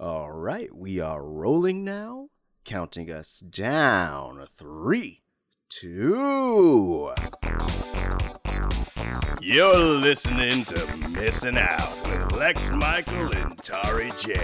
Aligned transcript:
All 0.00 0.32
right, 0.32 0.74
we 0.74 0.98
are 0.98 1.24
rolling 1.24 1.84
now, 1.84 2.30
counting 2.64 3.12
us 3.12 3.38
down. 3.38 4.44
Three, 4.52 5.22
two. 5.68 7.12
You're 9.40 9.76
listening 9.78 10.64
to 10.64 10.96
Missing 11.12 11.58
Out 11.58 11.94
with 12.02 12.32
Lex 12.32 12.72
Michael 12.72 13.32
and 13.36 13.56
Tari 13.58 14.10
J. 14.18 14.34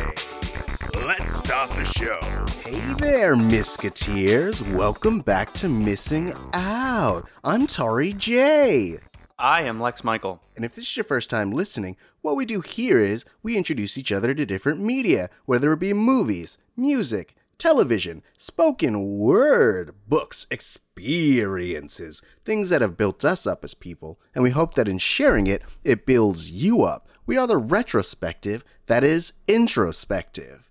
Let's 1.05 1.35
start 1.35 1.71
the 1.71 1.85
show. 1.85 2.21
Hey 2.63 2.95
there, 3.01 3.35
Misketeers. 3.35 4.73
Welcome 4.73 5.19
back 5.19 5.53
to 5.55 5.69
Missing 5.69 6.33
Out. 6.53 7.29
I'm 7.43 7.67
Tari 7.67 8.13
J. 8.13 9.01
I 9.41 9.63
am 9.63 9.81
Lex 9.81 10.05
Michael. 10.05 10.43
And 10.55 10.67
if 10.67 10.75
this 10.75 10.85
is 10.85 10.97
your 10.97 11.05
first 11.05 11.31
time 11.31 11.51
listening, 11.51 11.97
what 12.21 12.37
we 12.37 12.45
do 12.45 12.61
here 12.61 13.01
is 13.01 13.25
we 13.43 13.57
introduce 13.57 13.97
each 13.97 14.13
other 14.13 14.35
to 14.35 14.45
different 14.45 14.81
media, 14.81 15.31
whether 15.47 15.73
it 15.73 15.79
be 15.79 15.95
movies, 15.95 16.59
music, 16.77 17.35
television, 17.57 18.23
spoken 18.37 19.19
word, 19.19 19.95
books, 20.07 20.47
experiences, 20.51 22.23
things 22.45 22.69
that 22.69 22.83
have 22.83 22.99
built 22.99 23.25
us 23.25 23.47
up 23.47 23.65
as 23.65 23.73
people, 23.73 24.21
and 24.35 24.45
we 24.45 24.51
hope 24.51 24.75
that 24.75 24.89
in 24.89 24.99
sharing 24.99 25.47
it, 25.47 25.63
it 25.85 26.05
builds 26.05 26.53
you 26.53 26.83
up. 26.83 27.09
We 27.25 27.39
are 27.39 27.47
the 27.47 27.57
retrospective 27.57 28.63
that 28.87 29.03
is 29.03 29.33
introspective. 29.49 30.70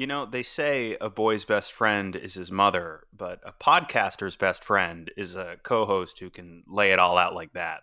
You 0.00 0.06
know, 0.06 0.24
they 0.24 0.42
say 0.42 0.96
a 0.98 1.10
boy's 1.10 1.44
best 1.44 1.72
friend 1.72 2.16
is 2.16 2.32
his 2.32 2.50
mother, 2.50 3.02
but 3.14 3.38
a 3.44 3.52
podcaster's 3.52 4.34
best 4.34 4.64
friend 4.64 5.10
is 5.14 5.36
a 5.36 5.58
co 5.62 5.84
host 5.84 6.20
who 6.20 6.30
can 6.30 6.64
lay 6.66 6.92
it 6.92 6.98
all 6.98 7.18
out 7.18 7.34
like 7.34 7.52
that. 7.52 7.82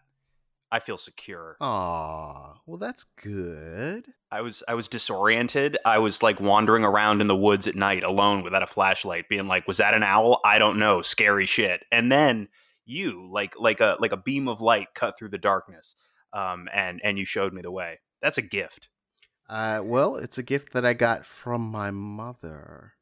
I 0.71 0.79
feel 0.79 0.97
secure. 0.97 1.57
Aw, 1.61 2.59
well, 2.65 2.79
that's 2.79 3.03
good. 3.21 4.07
I 4.31 4.41
was 4.41 4.63
I 4.67 4.73
was 4.73 4.87
disoriented. 4.87 5.77
I 5.85 5.99
was 5.99 6.23
like 6.23 6.39
wandering 6.39 6.83
around 6.83 7.21
in 7.21 7.27
the 7.27 7.35
woods 7.35 7.67
at 7.67 7.75
night 7.75 8.03
alone 8.03 8.41
without 8.41 8.63
a 8.63 8.67
flashlight, 8.67 9.29
being 9.29 9.47
like, 9.47 9.67
"Was 9.67 9.77
that 9.77 9.93
an 9.93 10.01
owl? 10.01 10.39
I 10.43 10.57
don't 10.57 10.79
know. 10.79 11.03
Scary 11.03 11.45
shit." 11.45 11.83
And 11.91 12.11
then 12.11 12.47
you, 12.83 13.29
like 13.31 13.59
like 13.59 13.79
a 13.79 13.95
like 13.99 14.11
a 14.11 14.17
beam 14.17 14.47
of 14.47 14.59
light, 14.59 14.87
cut 14.95 15.19
through 15.19 15.29
the 15.29 15.37
darkness, 15.37 15.93
um, 16.33 16.67
and 16.73 16.99
and 17.03 17.19
you 17.19 17.25
showed 17.25 17.53
me 17.53 17.61
the 17.61 17.69
way. 17.69 17.99
That's 18.23 18.39
a 18.39 18.41
gift. 18.41 18.89
Uh, 19.49 19.81
well, 19.83 20.17
it's 20.17 20.37
a 20.37 20.43
gift 20.43 20.73
that 20.73 20.85
I 20.85 20.93
got 20.93 21.25
from 21.25 21.61
my 21.61 21.89
mother. 21.89 22.93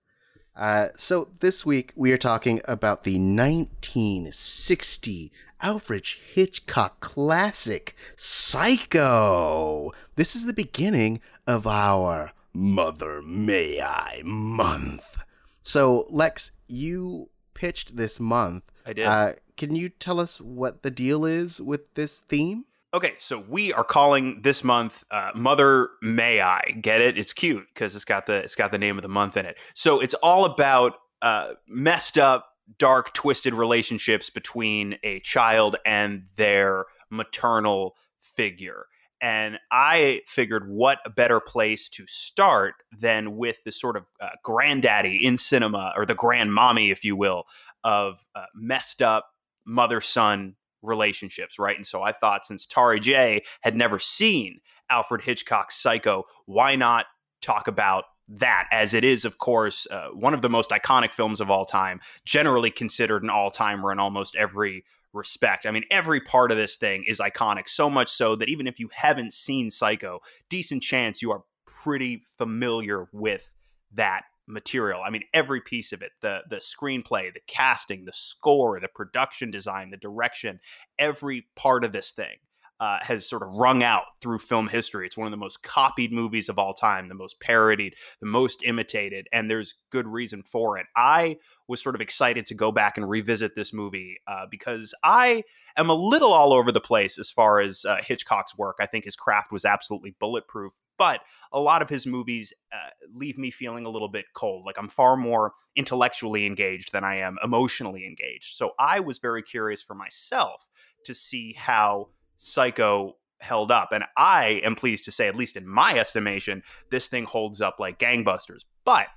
Uh, 0.56 0.90
so 0.96 1.30
this 1.40 1.66
week 1.66 1.92
we 1.96 2.12
are 2.12 2.18
talking 2.18 2.62
about 2.66 3.04
the 3.04 3.16
1960 3.16 5.32
Alfred 5.62 6.06
Hitchcock 6.34 7.00
classic 7.00 7.96
Psycho. 8.16 9.92
This 10.16 10.36
is 10.36 10.46
the 10.46 10.54
beginning 10.54 11.20
of 11.48 11.66
our 11.66 12.32
Mother 12.54 13.22
May 13.22 13.82
I 13.82 14.22
month. 14.24 15.18
So 15.62 16.08
Lex, 16.10 16.52
you 16.68 17.30
pitched 17.54 17.98
this 17.98 18.20
month. 18.20 18.64
I 18.86 18.94
did. 18.94 19.08
Uh, 19.08 19.34
can 19.58 19.76
you 19.76 19.90
tell 19.90 20.20
us 20.20 20.40
what 20.40 20.84
the 20.84 20.92
deal 20.92 21.26
is 21.26 21.60
with 21.60 21.92
this 21.96 22.20
theme? 22.20 22.66
Okay, 22.96 23.16
so 23.18 23.44
we 23.50 23.74
are 23.74 23.84
calling 23.84 24.42
this 24.42 24.64
month 24.64 25.04
uh, 25.12 25.32
Mother 25.36 25.90
May 26.02 26.40
I. 26.40 26.62
Get 26.80 27.02
it? 27.02 27.18
It's 27.18 27.34
cute 27.34 27.66
because 27.74 27.94
it's 27.94 28.06
got 28.06 28.26
the 28.26 28.36
it's 28.36 28.56
got 28.56 28.72
the 28.72 28.78
name 28.78 28.98
of 28.98 29.02
the 29.02 29.10
month 29.10 29.36
in 29.36 29.46
it. 29.46 29.58
So 29.74 30.00
it's 30.00 30.14
all 30.14 30.46
about 30.46 30.94
uh, 31.22 31.56
messed 31.68 32.18
up, 32.18 32.48
dark, 32.78 33.14
twisted 33.14 33.54
relationships 33.54 34.30
between 34.30 34.98
a 35.04 35.20
child 35.20 35.76
and 35.86 36.24
their 36.38 36.86
maternal 37.10 37.98
figure. 38.22 38.86
And 39.20 39.60
I 39.70 40.22
figured, 40.26 40.70
what 40.70 41.00
a 41.06 41.10
better 41.10 41.42
place 41.42 41.90
to 41.90 42.08
start 42.08 42.76
than 42.98 43.36
with 43.36 43.62
the 43.66 43.74
sort 43.74 43.98
of 43.98 44.06
uh, 44.22 44.30
granddaddy 44.42 45.20
in 45.22 45.38
cinema, 45.38 45.92
or 45.98 46.06
the 46.06 46.16
grandmommy, 46.16 46.94
if 46.94 47.04
you 47.04 47.18
will, 47.18 47.44
of 47.84 48.26
uh, 48.36 48.46
messed 48.56 49.02
up 49.02 49.32
mother 49.66 50.00
son 50.00 50.56
relationships, 50.86 51.60
right? 51.60 51.76
And 51.76 51.86
so 51.86 52.02
I 52.04 52.12
thought 52.12 52.46
since 52.46 52.66
Tari 52.66 53.00
J 53.00 53.44
had 53.62 53.76
never 53.76 54.00
seen 54.00 54.60
Alfred 54.90 55.22
Hitchcock's 55.22 55.76
Psycho, 55.76 56.24
why 56.46 56.76
not 56.76 57.06
talk 57.42 57.68
about 57.68 58.06
that 58.28 58.68
as 58.72 58.94
it 58.94 59.04
is, 59.04 59.26
of 59.26 59.38
course, 59.38 59.88
uh, 59.92 60.08
one 60.10 60.34
of 60.34 60.42
the 60.42 60.50
most 60.50 60.72
iconic 60.72 61.14
films 61.14 61.40
of 61.40 61.50
all 61.50 61.66
time, 61.66 62.00
generally 62.26 62.72
considered 62.72 63.24
an 63.24 63.30
all 63.30 63.52
timer 63.52 63.92
in 63.92 64.00
almost 64.00 64.36
every 64.36 64.84
respect. 65.14 65.66
I 65.66 65.72
mean, 65.72 65.84
every 65.92 66.20
part 66.20 66.52
of 66.52 66.58
this 66.58 66.76
thing 66.76 67.06
is 67.08 67.20
iconic, 67.20 67.70
so 67.70 67.90
much 67.90 68.10
so 68.10 68.36
that 68.36 68.50
even 68.50 68.68
if 68.68 68.80
you 68.80 68.90
haven't 68.94 69.34
seen 69.34 69.70
Psycho, 69.70 70.22
decent 70.50 70.82
chance 70.82 71.22
you 71.22 71.32
are 71.32 71.44
pretty 71.66 72.24
familiar 72.38 73.08
with 73.12 73.52
that 73.94 74.24
material. 74.48 75.02
I 75.06 75.10
mean, 75.10 75.24
every 75.34 75.62
piece 75.62 75.92
of 75.92 76.02
it 76.02 76.12
the 76.22 76.42
the 76.50 76.58
screenplay, 76.58 77.34
the 77.34 77.42
casting, 77.48 78.06
the 78.06 78.14
score, 78.14 78.80
the 78.80 78.88
production 78.88 79.52
design, 79.52 79.92
the 79.92 79.98
direction, 79.98 80.60
every 81.00 81.48
part 81.56 81.84
of 81.84 81.92
this 81.92 82.12
thing 82.12 82.38
uh, 82.80 83.00
has 83.02 83.28
sort 83.28 83.42
of 83.42 83.50
rung 83.50 83.84
out 83.84 84.04
through 84.22 84.40
film 84.40 84.68
history. 84.68 85.06
It's 85.06 85.18
one 85.18 85.28
of 85.28 85.32
the 85.32 85.38
most 85.38 85.64
copied 85.64 86.12
movies 86.12 86.50
of 86.50 86.60
all 86.60 86.74
time, 86.74 87.08
the 87.08 87.16
most 87.16 87.40
parodied, 87.40 87.96
the 88.20 88.28
most 88.28 88.64
imitated, 88.64 89.28
and 89.32 89.50
there's 89.50 89.76
good 89.92 90.08
reason 90.08 90.44
for 90.44 90.78
it. 90.78 90.86
I 90.96 91.38
was 91.68 91.82
sort 91.82 91.96
of 91.96 92.02
excited 92.02 92.46
to 92.48 92.54
go 92.54 92.72
back 92.72 92.98
and 92.98 93.10
revisit 93.10 93.56
this 93.56 93.74
movie 93.74 94.18
uh, 94.28 94.46
because 94.50 94.94
I 95.04 95.44
am 95.78 95.90
a 95.90 95.96
little 95.96 96.34
all 96.34 96.54
over 96.54 96.72
the 96.72 96.82
place 96.82 97.18
as 97.18 97.32
far 97.32 97.60
as 97.60 97.86
uh, 97.86 97.98
Hitchcock's 98.04 98.58
work. 98.58 98.78
I 98.80 98.86
think 98.86 99.06
his 99.06 99.16
craft 99.16 99.52
was 99.52 99.66
absolutely 99.66 100.16
bulletproof. 100.20 100.74
But 100.98 101.22
a 101.52 101.60
lot 101.60 101.82
of 101.82 101.90
his 101.90 102.06
movies 102.06 102.54
uh, 102.74 102.90
leave 103.14 103.38
me 103.38 103.52
feeling 103.52 103.86
a 103.86 103.90
little 103.90 104.08
bit 104.08 104.26
cold. 104.34 104.66
Like 104.66 104.78
I'm 104.78 104.90
far 104.90 105.18
more 105.18 105.54
intellectually 105.76 106.46
engaged 106.46 106.92
than 106.92 107.04
I 107.04 107.18
am 107.18 107.38
emotionally 107.44 108.06
engaged. 108.06 108.56
So 108.56 108.72
I 108.80 109.00
was 109.00 109.20
very 109.20 109.44
curious 109.44 109.82
for 109.82 109.96
myself 109.96 110.68
to 111.06 111.14
see 111.14 111.54
how 111.54 112.10
Psycho 112.38 113.16
held 113.40 113.72
up. 113.72 113.90
And 113.92 114.06
I 114.18 114.62
am 114.64 114.76
pleased 114.76 115.06
to 115.06 115.12
say, 115.12 115.28
at 115.28 115.36
least 115.36 115.58
in 115.58 115.68
my 115.68 115.98
estimation, 115.98 116.64
this 116.92 117.08
thing 117.08 117.26
holds 117.26 117.62
up 117.62 117.78
like 117.80 118.00
gangbusters. 118.00 118.62
But 118.84 119.08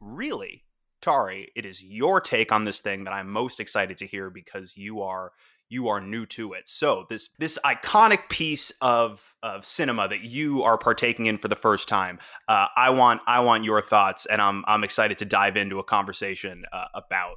really, 0.00 0.64
Tari, 1.00 1.50
it 1.56 1.64
is 1.64 1.82
your 1.82 2.20
take 2.20 2.52
on 2.52 2.64
this 2.64 2.80
thing 2.80 3.04
that 3.04 3.12
I'm 3.12 3.30
most 3.30 3.60
excited 3.60 3.96
to 3.98 4.06
hear 4.06 4.30
because 4.30 4.76
you 4.76 5.02
are 5.02 5.32
you 5.72 5.88
are 5.88 6.00
new 6.00 6.26
to 6.26 6.52
it. 6.52 6.68
So 6.68 7.06
this 7.08 7.30
this 7.38 7.58
iconic 7.64 8.28
piece 8.28 8.70
of 8.82 9.34
of 9.42 9.64
cinema 9.64 10.06
that 10.08 10.20
you 10.20 10.62
are 10.62 10.76
partaking 10.76 11.26
in 11.26 11.38
for 11.38 11.48
the 11.48 11.56
first 11.56 11.88
time, 11.88 12.18
uh, 12.46 12.68
I 12.76 12.90
want 12.90 13.22
I 13.26 13.40
want 13.40 13.64
your 13.64 13.80
thoughts, 13.80 14.26
and 14.26 14.40
I'm 14.42 14.64
I'm 14.68 14.84
excited 14.84 15.18
to 15.18 15.24
dive 15.24 15.56
into 15.56 15.78
a 15.78 15.84
conversation 15.84 16.64
uh, 16.72 16.86
about 16.94 17.36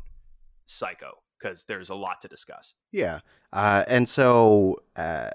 Psycho 0.66 1.22
because 1.40 1.63
there's 1.63 1.90
a 1.90 1.96
lot 1.96 2.22
to 2.22 2.28
discuss. 2.28 2.75
Yeah, 2.91 3.19
uh, 3.53 3.85
and 3.88 4.07
so 4.07 4.78
uh, 4.97 5.29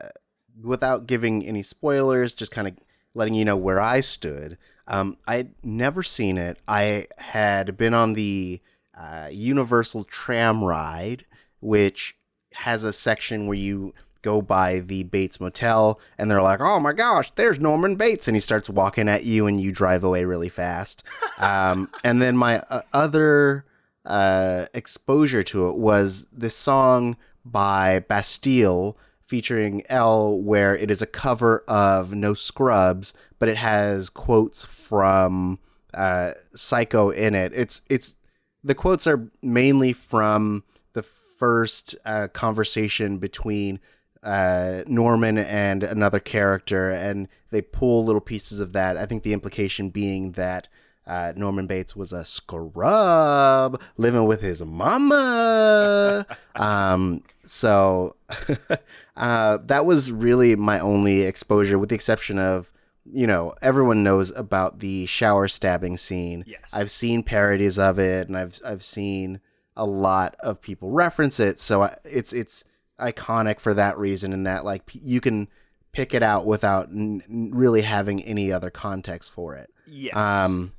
without 0.62 1.06
giving 1.06 1.46
any 1.46 1.62
spoilers, 1.62 2.34
just 2.34 2.52
kind 2.52 2.68
of 2.68 2.76
letting 3.14 3.34
you 3.34 3.44
know 3.44 3.56
where 3.56 3.80
I 3.80 4.02
stood. 4.02 4.58
Um, 4.86 5.16
I'd 5.26 5.54
never 5.62 6.02
seen 6.02 6.36
it. 6.36 6.58
I 6.68 7.06
had 7.16 7.76
been 7.76 7.94
on 7.94 8.14
the 8.14 8.60
uh, 8.96 9.28
Universal 9.30 10.04
tram 10.04 10.62
ride, 10.62 11.24
which 11.60 12.16
has 12.54 12.84
a 12.84 12.92
section 12.92 13.46
where 13.46 13.56
you 13.56 13.94
go 14.22 14.42
by 14.42 14.80
the 14.80 15.02
Bates 15.04 15.40
Motel 15.40 16.00
and 16.18 16.30
they're 16.30 16.42
like, 16.42 16.60
"Oh 16.60 16.78
my 16.80 16.92
gosh, 16.92 17.30
there's 17.32 17.58
Norman 17.58 17.96
Bates," 17.96 18.28
and 18.28 18.36
he 18.36 18.40
starts 18.40 18.68
walking 18.68 19.08
at 19.08 19.24
you, 19.24 19.46
and 19.46 19.60
you 19.60 19.72
drive 19.72 20.04
away 20.04 20.24
really 20.24 20.48
fast. 20.48 21.02
um, 21.38 21.90
and 22.04 22.20
then 22.20 22.36
my 22.36 22.60
uh, 22.70 22.82
other 22.92 23.64
uh, 24.04 24.66
exposure 24.74 25.42
to 25.44 25.68
it 25.68 25.76
was 25.76 26.26
this 26.32 26.56
song 26.56 27.16
by 27.44 28.00
Bastille 28.00 28.96
featuring 29.20 29.82
Ella, 29.88 30.34
where 30.34 30.76
it 30.76 30.90
is 30.90 31.00
a 31.00 31.06
cover 31.06 31.64
of 31.68 32.12
No 32.12 32.34
Scrubs, 32.34 33.14
but 33.38 33.48
it 33.48 33.56
has 33.56 34.10
quotes 34.10 34.64
from 34.64 35.60
uh, 35.94 36.32
Psycho 36.54 37.10
in 37.10 37.34
it. 37.34 37.52
It's 37.54 37.80
it's 37.88 38.16
the 38.62 38.74
quotes 38.74 39.06
are 39.06 39.30
mainly 39.42 39.92
from 39.92 40.64
the 40.92 41.02
first 41.40 41.96
uh, 42.04 42.28
conversation 42.28 43.16
between 43.16 43.80
uh, 44.22 44.82
Norman 44.86 45.38
and 45.38 45.82
another 45.82 46.20
character, 46.20 46.90
and 46.90 47.28
they 47.50 47.62
pull 47.62 48.04
little 48.04 48.20
pieces 48.20 48.60
of 48.60 48.74
that. 48.74 48.98
I 48.98 49.06
think 49.06 49.22
the 49.22 49.32
implication 49.32 49.88
being 49.88 50.32
that 50.32 50.68
uh, 51.06 51.32
Norman 51.34 51.66
Bates 51.66 51.96
was 51.96 52.12
a 52.12 52.26
scrub 52.26 53.80
living 53.96 54.26
with 54.26 54.42
his 54.42 54.62
mama. 54.62 56.26
um, 56.56 57.22
so 57.46 58.16
uh, 59.16 59.58
that 59.64 59.86
was 59.86 60.12
really 60.12 60.54
my 60.56 60.78
only 60.78 61.22
exposure, 61.22 61.78
with 61.78 61.88
the 61.88 61.94
exception 61.94 62.38
of 62.38 62.70
you 63.10 63.26
know 63.26 63.54
everyone 63.62 64.02
knows 64.04 64.30
about 64.32 64.80
the 64.80 65.06
shower 65.06 65.48
stabbing 65.48 65.96
scene. 65.96 66.44
Yes. 66.46 66.70
I've 66.74 66.90
seen 66.90 67.22
parodies 67.22 67.78
of 67.78 67.98
it, 67.98 68.28
and 68.28 68.36
I've 68.36 68.60
I've 68.64 68.82
seen 68.82 69.40
a 69.80 69.86
lot 69.86 70.36
of 70.40 70.60
people 70.60 70.90
reference 70.90 71.40
it. 71.40 71.58
So 71.58 71.82
I, 71.84 71.96
it's 72.04 72.34
it's 72.34 72.64
iconic 73.00 73.58
for 73.60 73.72
that 73.72 73.98
reason, 73.98 74.32
and 74.34 74.46
that 74.46 74.62
like 74.62 74.82
you 74.92 75.22
can 75.22 75.48
pick 75.92 76.12
it 76.12 76.22
out 76.22 76.44
without 76.44 76.88
n- 76.90 77.50
really 77.52 77.80
having 77.82 78.22
any 78.22 78.52
other 78.52 78.70
context 78.70 79.32
for 79.32 79.56
it. 79.56 79.72
Yes. 79.86 80.14
Um, 80.14 80.74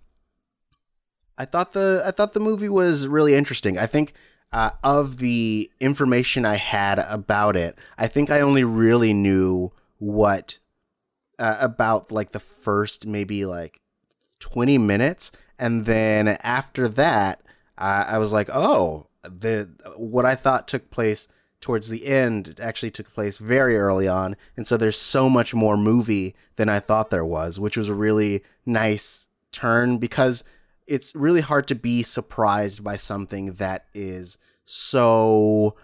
I 1.35 1.45
thought 1.45 1.73
the 1.73 2.03
I 2.05 2.11
thought 2.11 2.33
the 2.33 2.39
movie 2.39 2.69
was 2.69 3.07
really 3.07 3.33
interesting. 3.33 3.75
I 3.79 3.87
think 3.87 4.13
uh, 4.53 4.71
of 4.83 5.17
the 5.17 5.71
information 5.79 6.45
I 6.45 6.57
had 6.57 6.99
about 6.99 7.55
it, 7.55 7.75
I 7.97 8.07
think 8.07 8.29
I 8.29 8.39
only 8.41 8.63
really 8.63 9.13
knew 9.13 9.71
what 9.97 10.59
uh, 11.39 11.57
about 11.59 12.11
like 12.11 12.33
the 12.33 12.39
first 12.39 13.07
maybe 13.07 13.45
like 13.45 13.81
twenty 14.39 14.77
minutes, 14.77 15.31
and 15.57 15.85
then 15.85 16.27
after 16.43 16.87
that, 16.87 17.41
uh, 17.81 18.05
I 18.07 18.17
was 18.17 18.31
like, 18.31 18.49
oh, 18.53 19.07
the 19.23 19.69
what 19.97 20.25
I 20.25 20.35
thought 20.35 20.67
took 20.67 20.89
place 20.91 21.27
towards 21.59 21.89
the 21.89 22.05
end 22.07 22.59
actually 22.61 22.89
took 22.91 23.13
place 23.13 23.37
very 23.37 23.77
early 23.77 24.07
on, 24.07 24.35
and 24.57 24.65
so 24.65 24.77
there's 24.77 24.97
so 24.97 25.29
much 25.29 25.53
more 25.53 25.77
movie 25.77 26.35
than 26.55 26.69
I 26.69 26.79
thought 26.79 27.09
there 27.09 27.25
was, 27.25 27.59
which 27.59 27.77
was 27.77 27.89
a 27.89 27.93
really 27.93 28.43
nice 28.65 29.27
turn 29.51 29.97
because 29.97 30.43
it's 30.87 31.13
really 31.15 31.41
hard 31.41 31.67
to 31.67 31.75
be 31.75 32.01
surprised 32.03 32.83
by 32.83 32.95
something 32.97 33.53
that 33.53 33.85
is 33.93 34.37
so 34.63 35.75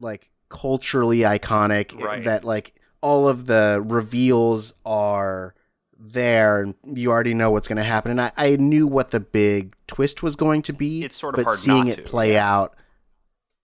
like 0.00 0.30
culturally 0.48 1.20
iconic 1.20 1.98
Right. 2.00 2.24
that 2.24 2.44
like 2.44 2.74
all 3.00 3.28
of 3.28 3.46
the 3.46 3.82
reveals 3.84 4.74
are 4.84 5.54
there 5.98 6.62
and 6.62 6.74
you 6.84 7.10
already 7.10 7.34
know 7.34 7.50
what's 7.50 7.66
going 7.66 7.76
to 7.76 7.82
happen 7.82 8.10
and 8.12 8.20
I, 8.20 8.32
I 8.36 8.56
knew 8.56 8.86
what 8.86 9.10
the 9.10 9.20
big 9.20 9.74
twist 9.86 10.22
was 10.22 10.36
going 10.36 10.62
to 10.62 10.72
be 10.72 11.04
It's 11.04 11.16
sort 11.16 11.34
of 11.34 11.38
but 11.38 11.44
hard 11.44 11.58
seeing 11.58 11.86
not 11.86 11.88
it 11.88 11.96
to, 11.96 12.02
play 12.02 12.34
yeah. 12.34 12.54
out 12.54 12.76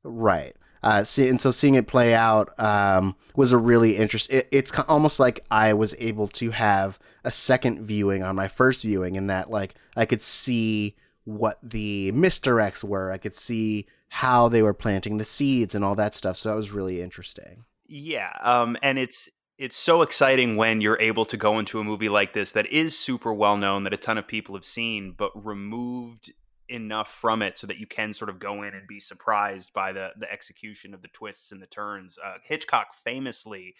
right 0.02 0.56
uh, 0.84 1.02
see, 1.02 1.30
and 1.30 1.40
so 1.40 1.50
seeing 1.50 1.76
it 1.76 1.86
play 1.86 2.14
out 2.14 2.52
um, 2.60 3.16
was 3.34 3.52
a 3.52 3.56
really 3.56 3.96
interesting 3.96 4.40
It, 4.40 4.48
it's 4.50 4.70
almost 4.80 5.18
like 5.18 5.42
I 5.50 5.72
was 5.72 5.94
able 5.98 6.28
to 6.28 6.50
have 6.50 6.98
a 7.24 7.30
second 7.30 7.86
viewing 7.86 8.22
on 8.22 8.36
my 8.36 8.48
first 8.48 8.82
viewing, 8.82 9.14
in 9.14 9.26
that 9.28 9.48
like 9.50 9.76
I 9.96 10.04
could 10.04 10.20
see 10.20 10.94
what 11.24 11.58
the 11.62 12.12
misdirects 12.12 12.84
were. 12.84 13.10
I 13.10 13.16
could 13.16 13.34
see 13.34 13.86
how 14.08 14.48
they 14.50 14.62
were 14.62 14.74
planting 14.74 15.16
the 15.16 15.24
seeds 15.24 15.74
and 15.74 15.82
all 15.82 15.94
that 15.94 16.14
stuff. 16.14 16.36
So 16.36 16.50
that 16.50 16.56
was 16.56 16.70
really 16.70 17.00
interesting. 17.00 17.64
Yeah, 17.86 18.36
um, 18.42 18.76
and 18.82 18.98
it's 18.98 19.30
it's 19.58 19.76
so 19.76 20.02
exciting 20.02 20.56
when 20.56 20.80
you're 20.80 21.00
able 21.00 21.24
to 21.26 21.36
go 21.36 21.58
into 21.58 21.78
a 21.78 21.84
movie 21.84 22.08
like 22.08 22.32
this 22.32 22.52
that 22.52 22.66
is 22.66 22.98
super 22.98 23.32
well 23.32 23.56
known 23.56 23.84
that 23.84 23.94
a 23.94 23.98
ton 23.98 24.18
of 24.18 24.26
people 24.26 24.54
have 24.54 24.64
seen, 24.64 25.14
but 25.16 25.30
removed 25.44 26.32
enough 26.68 27.12
from 27.12 27.42
it 27.42 27.58
so 27.58 27.66
that 27.66 27.78
you 27.78 27.86
can 27.86 28.12
sort 28.14 28.30
of 28.30 28.38
go 28.38 28.62
in 28.62 28.74
and 28.74 28.88
be 28.88 28.98
surprised 28.98 29.72
by 29.72 29.92
the 29.92 30.10
the 30.18 30.30
execution 30.32 30.94
of 30.94 31.02
the 31.02 31.08
twists 31.08 31.52
and 31.52 31.62
the 31.62 31.66
turns. 31.66 32.18
Uh, 32.24 32.34
Hitchcock 32.42 32.94
famously, 32.94 33.74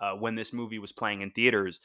uh, 0.00 0.12
when 0.12 0.34
this 0.34 0.52
movie 0.52 0.78
was 0.78 0.92
playing 0.92 1.20
in 1.20 1.30
theaters, 1.30 1.80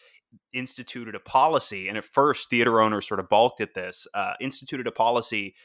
instituted 0.54 1.16
a 1.16 1.19
policy, 1.19 1.90
and 1.90 1.98
at 1.98 2.06
first 2.06 2.50
theater 2.50 2.80
owners 2.80 3.07
sort 3.07 3.19
of 3.19 3.30
balked 3.30 3.62
at 3.62 3.74
this. 3.74 4.07
Uh, 4.13 4.34
instituted 4.40 4.88
a 4.88 4.92
policy 4.92 5.56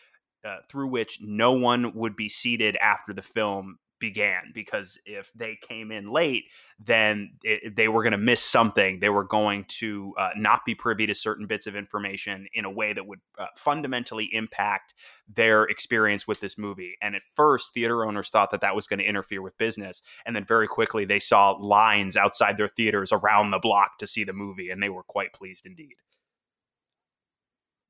uh, 0.44 0.58
through 0.69 0.88
which 0.88 1.19
no 1.20 1.52
one 1.52 1.94
would 1.94 2.16
be 2.16 2.28
seated 2.28 2.76
after 2.76 3.12
the 3.12 3.22
film 3.22 3.78
began 4.00 4.52
because 4.54 4.98
if 5.04 5.30
they 5.34 5.56
came 5.60 5.90
in 5.90 6.10
late 6.10 6.44
then 6.78 7.30
it, 7.42 7.74
they 7.74 7.88
were 7.88 8.02
going 8.02 8.12
to 8.12 8.18
miss 8.18 8.40
something 8.40 9.00
they 9.00 9.08
were 9.08 9.24
going 9.24 9.64
to 9.68 10.14
uh, 10.18 10.30
not 10.36 10.64
be 10.64 10.74
privy 10.74 11.06
to 11.06 11.14
certain 11.14 11.46
bits 11.46 11.66
of 11.66 11.76
information 11.76 12.46
in 12.54 12.64
a 12.64 12.70
way 12.70 12.92
that 12.92 13.06
would 13.06 13.20
uh, 13.38 13.46
fundamentally 13.56 14.28
impact 14.32 14.94
their 15.28 15.64
experience 15.64 16.26
with 16.26 16.40
this 16.40 16.56
movie 16.56 16.96
and 17.02 17.14
at 17.14 17.22
first 17.34 17.74
theater 17.74 18.04
owners 18.04 18.30
thought 18.30 18.50
that 18.50 18.60
that 18.60 18.74
was 18.74 18.86
going 18.86 18.98
to 18.98 19.04
interfere 19.04 19.42
with 19.42 19.56
business 19.58 20.02
and 20.26 20.34
then 20.34 20.44
very 20.44 20.68
quickly 20.68 21.04
they 21.04 21.20
saw 21.20 21.50
lines 21.52 22.16
outside 22.16 22.56
their 22.56 22.68
theaters 22.68 23.12
around 23.12 23.50
the 23.50 23.58
block 23.58 23.98
to 23.98 24.06
see 24.06 24.24
the 24.24 24.32
movie 24.32 24.70
and 24.70 24.82
they 24.82 24.88
were 24.88 25.02
quite 25.02 25.32
pleased 25.32 25.66
indeed 25.66 25.94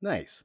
Nice. 0.01 0.45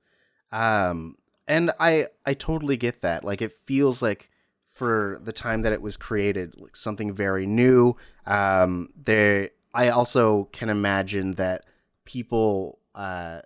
Um, 0.51 1.16
and 1.48 1.71
I 1.80 2.06
I 2.25 2.33
totally 2.33 2.77
get 2.77 3.01
that. 3.01 3.24
Like 3.24 3.42
it 3.42 3.54
feels 3.66 4.01
like 4.01 4.30
for 4.74 5.20
the 5.24 5.31
time 5.31 5.62
that 5.62 5.72
it 5.72 5.81
was 5.81 5.98
created, 5.98 6.56
like 6.58 6.75
something 6.75 7.14
very 7.14 7.46
new. 7.46 7.96
Um, 8.25 8.90
there, 8.96 9.52
I 9.74 9.90
also 9.90 10.46
can 10.52 10.70
imagine 10.70 11.34
that 11.34 11.66
people, 12.06 12.80
uh, 12.96 13.42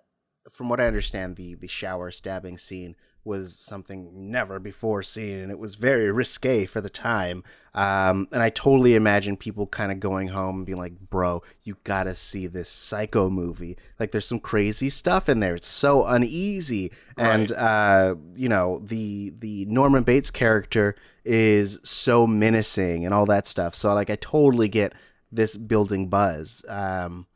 from 0.50 0.68
what 0.70 0.80
I 0.80 0.86
understand, 0.86 1.36
the 1.36 1.54
the 1.54 1.68
shower 1.68 2.10
stabbing 2.10 2.56
scene 2.56 2.96
was 3.28 3.54
something 3.54 4.30
never 4.30 4.58
before 4.58 5.02
seen, 5.02 5.38
and 5.38 5.52
it 5.52 5.58
was 5.58 5.74
very 5.74 6.10
risque 6.10 6.64
for 6.64 6.80
the 6.80 6.90
time. 6.90 7.44
Um, 7.74 8.26
and 8.32 8.42
I 8.42 8.48
totally 8.50 8.94
imagine 8.96 9.36
people 9.36 9.66
kind 9.66 9.92
of 9.92 10.00
going 10.00 10.28
home 10.28 10.56
and 10.56 10.66
being 10.66 10.78
like, 10.78 10.98
"Bro, 11.10 11.42
you 11.62 11.76
gotta 11.84 12.14
see 12.14 12.46
this 12.46 12.70
Psycho 12.70 13.28
movie. 13.30 13.76
Like, 14.00 14.10
there's 14.10 14.26
some 14.26 14.40
crazy 14.40 14.88
stuff 14.88 15.28
in 15.28 15.40
there. 15.40 15.54
It's 15.54 15.68
so 15.68 16.04
uneasy, 16.06 16.90
and 17.16 17.52
uh, 17.52 18.16
you 18.34 18.48
know, 18.48 18.80
the 18.82 19.34
the 19.38 19.66
Norman 19.66 20.02
Bates 20.02 20.30
character 20.30 20.96
is 21.24 21.78
so 21.84 22.26
menacing 22.26 23.04
and 23.04 23.12
all 23.12 23.26
that 23.26 23.46
stuff. 23.46 23.74
So, 23.74 23.92
like, 23.94 24.10
I 24.10 24.16
totally 24.16 24.68
get 24.68 24.94
this 25.30 25.58
building 25.58 26.08
buzz, 26.08 26.64
um, 26.68 27.26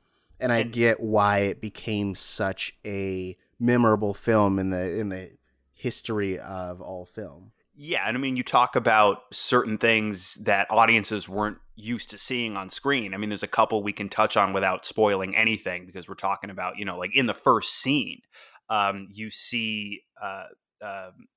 and 0.40 0.50
I 0.50 0.62
get 0.62 1.00
why 1.00 1.40
it 1.40 1.60
became 1.60 2.14
such 2.14 2.74
a 2.84 3.36
memorable 3.60 4.14
film 4.14 4.58
in 4.58 4.70
the 4.70 4.98
in 4.98 5.10
the 5.10 5.30
history 5.74 6.38
of 6.38 6.80
all 6.80 7.06
film. 7.06 7.52
Yeah, 7.74 8.06
and 8.06 8.16
I 8.16 8.20
mean, 8.20 8.36
you 8.36 8.44
talk 8.44 8.76
about 8.76 9.22
certain 9.32 9.78
things 9.78 10.34
that 10.42 10.66
audiences 10.70 11.28
weren't 11.28 11.58
used 11.74 12.10
to 12.10 12.18
seeing 12.18 12.56
on 12.56 12.68
screen. 12.68 13.14
I 13.14 13.16
mean, 13.16 13.30
there's 13.30 13.42
a 13.42 13.48
couple 13.48 13.82
we 13.82 13.94
can 13.94 14.10
touch 14.10 14.36
on 14.36 14.52
without 14.52 14.84
spoiling 14.84 15.34
anything 15.34 15.86
because 15.86 16.06
we're 16.06 16.14
talking 16.14 16.50
about, 16.50 16.76
you 16.76 16.84
know, 16.84 16.98
like 16.98 17.16
in 17.16 17.26
the 17.26 17.34
first 17.34 17.74
scene, 17.74 18.20
um, 18.68 19.08
you 19.10 19.30
see 19.30 20.02
uh, 20.20 20.44
um 20.82 21.28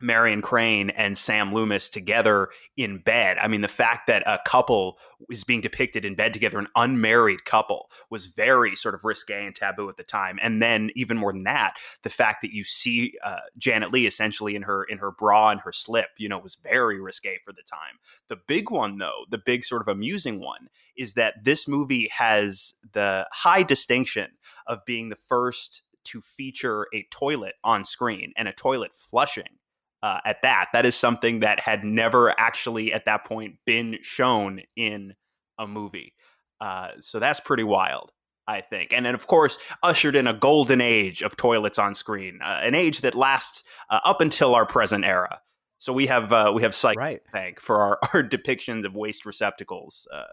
Marion 0.00 0.42
Crane 0.42 0.90
and 0.90 1.16
Sam 1.16 1.52
Loomis 1.52 1.88
together 1.88 2.48
in 2.76 2.98
bed. 2.98 3.38
I 3.38 3.48
mean, 3.48 3.60
the 3.60 3.68
fact 3.68 4.06
that 4.06 4.22
a 4.26 4.40
couple 4.46 4.98
is 5.28 5.44
being 5.44 5.60
depicted 5.60 6.04
in 6.04 6.14
bed 6.14 6.32
together, 6.32 6.58
an 6.58 6.68
unmarried 6.74 7.44
couple, 7.44 7.90
was 8.08 8.26
very 8.26 8.74
sort 8.74 8.94
of 8.94 9.04
risque 9.04 9.46
and 9.46 9.54
taboo 9.54 9.88
at 9.88 9.96
the 9.96 10.02
time. 10.02 10.38
And 10.42 10.62
then, 10.62 10.90
even 10.96 11.18
more 11.18 11.32
than 11.32 11.44
that, 11.44 11.74
the 12.02 12.10
fact 12.10 12.42
that 12.42 12.52
you 12.52 12.64
see 12.64 13.14
uh, 13.22 13.40
Janet 13.58 13.92
Leigh 13.92 14.06
essentially 14.06 14.56
in 14.56 14.62
her 14.62 14.84
in 14.84 14.98
her 14.98 15.10
bra 15.10 15.50
and 15.50 15.60
her 15.60 15.72
slip, 15.72 16.08
you 16.16 16.28
know, 16.28 16.38
was 16.38 16.56
very 16.56 17.00
risque 17.00 17.38
for 17.44 17.52
the 17.52 17.62
time. 17.62 17.98
The 18.28 18.38
big 18.48 18.70
one, 18.70 18.98
though, 18.98 19.24
the 19.28 19.38
big 19.38 19.64
sort 19.64 19.82
of 19.82 19.88
amusing 19.88 20.40
one, 20.40 20.68
is 20.96 21.14
that 21.14 21.44
this 21.44 21.68
movie 21.68 22.08
has 22.08 22.74
the 22.92 23.26
high 23.32 23.62
distinction 23.62 24.32
of 24.66 24.84
being 24.86 25.08
the 25.08 25.16
first 25.16 25.82
to 26.02 26.20
feature 26.22 26.86
a 26.94 27.06
toilet 27.10 27.54
on 27.62 27.84
screen 27.84 28.32
and 28.36 28.48
a 28.48 28.52
toilet 28.52 28.92
flushing 28.94 29.59
uh, 30.02 30.20
at 30.24 30.42
that. 30.42 30.68
That 30.72 30.86
is 30.86 30.94
something 30.94 31.40
that 31.40 31.60
had 31.60 31.84
never 31.84 32.30
actually 32.38 32.92
at 32.92 33.04
that 33.06 33.24
point 33.24 33.56
been 33.66 33.98
shown 34.02 34.62
in 34.76 35.14
a 35.58 35.66
movie. 35.66 36.14
Uh, 36.60 36.90
so 37.00 37.18
that's 37.18 37.40
pretty 37.40 37.64
wild. 37.64 38.12
I 38.46 38.62
think, 38.62 38.92
and 38.92 39.06
then 39.06 39.14
of 39.14 39.28
course 39.28 39.58
ushered 39.80 40.16
in 40.16 40.26
a 40.26 40.34
golden 40.34 40.80
age 40.80 41.22
of 41.22 41.36
toilets 41.36 41.78
on 41.78 41.94
screen, 41.94 42.40
uh, 42.42 42.58
an 42.62 42.74
age 42.74 43.02
that 43.02 43.14
lasts 43.14 43.62
uh, 43.90 44.00
up 44.04 44.20
until 44.20 44.56
our 44.56 44.66
present 44.66 45.04
era. 45.04 45.40
So 45.78 45.92
we 45.92 46.08
have 46.08 46.32
uh, 46.32 46.50
we 46.52 46.62
have 46.62 46.74
Psych 46.74 46.98
Right. 46.98 47.20
thank 47.30 47.60
for 47.60 47.80
our, 47.80 47.98
our 48.14 48.24
depictions 48.24 48.84
of 48.84 48.94
waste 48.96 49.24
receptacles 49.24 50.08
uh, 50.12 50.24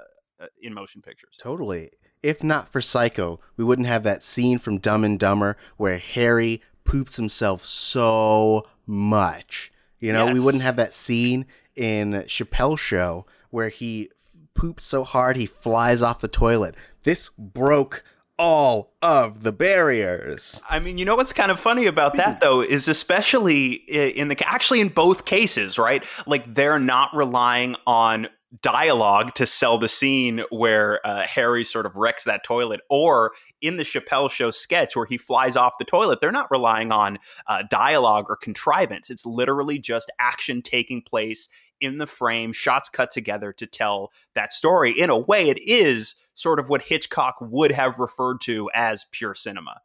uh, 0.42 0.48
in 0.60 0.74
motion 0.74 1.04
pictures. 1.04 1.38
Totally. 1.38 1.92
If 2.24 2.44
not 2.44 2.70
for 2.70 2.82
Psycho, 2.82 3.40
we 3.56 3.64
wouldn't 3.64 3.88
have 3.88 4.02
that 4.04 4.24
scene 4.24 4.58
from 4.58 4.80
Dumb 4.80 5.04
and 5.04 5.20
Dumber 5.20 5.56
where 5.76 6.00
Harry 6.00 6.64
poops 6.88 7.18
himself 7.18 7.64
so 7.66 8.66
much. 8.86 9.72
You 10.00 10.14
know, 10.14 10.32
we 10.32 10.40
wouldn't 10.40 10.64
have 10.64 10.76
that 10.78 10.94
scene 10.94 11.46
in 11.76 12.14
Chappelle's 12.28 12.80
show 12.80 13.26
where 13.50 13.70
he 13.70 14.10
poops 14.54 14.84
so 14.84 15.04
hard 15.04 15.36
he 15.36 15.46
flies 15.46 16.02
off 16.02 16.20
the 16.20 16.28
toilet. 16.28 16.76
This 17.04 17.30
broke 17.38 18.04
all 18.40 18.94
of 19.02 19.44
the 19.44 19.52
barriers. 19.52 20.62
I 20.70 20.80
mean, 20.80 20.98
you 20.98 21.06
know 21.06 21.16
what's 21.16 21.34
kind 21.34 21.52
of 21.52 21.60
funny 21.60 21.88
about 21.88 22.16
that 22.16 22.40
though 22.42 22.62
is 22.62 22.88
especially 22.88 23.74
in 23.74 24.28
the 24.28 24.48
actually 24.48 24.80
in 24.80 24.90
both 24.90 25.26
cases, 25.26 25.78
right? 25.78 26.04
Like 26.26 26.54
they're 26.54 26.80
not 26.80 27.16
relying 27.16 27.76
on 27.86 28.28
dialogue 28.62 29.36
to 29.36 29.46
sell 29.46 29.78
the 29.78 29.88
scene 29.90 30.44
where 30.50 31.06
uh, 31.06 31.26
Harry 31.28 31.64
sort 31.64 31.86
of 31.86 31.96
wrecks 31.96 32.24
that 32.24 32.44
toilet, 32.44 32.82
or 32.90 33.34
in 33.62 33.78
the 33.78 33.84
Chappelle 33.84 34.30
Show 34.30 34.52
sketch 34.52 34.96
where 34.96 35.06
he 35.06 35.18
flies 35.18 35.56
off 35.56 35.78
the 35.80 35.86
toilet. 35.86 36.20
They're 36.22 36.32
not 36.32 36.52
relying 36.52 36.92
on 36.92 37.20
uh, 37.48 37.64
dialogue 37.70 38.26
or 38.30 38.36
contrivance. 38.36 39.10
It's 39.10 39.26
literally 39.26 39.80
just 39.80 40.12
action 40.20 40.62
taking 40.62 41.02
place 41.02 41.50
in 41.80 41.98
the 41.98 42.08
frame, 42.08 42.54
shots 42.54 42.90
cut 42.90 43.12
together 43.12 43.54
to 43.54 43.66
tell 43.68 44.12
that 44.34 44.54
story. 44.54 44.92
In 44.92 45.10
a 45.10 45.18
way, 45.18 45.50
it 45.50 45.60
is 45.62 46.16
sort 46.34 46.60
of 46.60 46.70
what 46.70 46.84
Hitchcock 46.84 47.36
would 47.40 47.72
have 47.72 48.00
referred 48.00 48.42
to 48.42 48.70
as 48.74 49.06
pure 49.12 49.36
cinema. 49.36 49.82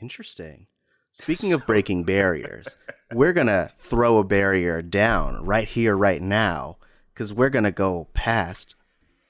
Interesting. 0.00 0.66
Speaking 1.12 1.52
of 1.52 1.66
breaking 1.66 2.04
barriers, 2.04 2.76
we're 3.12 3.32
going 3.32 3.48
to 3.48 3.72
throw 3.78 4.18
a 4.18 4.24
barrier 4.24 4.82
down 4.82 5.44
right 5.44 5.66
here, 5.66 5.96
right 5.96 6.22
now, 6.22 6.78
because 7.12 7.32
we're 7.32 7.50
going 7.50 7.64
to 7.64 7.72
go 7.72 8.08
past 8.14 8.76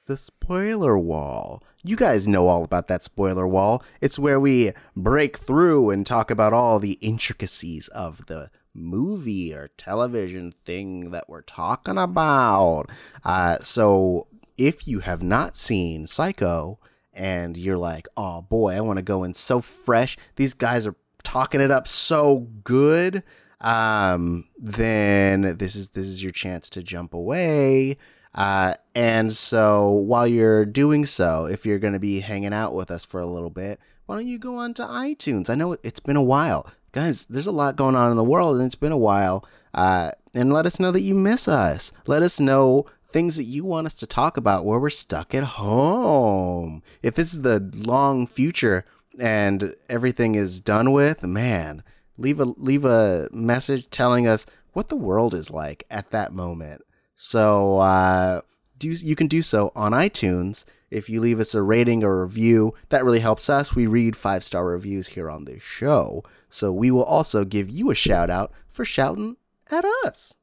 the 0.09 0.17
spoiler 0.17 0.99
wall. 0.99 1.63
You 1.85 1.95
guys 1.95 2.27
know 2.27 2.49
all 2.49 2.65
about 2.65 2.89
that 2.89 3.05
spoiler 3.05 3.47
wall. 3.47 3.85
It's 4.01 4.19
where 4.19 4.41
we 4.41 4.73
break 4.97 5.37
through 5.37 5.91
and 5.91 6.05
talk 6.05 6.31
about 6.31 6.55
all 6.55 6.81
the 6.81 6.95
intricacies 6.95 7.89
of 7.89 8.27
the 8.27 8.51
movie 8.75 9.55
or 9.55 9.69
television 9.77 10.55
thing 10.65 11.11
that 11.11 11.29
we're 11.29 11.43
talking 11.43 11.99
about. 11.99 12.87
Uh, 13.23 13.59
so 13.61 14.27
if 14.57 14.89
you 14.89 15.01
have 15.01 15.23
not 15.23 15.57
seen 15.57 16.07
Psycho 16.07 16.81
and 17.13 17.57
you're 17.59 17.79
like, 17.79 18.09
oh 18.17 18.41
boy, 18.41 18.77
I 18.77 18.81
want 18.81 18.97
to 18.97 19.03
go 19.03 19.23
in 19.25 19.35
so 19.35 19.61
fresh, 19.61 20.17
these 20.37 20.55
guys 20.55 20.87
are 20.87 20.97
talking 21.23 21.61
it 21.61 21.71
up 21.71 21.87
so 21.87 22.49
good. 22.65 23.23
Um, 23.61 24.49
then 24.57 25.59
this 25.59 25.75
is 25.77 25.91
this 25.91 26.07
is 26.07 26.23
your 26.23 26.33
chance 26.33 26.71
to 26.71 26.83
jump 26.83 27.13
away. 27.13 27.99
Uh, 28.39 28.73
and 28.95 29.35
so 29.37 29.91
while 29.91 30.25
you're 30.25 30.65
doing 30.65 31.05
so, 31.05 31.47
if 31.47 31.67
you're 31.67 31.81
going 31.81 31.93
to 31.93 31.99
be 31.99 32.21
hanging 32.21 32.53
out 32.53 32.73
with 32.73 32.89
us 32.89 33.05
for 33.05 33.21
a 33.21 33.27
little 33.27 33.51
bit, 33.51 33.81
why 34.07 34.15
don't 34.15 34.29
you 34.29 34.39
go 34.39 34.55
on 34.55 34.75
to 34.75 34.83
iTunes? 34.85 35.51
I 35.51 35.57
know 35.57 35.77
it's 35.83 35.99
been 35.99 36.15
a 36.15 36.23
while. 36.23 36.71
Guys, 36.93 37.27
there's 37.27 37.49
a 37.49 37.53
lot 37.53 37.75
going 37.75 37.97
on 37.97 38.13
in 38.13 38.17
the 38.17 38.23
world 38.23 38.57
and 38.57 38.65
it's 38.65 38.77
been 38.77 38.93
a 38.93 38.97
while. 38.97 39.45
Uh, 39.75 40.13
and 40.35 40.53
let 40.53 40.67
us 40.67 40.79
know 40.79 40.93
that 40.93 41.01
you 41.01 41.17
miss 41.17 41.49
us. 41.49 41.91
Let 42.07 42.23
us 42.23 42.39
know 42.39 42.87
things 43.11 43.35
that 43.37 43.45
you 43.45 43.65
want 43.65 43.89
us 43.89 43.95
to 43.95 44.07
talk 44.07 44.37
about 44.37 44.65
where 44.65 44.79
we're 44.79 44.91
stuck 44.91 45.35
at 45.35 45.43
home. 45.43 46.85
If 47.03 47.17
this 47.17 47.35
is 47.35 47.43
the 47.43 47.69
long 47.75 48.29
future 48.29 48.85
and 49.19 49.75
everything 49.91 50.37
is 50.37 50.61
done 50.61 50.93
with, 50.93 51.25
man, 51.25 51.83
leave 52.17 52.39
a 52.39 52.45
leave 52.45 52.85
a 52.85 53.29
message 53.33 53.91
telling 53.91 54.29
us 54.29 54.47
what 54.75 54.91
the 54.91 54.97
world 54.97 55.35
is 55.35 55.51
like 55.51 55.85
at 55.91 56.13
that 56.13 56.33
moment. 56.33 56.83
So 57.21 57.79
uh, 57.79 58.43
do 58.79 58.91
you 58.91 59.17
can 59.17 59.27
do 59.27 59.43
so 59.43 59.73
on 59.75 59.91
iTunes. 59.91 60.65
If 60.89 61.11
you 61.11 61.21
leave 61.21 61.41
us 61.41 61.53
a 61.53 61.63
rating 61.63 62.05
or 62.05 62.23
review, 62.23 62.75
that 62.91 63.05
really 63.05 63.19
helps 63.19 63.51
us. 63.51 63.75
We 63.75 63.89
read 63.89 64.15
five 64.15 64.45
star 64.45 64.65
reviews 64.65 65.09
here 65.09 65.29
on 65.29 65.45
this 65.45 65.61
show, 65.61 66.23
so 66.49 66.71
we 66.71 66.93
will 66.93 67.03
also 67.03 67.45
give 67.45 67.69
you 67.69 67.91
a 67.91 67.95
shout 67.97 68.31
out 68.31 68.53
for 68.69 68.85
shouting 68.85 69.37
at 69.69 69.85
us. 70.07 70.37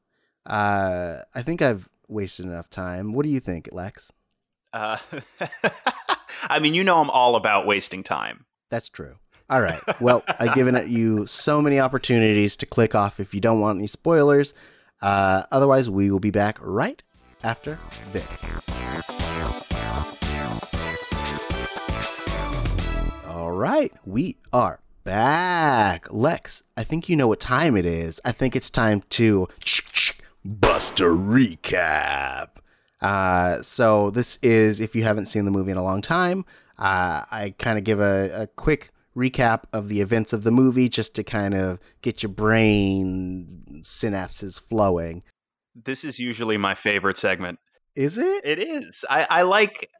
Uh, 0.44 1.20
I 1.34 1.40
think 1.40 1.62
I've 1.62 1.88
wasted 2.08 2.44
enough 2.44 2.68
time. 2.68 3.14
What 3.14 3.24
do 3.24 3.30
you 3.30 3.40
think, 3.40 3.70
Lex? 3.72 4.12
Uh, 4.74 4.98
I 6.42 6.58
mean, 6.58 6.74
you 6.74 6.84
know, 6.84 7.00
I'm 7.00 7.08
all 7.08 7.36
about 7.36 7.66
wasting 7.66 8.02
time. 8.02 8.44
That's 8.68 8.90
true. 8.90 9.14
All 9.48 9.62
right. 9.62 9.80
Well, 9.98 10.22
I've 10.38 10.54
given 10.54 10.90
you 10.90 11.24
so 11.26 11.62
many 11.62 11.80
opportunities 11.80 12.54
to 12.58 12.66
click 12.66 12.94
off 12.94 13.18
if 13.18 13.32
you 13.32 13.40
don't 13.40 13.60
want 13.60 13.78
any 13.78 13.86
spoilers. 13.86 14.52
Uh, 15.02 15.42
otherwise, 15.50 15.90
we 15.90 16.10
will 16.10 16.20
be 16.20 16.30
back 16.30 16.58
right 16.60 17.02
after 17.42 17.78
this. 18.12 18.26
All 23.26 23.52
right, 23.52 23.92
we 24.04 24.36
are 24.52 24.80
back. 25.04 26.12
Lex, 26.12 26.62
I 26.76 26.84
think 26.84 27.08
you 27.08 27.16
know 27.16 27.28
what 27.28 27.40
time 27.40 27.76
it 27.76 27.86
is. 27.86 28.20
I 28.24 28.32
think 28.32 28.56
it's 28.56 28.70
time 28.70 29.02
to 29.10 29.48
bust 30.44 31.00
a 31.00 31.04
recap. 31.04 32.48
Uh, 33.00 33.62
so 33.62 34.10
this 34.10 34.38
is 34.42 34.80
if 34.80 34.96
you 34.96 35.04
haven't 35.04 35.26
seen 35.26 35.44
the 35.44 35.50
movie 35.50 35.70
in 35.70 35.76
a 35.76 35.82
long 35.82 36.00
time. 36.00 36.44
Uh, 36.78 37.24
I 37.30 37.54
kind 37.58 37.78
of 37.78 37.84
give 37.84 38.00
a, 38.00 38.42
a 38.42 38.46
quick 38.48 38.92
recap 39.16 39.64
of 39.72 39.88
the 39.88 40.00
events 40.00 40.32
of 40.32 40.42
the 40.42 40.50
movie 40.50 40.88
just 40.88 41.14
to 41.14 41.24
kind 41.24 41.54
of 41.54 41.78
get 42.02 42.22
your 42.22 42.30
brain 42.30 43.80
synapses 43.80 44.60
flowing. 44.60 45.22
This 45.74 46.04
is 46.04 46.18
usually 46.18 46.56
my 46.56 46.74
favorite 46.74 47.16
segment. 47.16 47.58
Is 47.94 48.18
it? 48.18 48.44
It 48.44 48.58
is. 48.58 49.04
I, 49.08 49.26
I 49.28 49.42
like 49.42 49.90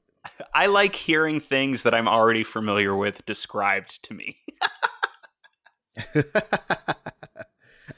I 0.55 0.67
like 0.67 0.95
hearing 0.95 1.41
things 1.41 1.83
that 1.85 1.95
I'm 1.95 2.09
already 2.09 2.43
familiar 2.43 2.95
with 2.95 3.25
described 3.27 4.03
to 4.05 4.15
me. 4.15 4.39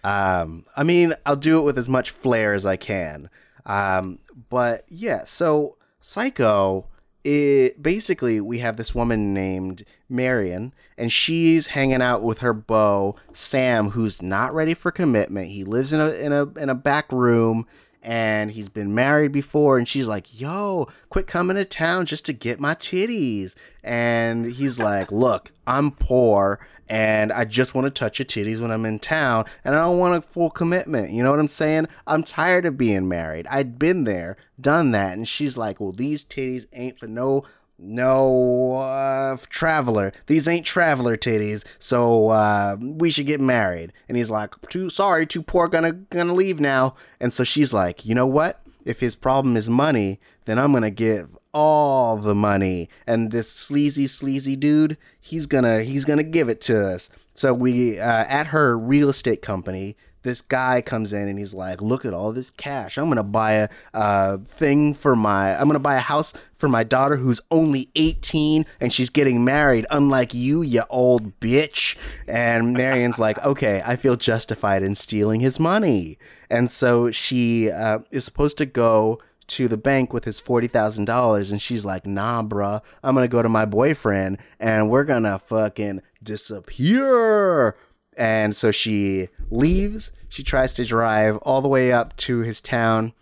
um, 0.04 0.64
I 0.76 0.84
mean, 0.84 1.14
I'll 1.26 1.37
do 1.37 1.58
it 1.58 1.62
with 1.62 1.78
as 1.78 1.88
much 1.88 2.10
flair 2.10 2.54
as 2.54 2.66
I 2.66 2.76
can. 2.76 3.30
Um, 3.66 4.20
but 4.48 4.84
yeah, 4.88 5.25
so 5.25 5.78
Psycho 6.00 6.87
it 7.28 7.82
basically 7.82 8.40
we 8.40 8.58
have 8.61 8.78
this 8.78 8.94
woman 8.94 9.35
named 9.35 9.85
Marion 10.08 10.73
and 10.97 11.12
she's 11.12 11.68
hanging 11.68 12.00
out 12.00 12.23
with 12.23 12.38
her 12.38 12.54
beau 12.54 13.16
Sam 13.35 13.90
who's 13.90 14.23
not 14.23 14.54
ready 14.54 14.73
for 14.73 14.90
commitment. 14.90 15.49
He 15.49 15.62
lives 15.62 15.92
in 15.92 16.00
a 16.00 16.11
in 16.12 16.32
a 16.32 16.44
in 16.58 16.70
a 16.70 16.75
back 16.75 17.12
room 17.12 17.66
and 18.02 18.52
he's 18.52 18.69
been 18.69 18.95
married 18.95 19.33
before 19.33 19.78
and 19.78 19.88
she's 19.88 20.09
like 20.09 20.40
yo 20.40 20.88
quit 21.09 21.26
coming 21.26 21.57
to 21.57 21.64
town 21.64 22.07
just 22.07 22.25
to 22.25 22.33
get 22.33 22.61
my 22.61 22.75
titties. 22.75 23.55
And 23.83 24.47
he's 24.52 24.78
like 24.78 25.11
look 25.12 25.52
i'm 25.67 25.90
poor 25.90 26.61
and 26.88 27.33
i 27.33 27.45
just 27.45 27.75
want 27.75 27.87
to 27.87 27.90
touch 27.90 28.19
your 28.19 28.26
titties 28.26 28.61
when 28.61 28.71
i'm 28.71 28.87
in 28.87 28.99
town 28.99 29.45
and 29.64 29.75
i 29.75 29.78
don't 29.78 29.99
want 29.99 30.17
a 30.17 30.26
full 30.26 30.50
commitment. 30.50 31.11
You 31.11 31.23
know 31.23 31.31
what 31.31 31.40
i'm 31.40 31.49
saying? 31.49 31.88
I'm 32.07 32.23
tired 32.23 32.64
of 32.64 32.78
being 32.78 33.09
married. 33.09 33.47
I'd 33.49 33.78
been 33.78 34.05
there 34.05 34.37
done 34.61 34.90
that. 34.93 35.17
And 35.17 35.26
she's 35.26 35.57
like 35.57 35.81
well 35.81 35.93
these 35.93 36.25
titties 36.25 36.67
ain't 36.73 36.99
for 36.99 37.07
no 37.07 37.45
no 37.78 38.75
uh, 38.75 39.37
traveler. 39.49 40.12
These 40.26 40.49
ain't 40.49 40.66
traveler 40.66 41.16
titties, 41.16 41.64
so 41.78 42.28
uh, 42.28 42.76
we 42.80 43.11
should 43.11 43.26
get 43.26 43.40
married. 43.40 43.92
And 44.08 44.16
he's 44.16 44.30
like, 44.30 44.54
too 44.68 44.90
sorry, 44.90 45.26
too 45.26 45.42
poor, 45.42 45.68
gonna 45.68 45.92
gonna 45.92 46.35
leave 46.35 46.61
now. 46.61 46.94
And 47.20 47.32
so 47.32 47.44
she's 47.44 47.73
like, 47.73 48.04
you 48.04 48.14
know 48.14 48.26
what? 48.26 48.61
If 48.85 49.00
his 49.00 49.14
problem 49.14 49.56
is 49.56 49.70
money, 49.70 50.20
then 50.44 50.58
I'm 50.58 50.73
gonna 50.73 50.90
give 50.90 51.37
all 51.52 52.16
the 52.16 52.35
money. 52.35 52.88
And 53.06 53.30
this 53.30 53.50
sleazy, 53.50 54.06
sleazy 54.06 54.56
dude, 54.56 54.97
he's 55.20 55.47
gonna 55.47 55.82
he's 55.82 56.04
gonna 56.04 56.23
give 56.23 56.49
it 56.49 56.61
to 56.62 56.87
us. 56.87 57.11
So 57.35 57.54
we 57.54 58.00
uh, 58.00 58.25
at 58.25 58.49
her 58.49 58.76
real 58.76 59.08
estate 59.08 59.42
company, 59.42 59.97
this 60.28 60.42
guy 60.42 60.82
comes 60.82 61.12
in 61.14 61.26
and 61.26 61.38
he's 61.38 61.54
like, 61.54 61.80
"Look 61.80 62.04
at 62.04 62.12
all 62.12 62.32
this 62.32 62.50
cash. 62.50 62.99
I'm 62.99 63.08
gonna 63.08 63.23
buy 63.23 63.52
a 63.52 63.68
uh, 63.94 64.37
thing 64.38 64.92
for 64.92 65.16
my. 65.16 65.58
I'm 65.58 65.66
gonna 65.66 65.78
buy 65.78 65.97
a 65.97 66.00
house 66.00 66.35
for 66.54 66.68
my 66.68 66.85
daughter 66.85 67.16
who's 67.16 67.40
only 67.50 67.88
18 67.97 68.66
and 68.80 68.92
she's 68.92 69.08
getting 69.08 69.44
married. 69.44 69.87
Unlike 69.90 70.35
you, 70.35 70.61
you 70.62 70.82
old 70.90 71.40
bitch." 71.40 71.97
And 72.26 72.75
Marion's 72.75 73.18
like, 73.18 73.38
"Okay, 73.44 73.82
I 73.87 73.97
feel 73.97 74.16
justified 74.16 74.82
in 74.82 74.94
stealing 74.94 75.40
his 75.40 75.58
money." 75.58 76.18
And 76.50 76.70
so 76.70 77.11
she 77.11 77.70
uh, 77.70 78.00
is 78.11 78.25
supposed 78.25 78.58
to 78.58 78.66
go 78.66 79.18
to 79.49 79.66
the 79.66 79.78
bank 79.78 80.12
with 80.12 80.26
his 80.26 80.42
$40,000 80.42 81.50
and 81.50 81.61
she's 81.61 81.82
like, 81.82 82.06
nah, 82.06 82.42
bruh, 82.42 82.82
I'm 83.02 83.14
gonna 83.14 83.28
go 83.28 83.42
to 83.42 83.49
my 83.49 83.64
boyfriend 83.64 84.37
and 84.61 84.90
we're 84.90 85.04
gonna 85.04 85.38
fucking 85.38 86.02
disappear. 86.23 87.75
And 88.14 88.54
so 88.54 88.70
she 88.70 89.28
leaves. 89.50 90.12
She 90.28 90.42
tries 90.42 90.75
to 90.75 90.85
drive 90.85 91.37
all 91.38 91.61
the 91.61 91.68
way 91.68 91.92
up 91.92 92.16
to 92.18 92.40
his 92.40 92.61
town. 92.61 93.12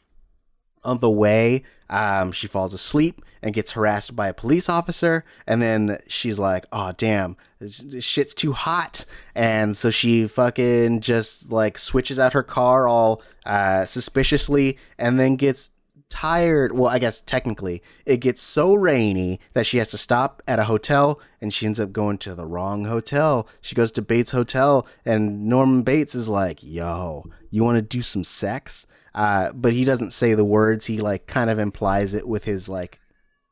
On 0.84 1.00
the 1.00 1.10
way, 1.10 1.64
um, 1.90 2.30
she 2.30 2.46
falls 2.46 2.72
asleep 2.72 3.20
and 3.42 3.54
gets 3.54 3.72
harassed 3.72 4.14
by 4.14 4.28
a 4.28 4.34
police 4.34 4.68
officer. 4.68 5.24
And 5.46 5.60
then 5.60 5.98
she's 6.06 6.38
like, 6.38 6.66
oh, 6.72 6.92
damn, 6.96 7.36
this 7.58 8.04
shit's 8.04 8.34
too 8.34 8.52
hot. 8.52 9.04
And 9.34 9.76
so 9.76 9.90
she 9.90 10.28
fucking 10.28 11.00
just 11.00 11.50
like 11.50 11.78
switches 11.78 12.18
out 12.18 12.32
her 12.34 12.42
car 12.42 12.86
all 12.86 13.22
uh, 13.44 13.84
suspiciously 13.84 14.78
and 14.98 15.18
then 15.18 15.36
gets 15.36 15.70
tired. 16.08 16.72
Well, 16.72 16.88
I 16.88 16.98
guess 16.98 17.20
technically, 17.20 17.82
it 18.04 18.18
gets 18.18 18.40
so 18.40 18.74
rainy 18.74 19.40
that 19.52 19.66
she 19.66 19.78
has 19.78 19.88
to 19.88 19.98
stop 19.98 20.42
at 20.46 20.58
a 20.58 20.64
hotel 20.64 21.20
and 21.40 21.52
she 21.52 21.66
ends 21.66 21.80
up 21.80 21.92
going 21.92 22.18
to 22.18 22.34
the 22.34 22.46
wrong 22.46 22.84
hotel. 22.84 23.48
She 23.60 23.74
goes 23.74 23.92
to 23.92 24.02
Bates 24.02 24.30
Hotel 24.30 24.86
and 25.04 25.46
Norman 25.46 25.82
Bates 25.82 26.14
is 26.14 26.28
like, 26.28 26.62
yo, 26.62 27.24
you 27.50 27.64
want 27.64 27.76
to 27.76 27.82
do 27.82 28.02
some 28.02 28.24
sex? 28.24 28.86
Uh, 29.14 29.52
but 29.52 29.72
he 29.72 29.84
doesn't 29.84 30.12
say 30.12 30.34
the 30.34 30.44
words. 30.44 30.86
He 30.86 31.00
like 31.00 31.26
kind 31.26 31.50
of 31.50 31.58
implies 31.58 32.14
it 32.14 32.28
with 32.28 32.44
his 32.44 32.68
like, 32.68 33.00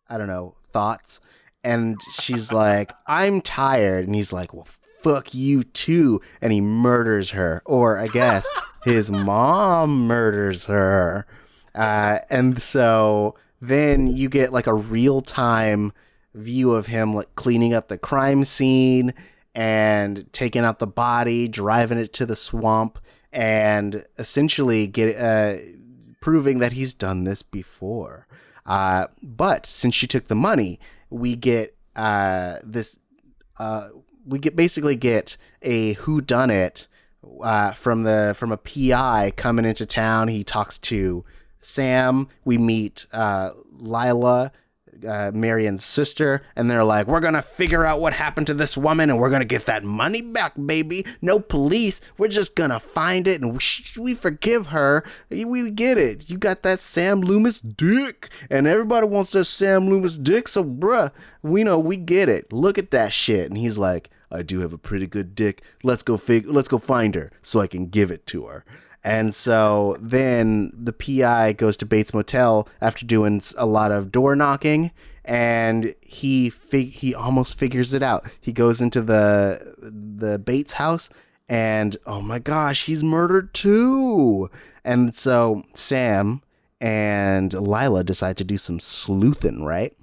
I 0.08 0.18
don't 0.18 0.28
know, 0.28 0.56
thoughts. 0.70 1.20
And 1.62 1.98
she's 2.20 2.52
like, 2.52 2.92
I'm 3.06 3.40
tired. 3.40 4.06
And 4.06 4.14
he's 4.14 4.32
like, 4.32 4.52
well, 4.52 4.68
fuck 5.00 5.34
you 5.34 5.62
too. 5.62 6.20
And 6.40 6.52
he 6.52 6.60
murders 6.60 7.30
her. 7.30 7.62
Or 7.64 7.98
I 7.98 8.08
guess 8.08 8.46
his 8.84 9.10
mom 9.10 10.06
murders 10.06 10.66
her. 10.66 11.26
Uh, 11.74 12.20
and 12.30 12.60
so 12.60 13.34
then 13.60 14.06
you 14.06 14.28
get 14.28 14.52
like 14.52 14.66
a 14.66 14.74
real 14.74 15.20
time 15.20 15.92
view 16.34 16.72
of 16.72 16.86
him 16.86 17.14
like 17.14 17.34
cleaning 17.34 17.72
up 17.72 17.88
the 17.88 17.98
crime 17.98 18.44
scene 18.44 19.14
and 19.54 20.32
taking 20.32 20.64
out 20.64 20.78
the 20.78 20.86
body, 20.86 21.48
driving 21.48 21.98
it 21.98 22.12
to 22.12 22.26
the 22.26 22.36
swamp, 22.36 22.98
and 23.32 24.04
essentially 24.18 24.86
get 24.86 25.16
uh, 25.16 25.56
proving 26.20 26.58
that 26.58 26.72
he's 26.72 26.94
done 26.94 27.24
this 27.24 27.42
before. 27.42 28.26
Uh, 28.66 29.06
but 29.22 29.66
since 29.66 29.94
she 29.94 30.06
took 30.06 30.26
the 30.26 30.34
money, 30.34 30.80
we 31.10 31.36
get 31.36 31.76
uh, 31.96 32.56
this. 32.64 32.98
Uh, 33.58 33.88
we 34.26 34.38
get 34.38 34.56
basically 34.56 34.96
get 34.96 35.36
a 35.62 35.92
who 35.94 36.20
done 36.20 36.50
it 36.50 36.88
uh, 37.42 37.72
from 37.72 38.02
the 38.02 38.34
from 38.36 38.50
a 38.50 38.56
PI 38.56 39.32
coming 39.36 39.64
into 39.64 39.86
town. 39.86 40.28
He 40.28 40.42
talks 40.42 40.78
to 40.78 41.24
Sam. 41.64 42.28
We 42.44 42.58
meet 42.58 43.06
uh, 43.12 43.50
Lila, 43.72 44.52
uh, 45.06 45.30
Marion's 45.34 45.84
sister, 45.84 46.42
and 46.56 46.70
they're 46.70 46.84
like, 46.84 47.06
"We're 47.06 47.20
gonna 47.20 47.42
figure 47.42 47.84
out 47.84 48.00
what 48.00 48.14
happened 48.14 48.46
to 48.48 48.54
this 48.54 48.76
woman, 48.76 49.10
and 49.10 49.18
we're 49.18 49.30
gonna 49.30 49.44
get 49.44 49.66
that 49.66 49.84
money 49.84 50.22
back, 50.22 50.52
baby. 50.66 51.04
No 51.20 51.40
police. 51.40 52.00
We're 52.18 52.28
just 52.28 52.54
gonna 52.54 52.80
find 52.80 53.26
it, 53.26 53.40
and 53.40 53.60
we, 53.98 54.14
forgive 54.14 54.68
her. 54.68 55.04
We 55.30 55.70
get 55.70 55.98
it. 55.98 56.30
You 56.30 56.38
got 56.38 56.62
that 56.62 56.80
Sam 56.80 57.20
Loomis 57.20 57.60
dick, 57.60 58.28
and 58.50 58.66
everybody 58.66 59.06
wants 59.06 59.32
that 59.32 59.44
Sam 59.46 59.88
Loomis 59.88 60.18
dick. 60.18 60.48
So, 60.48 60.64
bruh, 60.64 61.10
we 61.42 61.64
know 61.64 61.78
we 61.78 61.96
get 61.96 62.28
it. 62.28 62.52
Look 62.52 62.78
at 62.78 62.90
that 62.92 63.12
shit." 63.12 63.46
And 63.46 63.58
he's 63.58 63.78
like, 63.78 64.10
"I 64.30 64.42
do 64.42 64.60
have 64.60 64.72
a 64.72 64.78
pretty 64.78 65.06
good 65.06 65.34
dick. 65.34 65.62
Let's 65.82 66.02
go 66.02 66.16
fig. 66.16 66.46
Let's 66.48 66.68
go 66.68 66.78
find 66.78 67.14
her 67.14 67.30
so 67.42 67.60
I 67.60 67.66
can 67.66 67.86
give 67.86 68.10
it 68.10 68.26
to 68.28 68.46
her." 68.46 68.64
And 69.04 69.34
so 69.34 69.96
then 70.00 70.72
the 70.74 70.92
PI 70.92 71.52
goes 71.52 71.76
to 71.76 71.86
Bates 71.86 72.14
Motel 72.14 72.66
after 72.80 73.04
doing 73.04 73.42
a 73.56 73.66
lot 73.66 73.92
of 73.92 74.10
door 74.10 74.34
knocking, 74.34 74.92
and 75.26 75.94
he 76.00 76.48
fig- 76.48 76.94
he 76.94 77.14
almost 77.14 77.58
figures 77.58 77.92
it 77.92 78.02
out. 78.02 78.26
He 78.40 78.52
goes 78.52 78.80
into 78.80 79.02
the 79.02 79.74
the 79.78 80.38
Bates 80.38 80.74
house, 80.74 81.10
and 81.50 81.98
oh 82.06 82.22
my 82.22 82.38
gosh, 82.38 82.86
he's 82.86 83.04
murdered 83.04 83.52
too. 83.52 84.48
And 84.82 85.14
so 85.14 85.64
Sam 85.74 86.42
and 86.80 87.52
Lila 87.52 88.04
decide 88.04 88.38
to 88.38 88.44
do 88.44 88.56
some 88.56 88.80
sleuthing, 88.80 89.64
right? 89.64 89.94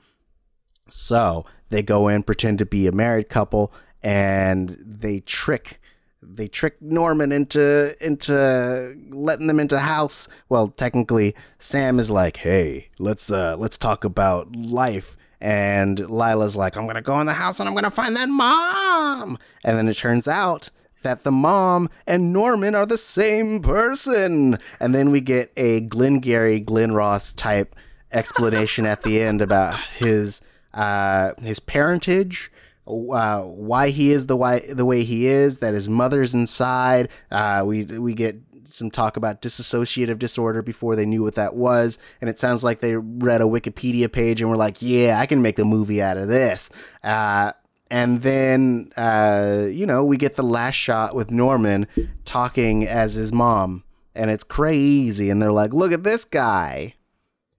So 0.90 1.46
they 1.70 1.82
go 1.82 2.08
in, 2.08 2.22
pretend 2.22 2.60
to 2.60 2.68
be 2.68 2.86
a 2.86 2.92
married 2.92 3.30
couple, 3.30 3.74
and 4.04 4.78
they 4.80 5.22
trick 5.22 5.81
they 6.22 6.48
trick 6.48 6.82
Norman 6.82 7.32
into 7.32 7.96
into 8.00 8.96
letting 9.10 9.48
them 9.48 9.60
into 9.60 9.80
house. 9.80 10.28
Well, 10.50 10.70
technically, 10.70 11.36
Sam 11.60 12.00
is 12.00 12.12
like, 12.12 12.38
"Hey, 12.38 12.90
let's 13.00 13.32
uh 13.32 13.56
let's 13.58 13.78
talk 13.78 14.04
about 14.04 14.56
life." 14.56 15.18
And 15.40 16.00
Lila's 16.00 16.56
like, 16.56 16.78
"I'm 16.78 16.86
gonna 16.86 17.02
go 17.02 17.20
in 17.20 17.28
the 17.28 17.34
house 17.34 17.60
and 17.60 17.68
I'm 17.68 17.76
gonna 17.76 17.90
find 17.90 18.16
that 18.16 18.30
mom." 18.30 19.38
And 19.64 19.78
then 19.78 19.88
it 19.88 19.98
turns 19.98 20.28
out 20.28 20.70
that 21.02 21.24
the 21.24 21.32
mom 21.32 21.90
and 22.06 22.32
Norman 22.32 22.76
are 22.76 22.86
the 22.86 22.98
same 22.98 23.62
person. 23.62 24.60
And 24.80 24.94
then 24.94 25.10
we 25.10 25.22
get 25.22 25.52
a 25.58 25.82
Glengarry 25.82 26.60
Glen 26.60 26.94
Ross 26.94 27.34
type 27.34 27.76
explanation 28.12 28.86
at 28.86 29.02
the 29.02 29.22
end 29.22 29.42
about 29.42 29.80
his 29.98 30.42
uh 30.74 31.34
his 31.42 31.60
parentage 31.60 32.52
uh, 32.92 33.42
why 33.42 33.90
he 33.90 34.12
is 34.12 34.28
the 34.28 34.36
why 34.36 34.60
the 34.70 34.86
way 34.86 35.04
he 35.04 35.28
is, 35.28 35.60
that 35.60 35.74
his 35.74 35.90
mother's 35.90 36.34
inside. 36.34 37.10
Uh, 37.30 37.64
we 37.66 37.86
we 37.86 38.14
get 38.14 38.40
some 38.66 38.90
talk 38.90 39.18
about 39.18 39.42
dissociative 39.42 40.20
disorder 40.20 40.62
before 40.62 40.96
they 40.96 41.06
knew 41.06 41.24
what 41.24 41.36
that 41.36 41.56
was, 41.56 41.98
and 42.20 42.30
it 42.30 42.40
sounds 42.40 42.64
like 42.64 42.80
they 42.80 42.96
read 42.96 43.42
a 43.42 43.46
Wikipedia 43.46 44.12
page 44.12 44.42
and 44.42 44.50
were 44.50 44.58
like, 44.58 44.82
"Yeah, 44.82 45.20
I 45.20 45.26
can 45.26 45.42
make 45.42 45.60
a 45.60 45.66
movie 45.66 46.02
out 46.02 46.18
of 46.18 46.28
this." 46.28 46.70
Uh, 47.04 47.54
and 47.90 48.22
then 48.22 48.92
uh, 48.98 49.66
you 49.70 49.86
know 49.86 50.04
we 50.04 50.18
get 50.18 50.36
the 50.36 50.44
last 50.44 50.76
shot 50.76 51.16
with 51.16 51.32
Norman 51.32 51.88
talking 52.26 52.88
as 52.88 53.16
his 53.16 53.34
mom, 53.34 53.84
and 54.16 54.32
it's 54.32 54.44
crazy. 54.44 55.30
And 55.30 55.42
they're 55.42 55.52
like, 55.52 55.74
"Look 55.74 55.92
at 55.92 56.04
this 56.04 56.26
guy," 56.26 56.96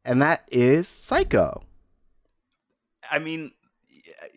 and 0.05 0.21
that 0.23 0.47
is 0.51 0.89
Psycho. 0.89 1.65
I 3.11 3.19
mean, 3.19 3.53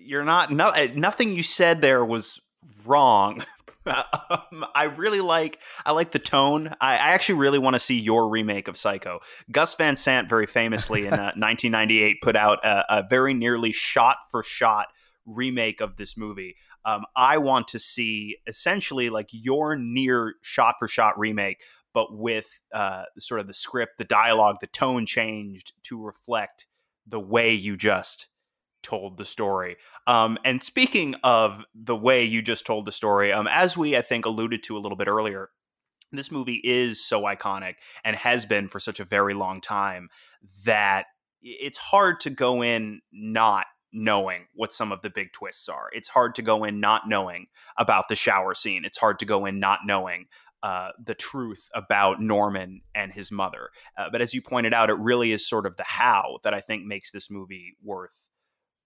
you're 0.05 0.24
not 0.24 0.51
no, 0.51 0.69
eh, 0.69 0.89
nothing 0.95 1.35
you 1.35 1.43
said 1.43 1.81
there 1.81 2.05
was 2.05 2.39
wrong. 2.85 3.43
um, 3.85 4.65
I 4.74 4.85
really 4.95 5.21
like 5.21 5.59
I 5.85 5.91
like 5.91 6.12
the 6.12 6.19
tone. 6.19 6.69
I, 6.81 6.93
I 6.93 7.13
actually 7.13 7.39
really 7.39 7.59
want 7.59 7.75
to 7.75 7.79
see 7.79 8.00
your 8.00 8.29
remake 8.29 8.67
of 8.67 8.77
Psycho. 8.77 9.19
Gus 9.51 9.75
Van 9.75 9.95
Sant 9.95 10.29
very 10.29 10.45
famously 10.45 11.07
in 11.07 11.13
uh, 11.13 11.33
1998 11.35 12.17
put 12.21 12.35
out 12.35 12.63
a, 12.63 13.00
a 13.00 13.03
very 13.07 13.33
nearly 13.33 13.71
shot 13.71 14.17
for 14.29 14.43
shot 14.43 14.88
remake 15.25 15.81
of 15.81 15.97
this 15.97 16.17
movie. 16.17 16.55
Um, 16.83 17.03
I 17.15 17.38
want 17.39 17.67
to 17.69 17.79
see 17.79 18.38
essentially 18.47 19.09
like 19.09 19.29
your 19.31 19.75
near 19.75 20.35
shot 20.41 20.75
for 20.77 20.88
shot 20.88 21.18
remake, 21.18 21.61
but 21.94 22.15
with 22.15 22.59
uh, 22.72 23.05
sort 23.18 23.39
of 23.39 23.48
the 23.48 23.53
script, 23.53 23.98
the 23.98 24.03
dialogue, 24.03 24.57
the 24.61 24.68
tone 24.68 25.05
changed 25.05 25.74
to 25.83 26.01
reflect 26.01 26.68
the 27.07 27.20
way 27.20 27.53
you 27.53 27.75
just 27.77 28.27
told 28.85 29.17
the 29.17 29.25
story. 29.25 29.75
Um, 30.07 30.37
and 30.45 30.63
speaking 30.63 31.15
of 31.24 31.63
the 31.74 31.95
way 31.95 32.24
you 32.24 32.41
just 32.41 32.65
told 32.65 32.85
the 32.85 32.91
story, 32.91 33.33
um, 33.33 33.48
as 33.50 33.75
we 33.75 33.98
I 33.98 34.01
think 34.01 34.25
alluded 34.25 34.63
to 34.63 34.77
a 34.77 34.79
little 34.79 34.95
bit 34.95 35.07
earlier, 35.07 35.50
this 36.11 36.31
movie 36.31 36.61
is 36.63 37.03
so 37.03 37.24
iconic 37.24 37.75
and 38.03 38.15
has 38.15 38.45
been 38.45 38.69
for 38.69 38.79
such 38.79 39.00
a 39.00 39.03
very 39.03 39.33
long 39.33 39.59
time 39.59 40.09
that 40.65 41.05
it's 41.41 41.77
hard 41.77 42.19
to 42.21 42.29
go 42.29 42.61
in 42.61 43.01
not 43.11 43.65
knowing 43.91 44.45
what 44.53 44.74
some 44.74 44.91
of 44.91 45.01
the 45.01 45.09
big 45.09 45.31
twists 45.33 45.67
are. 45.69 45.89
It's 45.93 46.09
hard 46.09 46.35
to 46.35 46.41
go 46.41 46.63
in 46.63 46.79
not 46.79 47.03
knowing 47.07 47.48
about 47.77 48.07
the 48.07 48.15
shower 48.15 48.53
scene. 48.53 48.85
It's 48.85 48.98
hard 48.98 49.19
to 49.19 49.25
go 49.25 49.45
in 49.45 49.59
not 49.59 49.79
knowing 49.85 50.25
uh, 50.63 50.89
the 51.03 51.15
truth 51.15 51.69
about 51.74 52.21
Norman 52.21 52.81
and 52.93 53.11
his 53.11 53.31
mother. 53.31 53.69
Uh, 53.98 54.09
but 54.11 54.21
as 54.21 54.33
you 54.33 54.41
pointed 54.41 54.74
out, 54.74 54.89
it 54.89 54.98
really 54.98 55.31
is 55.31 55.48
sort 55.48 55.65
of 55.65 55.77
the 55.77 55.83
how 55.83 56.39
that 56.43 56.53
I 56.53 56.61
think 56.61 56.85
makes 56.85 57.11
this 57.11 57.29
movie 57.29 57.75
worth 57.83 58.25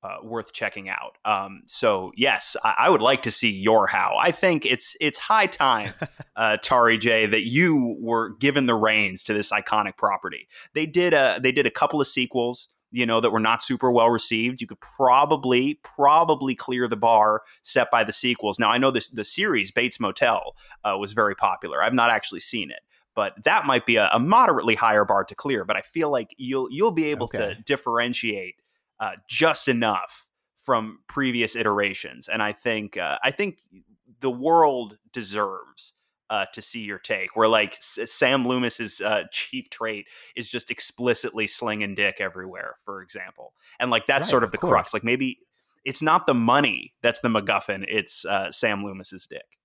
uh, 0.04 0.18
worth 0.24 0.54
checking 0.54 0.90
out. 0.90 1.18
Um, 1.26 1.64
so 1.66 2.12
yes, 2.16 2.56
I, 2.64 2.76
I, 2.80 2.90
would 2.90 3.02
like 3.02 3.24
to 3.24 3.32
see 3.32 3.50
your 3.50 3.88
how. 3.88 4.16
I 4.18 4.32
think 4.32 4.66
it's 4.66 4.96
it's 5.02 5.18
high 5.18 5.48
time, 5.48 5.94
uh, 6.36 6.58
Tari 6.58 6.98
J, 6.98 7.26
that 7.26 7.46
you 7.46 7.98
were 8.00 8.30
given 8.38 8.66
the 8.66 8.76
reins 8.76 9.24
to 9.26 9.34
this 9.34 9.52
iconic 9.52 9.98
property. 9.98 10.48
They 10.74 10.86
did 10.86 11.14
a 11.14 11.40
they 11.42 11.52
did 11.52 11.66
a 11.66 11.72
couple 11.72 12.00
of 12.00 12.08
sequels, 12.08 12.70
you 12.92 13.06
know, 13.06 13.20
that 13.20 13.32
were 13.32 13.42
not 13.42 13.62
super 13.62 13.92
well 13.92 14.10
received. 14.10 14.62
You 14.62 14.68
could 14.68 14.80
probably 14.80 15.80
probably 15.84 16.56
clear 16.56 16.88
the 16.88 16.96
bar 16.96 17.42
set 17.62 17.92
by 17.92 18.06
the 18.06 18.14
sequels. 18.14 18.58
Now 18.58 18.72
I 18.72 18.78
know 18.78 18.92
this 18.92 19.10
the 19.10 19.26
series 19.26 19.72
Bates 19.72 20.00
Motel 20.00 20.56
uh, 20.86 20.98
was 20.98 21.12
very 21.12 21.36
popular. 21.36 21.84
I've 21.84 21.94
not 21.94 22.10
actually 22.10 22.42
seen 22.42 22.72
it. 22.72 22.80
But 23.16 23.44
that 23.44 23.66
might 23.66 23.86
be 23.86 23.98
a, 23.98 24.10
a 24.14 24.20
moderately 24.20 24.76
higher 24.76 25.04
bar 25.04 25.26
to 25.26 25.36
clear. 25.36 25.66
But 25.66 25.76
I 25.76 25.82
feel 25.82 26.10
like 26.10 26.30
you'll 26.38 26.72
you'll 26.72 26.92
be 26.92 27.06
able 27.06 27.26
okay. 27.26 27.40
to 27.40 27.56
differentiate 27.66 28.56
uh, 29.00 29.14
just 29.28 29.68
enough 29.68 30.26
from 30.62 31.00
previous 31.08 31.56
iterations, 31.56 32.28
and 32.28 32.44
I 32.44 32.54
think 32.54 32.98
uh, 32.98 33.18
I 33.24 33.32
think 33.32 33.60
the 34.20 34.30
world 34.30 34.98
deserves 35.14 35.94
uh, 36.30 36.46
to 36.54 36.62
see 36.62 36.82
your 36.82 37.00
take. 37.00 37.36
Where 37.36 37.48
like 37.48 37.78
Sam 37.80 38.46
Loomis's 38.46 39.02
uh, 39.02 39.24
chief 39.32 39.70
trait 39.70 40.08
is 40.36 40.50
just 40.50 40.70
explicitly 40.70 41.48
slinging 41.48 41.96
dick 41.96 42.18
everywhere, 42.20 42.76
for 42.86 43.02
example, 43.02 43.54
and 43.80 43.90
like 43.92 44.06
that's 44.06 44.28
right, 44.28 44.30
sort 44.30 44.44
of, 44.44 44.50
of 44.50 44.52
the 44.52 44.58
course. 44.58 44.72
crux. 44.72 44.94
Like 44.94 45.04
maybe 45.04 45.40
it's 45.86 46.02
not 46.02 46.28
the 46.28 46.34
money 46.34 46.94
that's 47.02 47.22
the 47.22 47.30
MacGuffin; 47.30 47.86
it's 47.88 48.26
uh, 48.26 48.52
Sam 48.52 48.84
Loomis's 48.84 49.28
dick. 49.28 49.58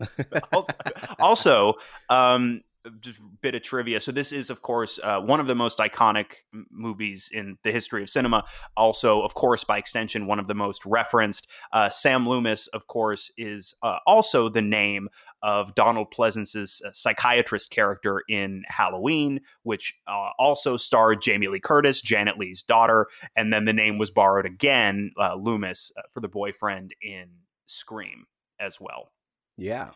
also, 1.18 1.74
um, 2.10 2.62
just 3.00 3.18
bit 3.40 3.54
of 3.54 3.62
trivia. 3.62 4.00
So 4.00 4.12
this 4.12 4.32
is, 4.32 4.50
of 4.50 4.62
course, 4.62 5.00
uh, 5.02 5.20
one 5.20 5.40
of 5.40 5.46
the 5.46 5.54
most 5.54 5.78
iconic 5.78 6.36
movies 6.70 7.30
in 7.32 7.56
the 7.62 7.72
history 7.72 8.02
of 8.02 8.10
cinema. 8.10 8.44
Also, 8.76 9.22
of 9.22 9.34
course, 9.34 9.64
by 9.64 9.78
extension, 9.78 10.26
one 10.26 10.38
of 10.38 10.48
the 10.48 10.54
most 10.54 10.84
referenced. 10.84 11.48
Uh, 11.72 11.88
Sam 11.88 12.28
Loomis, 12.28 12.66
of 12.68 12.86
course, 12.86 13.30
is 13.38 13.74
uh, 13.82 13.98
also 14.06 14.48
the 14.48 14.62
name 14.62 15.08
of 15.42 15.74
Donald 15.74 16.10
Pleasence's 16.10 16.82
uh, 16.84 16.90
psychiatrist 16.92 17.70
character 17.70 18.22
in 18.28 18.62
Halloween, 18.68 19.40
which 19.62 19.94
uh, 20.06 20.30
also 20.38 20.76
starred 20.76 21.22
Jamie 21.22 21.48
Lee 21.48 21.60
Curtis, 21.60 22.00
Janet 22.00 22.38
Leigh's 22.38 22.62
daughter, 22.62 23.06
and 23.36 23.52
then 23.52 23.64
the 23.64 23.72
name 23.72 23.98
was 23.98 24.10
borrowed 24.10 24.46
again, 24.46 25.12
uh, 25.18 25.34
Loomis, 25.36 25.92
for 26.12 26.20
the 26.20 26.28
boyfriend 26.28 26.94
in 27.00 27.28
Scream 27.66 28.26
as 28.60 28.80
well. 28.80 29.12
Yeah. 29.56 29.90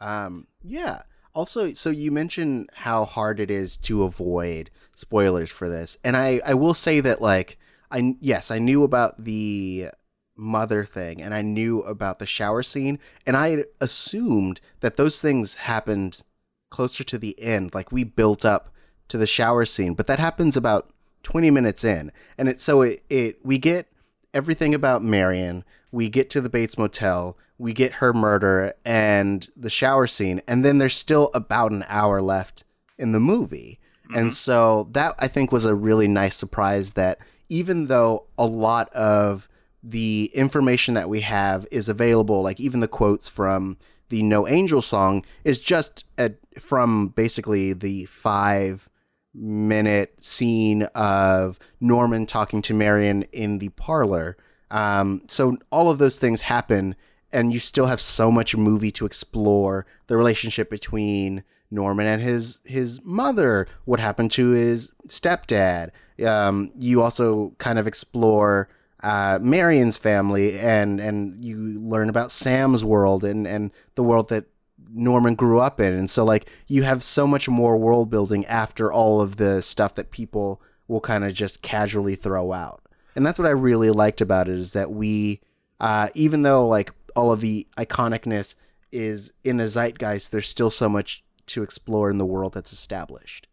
Um, 0.00 0.48
yeah. 0.62 1.02
Also, 1.34 1.72
so 1.72 1.90
you 1.90 2.10
mentioned 2.10 2.68
how 2.74 3.04
hard 3.04 3.40
it 3.40 3.50
is 3.50 3.76
to 3.78 4.02
avoid 4.02 4.70
spoilers 4.94 5.50
for 5.50 5.68
this, 5.68 5.96
and 6.04 6.16
I 6.16 6.40
I 6.44 6.54
will 6.54 6.74
say 6.74 7.00
that 7.00 7.22
like 7.22 7.58
I 7.90 8.16
yes 8.20 8.50
I 8.50 8.58
knew 8.58 8.82
about 8.82 9.24
the 9.24 9.88
mother 10.36 10.84
thing 10.84 11.22
and 11.22 11.34
I 11.34 11.42
knew 11.42 11.80
about 11.82 12.18
the 12.18 12.26
shower 12.26 12.62
scene, 12.62 12.98
and 13.26 13.36
I 13.36 13.64
assumed 13.80 14.60
that 14.80 14.96
those 14.96 15.20
things 15.20 15.54
happened 15.54 16.22
closer 16.70 17.04
to 17.04 17.18
the 17.18 17.38
end, 17.40 17.74
like 17.74 17.92
we 17.92 18.04
built 18.04 18.44
up 18.44 18.70
to 19.08 19.18
the 19.18 19.26
shower 19.26 19.66
scene, 19.66 19.94
but 19.94 20.06
that 20.06 20.18
happens 20.18 20.56
about 20.56 20.90
20 21.22 21.50
minutes 21.50 21.84
in, 21.84 22.10
and 22.38 22.48
it 22.48 22.60
so 22.60 22.82
it, 22.82 23.02
it 23.10 23.44
we 23.44 23.58
get 23.58 23.91
everything 24.34 24.74
about 24.74 25.02
Marion. 25.02 25.64
We 25.90 26.08
get 26.08 26.30
to 26.30 26.40
the 26.40 26.48
Bates 26.48 26.78
Motel 26.78 27.36
we 27.62 27.72
get 27.72 27.94
her 27.94 28.12
murder 28.12 28.74
and 28.84 29.48
the 29.56 29.70
shower 29.70 30.08
scene, 30.08 30.42
and 30.48 30.64
then 30.64 30.78
there's 30.78 30.96
still 30.96 31.30
about 31.32 31.70
an 31.70 31.84
hour 31.86 32.20
left 32.20 32.64
in 32.98 33.12
the 33.12 33.20
movie. 33.20 33.78
Mm-hmm. 34.06 34.18
And 34.18 34.34
so 34.34 34.88
that 34.90 35.14
I 35.20 35.28
think 35.28 35.52
was 35.52 35.64
a 35.64 35.74
really 35.74 36.08
nice 36.08 36.34
surprise 36.34 36.94
that 36.94 37.18
even 37.48 37.86
though 37.86 38.26
a 38.36 38.46
lot 38.46 38.92
of 38.92 39.48
the 39.80 40.32
information 40.34 40.94
that 40.94 41.08
we 41.08 41.20
have 41.20 41.64
is 41.70 41.88
available, 41.88 42.42
like 42.42 42.58
even 42.58 42.80
the 42.80 42.88
quotes 42.88 43.28
from 43.28 43.78
the 44.08 44.24
No 44.24 44.48
Angel 44.48 44.82
song 44.82 45.24
is 45.44 45.60
just 45.60 46.04
a, 46.18 46.32
from 46.58 47.08
basically 47.10 47.72
the 47.72 48.06
five 48.06 48.88
minute 49.34 50.22
scene 50.22 50.82
of 50.94 51.58
Norman 51.80 52.26
talking 52.26 52.62
to 52.62 52.74
Marion 52.74 53.22
in 53.32 53.58
the 53.58 53.70
parlor. 53.70 54.36
Um, 54.70 55.22
so 55.28 55.58
all 55.70 55.90
of 55.90 55.98
those 55.98 56.18
things 56.18 56.42
happen, 56.42 56.96
and 57.32 57.52
you 57.52 57.58
still 57.58 57.86
have 57.86 58.00
so 58.00 58.30
much 58.30 58.56
movie 58.56 58.90
to 58.92 59.06
explore 59.06 59.86
the 60.06 60.16
relationship 60.16 60.70
between 60.70 61.44
Norman 61.70 62.06
and 62.06 62.22
his 62.22 62.60
his 62.64 63.00
mother, 63.04 63.66
what 63.84 64.00
happened 64.00 64.30
to 64.32 64.50
his 64.50 64.92
stepdad. 65.06 65.90
Um, 66.24 66.70
you 66.78 67.02
also 67.02 67.54
kind 67.58 67.78
of 67.78 67.86
explore 67.86 68.68
uh, 69.02 69.38
Marion's 69.42 69.96
family, 69.96 70.58
and 70.58 71.00
and 71.00 71.42
you 71.42 71.56
learn 71.58 72.08
about 72.08 72.30
Sam's 72.30 72.84
world 72.84 73.24
and 73.24 73.46
and 73.46 73.70
the 73.94 74.02
world 74.02 74.28
that 74.28 74.44
Norman 74.92 75.34
grew 75.34 75.58
up 75.58 75.80
in, 75.80 75.92
and 75.92 76.10
so 76.10 76.24
like 76.24 76.48
you 76.66 76.82
have 76.82 77.02
so 77.02 77.26
much 77.26 77.48
more 77.48 77.76
world 77.76 78.10
building 78.10 78.44
after 78.46 78.92
all 78.92 79.20
of 79.20 79.36
the 79.36 79.62
stuff 79.62 79.94
that 79.94 80.10
people 80.10 80.60
will 80.88 81.00
kind 81.00 81.24
of 81.24 81.32
just 81.34 81.62
casually 81.62 82.14
throw 82.14 82.52
out, 82.52 82.82
and 83.16 83.24
that's 83.24 83.38
what 83.38 83.48
I 83.48 83.52
really 83.52 83.90
liked 83.90 84.20
about 84.20 84.48
it 84.48 84.54
is 84.54 84.72
that 84.72 84.90
we, 84.90 85.40
uh, 85.80 86.08
even 86.14 86.42
though 86.42 86.66
like 86.66 86.92
all 87.16 87.32
of 87.32 87.40
the 87.40 87.66
iconicness 87.76 88.56
is 88.90 89.32
in 89.42 89.56
the 89.56 89.68
zeitgeist, 89.68 90.30
there's 90.30 90.48
still 90.48 90.70
so 90.70 90.88
much 90.88 91.24
to 91.46 91.62
explore 91.62 92.10
in 92.10 92.18
the 92.18 92.26
world 92.26 92.54
that's 92.54 92.72
established. 92.72 93.48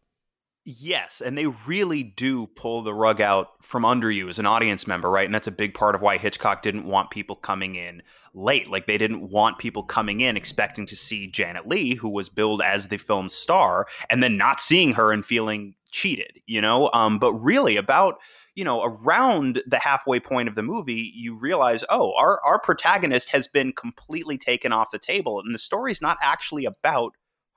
Yes, 0.65 1.21
and 1.21 1.37
they 1.37 1.47
really 1.47 2.03
do 2.03 2.47
pull 2.47 2.83
the 2.83 2.93
rug 2.93 3.21
out 3.21 3.51
from 3.61 3.85
under 3.85 4.11
you 4.11 4.27
as 4.29 4.39
an 4.39 4.45
audience 4.45 4.85
member, 4.85 5.09
right? 5.09 5.25
And 5.25 5.33
that's 5.33 5.47
a 5.47 5.51
big 5.51 5.73
part 5.73 5.95
of 5.95 6.01
why 6.01 6.17
Hitchcock 6.17 6.61
didn't 6.61 6.85
want 6.85 7.09
people 7.09 7.35
coming 7.35 7.75
in 7.75 8.03
late. 8.33 8.69
Like 8.69 8.85
they 8.85 8.97
didn't 8.97 9.29
want 9.29 9.57
people 9.57 9.83
coming 9.83 10.21
in 10.21 10.37
expecting 10.37 10.85
to 10.87 10.95
see 10.95 11.27
Janet 11.27 11.67
Leigh, 11.67 11.95
who 11.95 12.09
was 12.09 12.29
billed 12.29 12.61
as 12.61 12.87
the 12.87 12.97
film's 12.97 13.33
star, 13.33 13.87
and 14.09 14.21
then 14.21 14.37
not 14.37 14.59
seeing 14.59 14.93
her 14.93 15.11
and 15.11 15.25
feeling 15.25 15.75
cheated, 15.91 16.39
you 16.45 16.61
know? 16.61 16.91
Um, 16.93 17.19
but 17.19 17.33
really 17.33 17.77
about 17.77 18.19
you 18.59 18.65
know, 18.65 18.83
around 18.83 19.63
the 19.67 19.79
halfway 19.79 20.19
point 20.19 20.49
of 20.49 20.55
the 20.55 20.61
movie, 20.61 21.13
you 21.15 21.33
realize, 21.33 21.85
oh, 21.89 22.13
our 22.17 22.41
our 22.43 22.59
protagonist 22.59 23.29
has 23.29 23.47
been 23.47 23.71
completely 23.71 24.37
taken 24.37 24.73
off 24.73 24.91
the 24.91 24.99
table, 24.99 25.39
and 25.39 25.55
the 25.55 25.59
story's 25.59 26.01
not 26.01 26.17
actually 26.21 26.65
about 26.65 27.13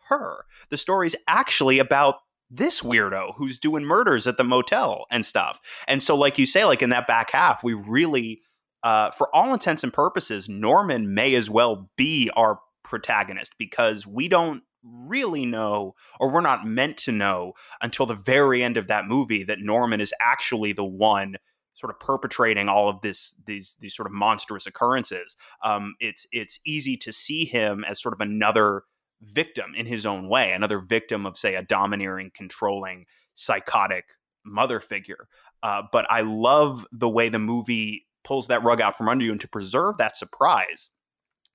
her. 0.08 0.44
The 0.70 0.76
story's 0.76 1.16
actually 1.26 1.80
about 1.80 2.20
this 2.52 2.82
weirdo 2.82 3.34
who's 3.36 3.58
doing 3.58 3.84
murders 3.84 4.26
at 4.26 4.36
the 4.36 4.44
motel 4.44 5.06
and 5.10 5.24
stuff. 5.24 5.60
And 5.88 6.02
so, 6.02 6.14
like 6.14 6.38
you 6.38 6.46
say, 6.46 6.64
like 6.64 6.82
in 6.82 6.90
that 6.90 7.06
back 7.06 7.30
half, 7.30 7.64
we 7.64 7.72
really, 7.72 8.42
uh, 8.82 9.10
for 9.10 9.34
all 9.34 9.52
intents 9.52 9.82
and 9.82 9.92
purposes, 9.92 10.48
Norman 10.48 11.14
may 11.14 11.34
as 11.34 11.48
well 11.48 11.90
be 11.96 12.30
our 12.36 12.60
protagonist 12.84 13.54
because 13.58 14.06
we 14.06 14.28
don't 14.28 14.62
really 14.84 15.46
know, 15.46 15.94
or 16.20 16.30
we're 16.30 16.40
not 16.40 16.66
meant 16.66 16.96
to 16.98 17.12
know 17.12 17.52
until 17.80 18.06
the 18.06 18.14
very 18.14 18.62
end 18.62 18.76
of 18.76 18.88
that 18.88 19.06
movie 19.06 19.44
that 19.44 19.60
Norman 19.60 20.00
is 20.00 20.12
actually 20.20 20.72
the 20.72 20.84
one 20.84 21.36
sort 21.74 21.90
of 21.90 21.98
perpetrating 22.00 22.68
all 22.68 22.88
of 22.88 23.00
this 23.00 23.34
these 23.46 23.76
these 23.80 23.94
sort 23.94 24.06
of 24.06 24.12
monstrous 24.12 24.66
occurrences. 24.66 25.36
Um, 25.64 25.94
it's 26.00 26.26
it's 26.32 26.58
easy 26.66 26.96
to 26.98 27.12
see 27.12 27.44
him 27.44 27.84
as 27.88 28.00
sort 28.00 28.12
of 28.12 28.20
another 28.20 28.82
victim 29.22 29.74
in 29.76 29.86
his 29.86 30.04
own 30.04 30.28
way, 30.28 30.52
another 30.52 30.80
victim 30.80 31.26
of, 31.26 31.38
say, 31.38 31.54
a 31.54 31.62
domineering, 31.62 32.30
controlling, 32.34 33.06
psychotic 33.34 34.04
mother 34.44 34.80
figure. 34.80 35.28
Uh, 35.62 35.82
but 35.92 36.06
I 36.10 36.22
love 36.22 36.84
the 36.92 37.08
way 37.08 37.28
the 37.28 37.38
movie 37.38 38.06
pulls 38.24 38.48
that 38.48 38.62
rug 38.62 38.80
out 38.80 38.96
from 38.96 39.08
under 39.08 39.24
you 39.24 39.32
and 39.32 39.40
to 39.40 39.48
preserve 39.48 39.98
that 39.98 40.16
surprise 40.16 40.90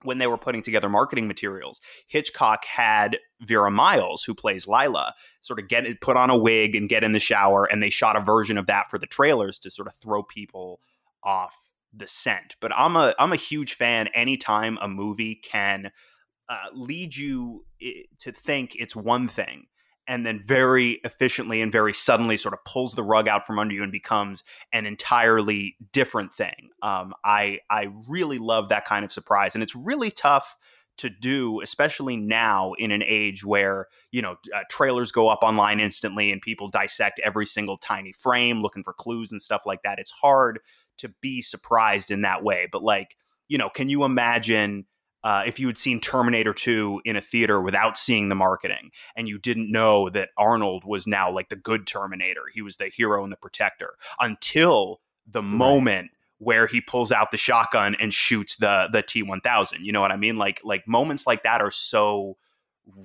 when 0.04 0.20
they 0.20 0.28
were 0.28 0.38
putting 0.38 0.62
together 0.62 0.90
marketing 0.90 1.28
materials, 1.28 1.82
Hitchcock 2.08 2.66
had 2.66 3.18
Vera 3.42 3.72
Miles, 3.72 4.24
who 4.24 4.36
plays 4.36 4.68
Lila, 4.68 5.14
sort 5.42 5.60
of 5.60 5.68
get 5.68 6.02
put 6.02 6.16
on 6.16 6.30
a 6.30 6.38
wig 6.38 6.76
and 6.76 6.90
get 6.90 7.04
in 7.04 7.14
the 7.14 7.20
shower, 7.20 7.66
and 7.66 7.82
they 7.82 7.90
shot 7.90 8.16
a 8.16 8.22
version 8.22 8.58
of 8.58 8.68
that 8.68 8.90
for 8.90 9.00
the 9.00 9.08
trailers 9.08 9.58
to 9.60 9.72
sort 9.72 9.88
of 9.88 9.96
throw 9.96 10.22
people 10.22 10.80
off 11.24 11.72
the 11.92 12.08
scent. 12.08 12.56
But 12.62 12.72
I'm 12.76 12.96
a 12.96 13.16
I'm 13.18 13.34
a 13.34 13.38
huge 13.38 13.74
fan 13.74 14.08
anytime 14.14 14.78
a 14.82 14.88
movie 14.88 15.36
can 15.36 15.92
uh, 16.50 16.68
lead 16.74 17.16
you 17.16 17.66
to 18.20 18.32
think 18.32 18.76
it's 18.76 18.96
one 18.96 19.28
thing 19.28 19.68
and 20.08 20.26
then 20.26 20.42
very 20.44 21.02
efficiently 21.04 21.62
and 21.62 21.72
very 21.72 21.94
suddenly 21.94 22.38
sort 22.38 22.54
of 22.54 22.64
pulls 22.64 22.96
the 22.96 23.04
rug 23.04 23.28
out 23.28 23.46
from 23.46 23.60
under 23.60 23.74
you 23.74 23.84
and 23.84 23.92
becomes 23.92 24.44
an 24.72 24.86
entirely 24.86 25.76
different 25.92 26.32
thing. 26.32 26.70
Um, 26.82 27.14
I 27.24 27.60
I 27.70 27.90
really 28.08 28.38
love 28.38 28.70
that 28.70 28.86
kind 28.86 29.04
of 29.04 29.12
surprise, 29.12 29.54
and 29.54 29.64
it's 29.64 29.76
really 29.76 30.12
tough 30.12 30.56
to 30.98 31.10
do, 31.10 31.62
especially 31.62 32.18
now 32.18 32.74
in 32.80 32.92
an 32.92 33.04
age 33.04 33.44
where 33.46 33.88
you 34.12 34.22
know 34.22 34.38
uh, 34.56 34.62
trailers 34.70 35.12
go 35.12 35.28
up 35.28 35.40
online 35.44 35.80
instantly 35.80 36.32
and 36.32 36.42
people 36.42 36.70
dissect 36.70 37.20
every 37.24 37.46
single 37.46 37.78
tiny 37.78 38.14
frame 38.14 38.62
looking 38.62 38.84
for 38.84 38.94
clues 38.94 39.32
and 39.32 39.42
stuff 39.42 39.64
like 39.66 39.84
that. 39.84 40.00
It's 40.00 40.12
hard 40.12 40.60
to 40.98 41.14
be 41.22 41.42
surprised 41.42 42.10
in 42.10 42.22
that 42.22 42.44
way, 42.44 42.68
but 42.72 42.82
like 42.82 43.16
you 43.50 43.58
know, 43.58 43.70
can 43.70 43.90
you 43.90 44.04
imagine? 44.04 44.86
Uh, 45.24 45.44
if 45.46 45.60
you 45.60 45.68
had 45.68 45.78
seen 45.78 46.00
Terminator 46.00 46.54
2 46.54 47.02
in 47.06 47.16
a 47.16 47.22
theater 47.22 47.62
without 47.62 47.98
seeing 47.98 48.30
the 48.30 48.36
marketing 48.36 48.92
and 49.16 49.28
you 49.28 49.38
didn't 49.38 49.72
know 49.72 50.10
that 50.10 50.30
Arnold 50.38 50.84
was 50.86 51.08
now 51.08 51.32
like 51.32 51.50
the 51.50 51.56
good 51.56 51.88
Terminator, 51.88 52.44
he 52.54 52.62
was 52.62 52.78
the 52.78 52.88
hero 52.88 53.24
and 53.24 53.32
the 53.32 53.38
protector 53.38 53.96
until 54.20 55.02
the 55.26 55.42
right. 55.42 55.50
moment 55.50 56.12
where 56.40 56.68
he 56.68 56.80
pulls 56.80 57.12
out 57.12 57.32
the 57.32 57.38
shotgun 57.38 57.96
and 58.00 58.14
shoots 58.14 58.58
the 58.58 58.88
the 58.92 59.02
T1000. 59.02 59.80
You 59.80 59.92
know 59.92 60.02
what 60.02 60.12
I 60.12 60.18
mean? 60.18 60.38
Like 60.38 60.62
like 60.64 60.88
moments 60.88 61.26
like 61.26 61.44
that 61.44 61.62
are 61.62 61.72
so 61.72 62.38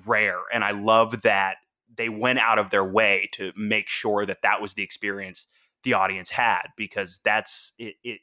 rare 0.05 0.39
and 0.53 0.63
I 0.63 0.71
love 0.71 1.23
that 1.23 1.57
they 1.95 2.09
went 2.09 2.39
out 2.39 2.59
of 2.59 2.69
their 2.69 2.85
way 2.85 3.29
to 3.33 3.51
make 3.57 3.87
sure 3.87 4.25
that 4.25 4.43
that 4.43 4.61
was 4.61 4.75
the 4.75 4.83
experience 4.83 5.47
the 5.83 5.93
audience 5.93 6.29
had 6.29 6.67
because 6.77 7.19
that's 7.23 7.73
it, 7.77 7.95
it 8.03 8.21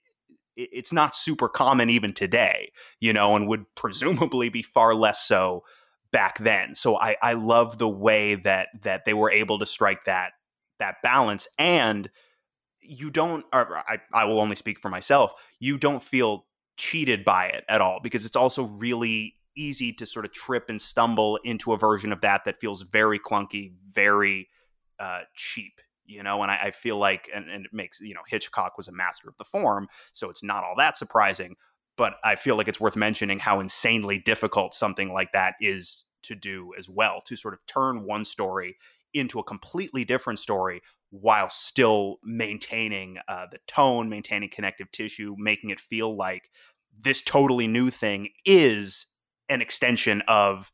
it's 0.72 0.92
not 0.92 1.16
super 1.16 1.48
common 1.48 1.90
even 1.90 2.12
today, 2.12 2.72
you 3.00 3.12
know, 3.12 3.36
and 3.36 3.48
would 3.48 3.64
presumably 3.74 4.48
be 4.48 4.62
far 4.62 4.94
less 4.94 5.26
so 5.26 5.64
back 6.12 6.38
then. 6.38 6.74
So 6.74 6.98
I, 6.98 7.16
I 7.22 7.34
love 7.34 7.78
the 7.78 7.88
way 7.88 8.34
that 8.36 8.68
that 8.82 9.04
they 9.04 9.14
were 9.14 9.30
able 9.30 9.58
to 9.58 9.66
strike 9.66 10.04
that 10.04 10.32
that 10.78 10.96
balance 11.02 11.46
and 11.58 12.10
you 12.80 13.10
don't 13.10 13.44
I, 13.52 13.98
I 14.12 14.24
will 14.24 14.40
only 14.40 14.56
speak 14.56 14.80
for 14.80 14.88
myself, 14.88 15.32
you 15.58 15.78
don't 15.78 16.02
feel 16.02 16.46
cheated 16.76 17.24
by 17.24 17.46
it 17.46 17.64
at 17.68 17.80
all 17.80 18.00
because 18.02 18.24
it's 18.24 18.36
also 18.36 18.64
really 18.64 19.34
easy 19.56 19.92
to 19.92 20.06
sort 20.06 20.24
of 20.24 20.32
trip 20.32 20.66
and 20.68 20.80
stumble 20.80 21.38
into 21.44 21.72
a 21.72 21.76
version 21.76 22.12
of 22.12 22.22
that 22.22 22.44
that 22.44 22.60
feels 22.60 22.82
very 22.82 23.18
clunky, 23.18 23.72
very 23.92 24.48
uh, 24.98 25.20
cheap 25.34 25.80
you 26.10 26.22
know, 26.22 26.42
and 26.42 26.50
I, 26.50 26.58
I 26.64 26.70
feel 26.70 26.98
like, 26.98 27.30
and, 27.34 27.48
and 27.48 27.64
it 27.64 27.72
makes, 27.72 28.00
you 28.00 28.14
know, 28.14 28.20
Hitchcock 28.26 28.76
was 28.76 28.88
a 28.88 28.92
master 28.92 29.28
of 29.28 29.36
the 29.36 29.44
form, 29.44 29.88
so 30.12 30.28
it's 30.28 30.42
not 30.42 30.64
all 30.64 30.74
that 30.76 30.96
surprising. 30.96 31.56
But 31.96 32.14
I 32.24 32.36
feel 32.36 32.56
like 32.56 32.68
it's 32.68 32.80
worth 32.80 32.96
mentioning 32.96 33.38
how 33.38 33.60
insanely 33.60 34.18
difficult 34.18 34.74
something 34.74 35.12
like 35.12 35.32
that 35.32 35.54
is 35.60 36.04
to 36.22 36.34
do 36.34 36.72
as 36.78 36.88
well, 36.88 37.20
to 37.26 37.36
sort 37.36 37.54
of 37.54 37.60
turn 37.66 38.04
one 38.04 38.24
story 38.24 38.76
into 39.12 39.38
a 39.38 39.44
completely 39.44 40.04
different 40.04 40.38
story 40.38 40.82
while 41.10 41.48
still 41.48 42.18
maintaining 42.22 43.18
uh, 43.28 43.46
the 43.50 43.58
tone, 43.66 44.08
maintaining 44.08 44.48
connective 44.48 44.90
tissue, 44.92 45.34
making 45.38 45.70
it 45.70 45.80
feel 45.80 46.16
like 46.16 46.50
this 47.02 47.22
totally 47.22 47.66
new 47.66 47.90
thing 47.90 48.28
is 48.44 49.06
an 49.48 49.60
extension 49.60 50.22
of 50.28 50.70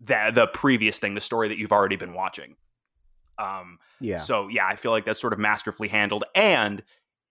the 0.00 0.30
the 0.34 0.46
previous 0.48 0.98
thing, 0.98 1.14
the 1.14 1.20
story 1.20 1.48
that 1.48 1.58
you've 1.58 1.72
already 1.72 1.96
been 1.96 2.12
watching. 2.12 2.56
Um, 3.38 3.78
yeah. 4.00 4.18
So 4.18 4.48
yeah, 4.48 4.66
I 4.66 4.76
feel 4.76 4.90
like 4.90 5.04
that's 5.04 5.20
sort 5.20 5.32
of 5.32 5.38
masterfully 5.38 5.88
handled, 5.88 6.24
and 6.34 6.82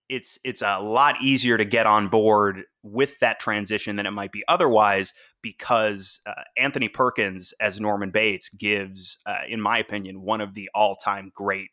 it's 0.10 0.38
it's 0.44 0.62
a 0.62 0.80
lot 0.80 1.22
easier 1.22 1.58
to 1.58 1.66
get 1.66 1.88
on 1.88 2.08
board 2.08 2.64
with 2.84 3.18
that 3.20 3.40
transition 3.40 3.96
than 3.96 4.06
it 4.06 4.12
might 4.12 4.32
be 4.32 4.44
otherwise 4.48 5.14
because 5.42 6.20
uh, 6.26 6.44
Anthony 6.58 6.90
Perkins 6.90 7.54
as 7.60 7.80
Norman 7.80 8.12
Bates 8.12 8.50
gives, 8.50 9.18
uh, 9.26 9.42
in 9.48 9.62
my 9.62 9.78
opinion, 9.80 10.22
one 10.22 10.42
of 10.42 10.54
the 10.54 10.70
all 10.76 10.96
time 10.96 11.32
great 11.34 11.70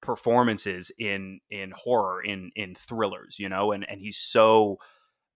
performances 0.00 0.90
in 0.98 1.40
in 1.50 1.72
horror 1.76 2.22
in 2.22 2.50
in 2.54 2.74
thrillers. 2.74 3.38
You 3.38 3.48
know, 3.48 3.72
and 3.72 3.88
and 3.88 4.00
he's 4.00 4.18
so. 4.18 4.78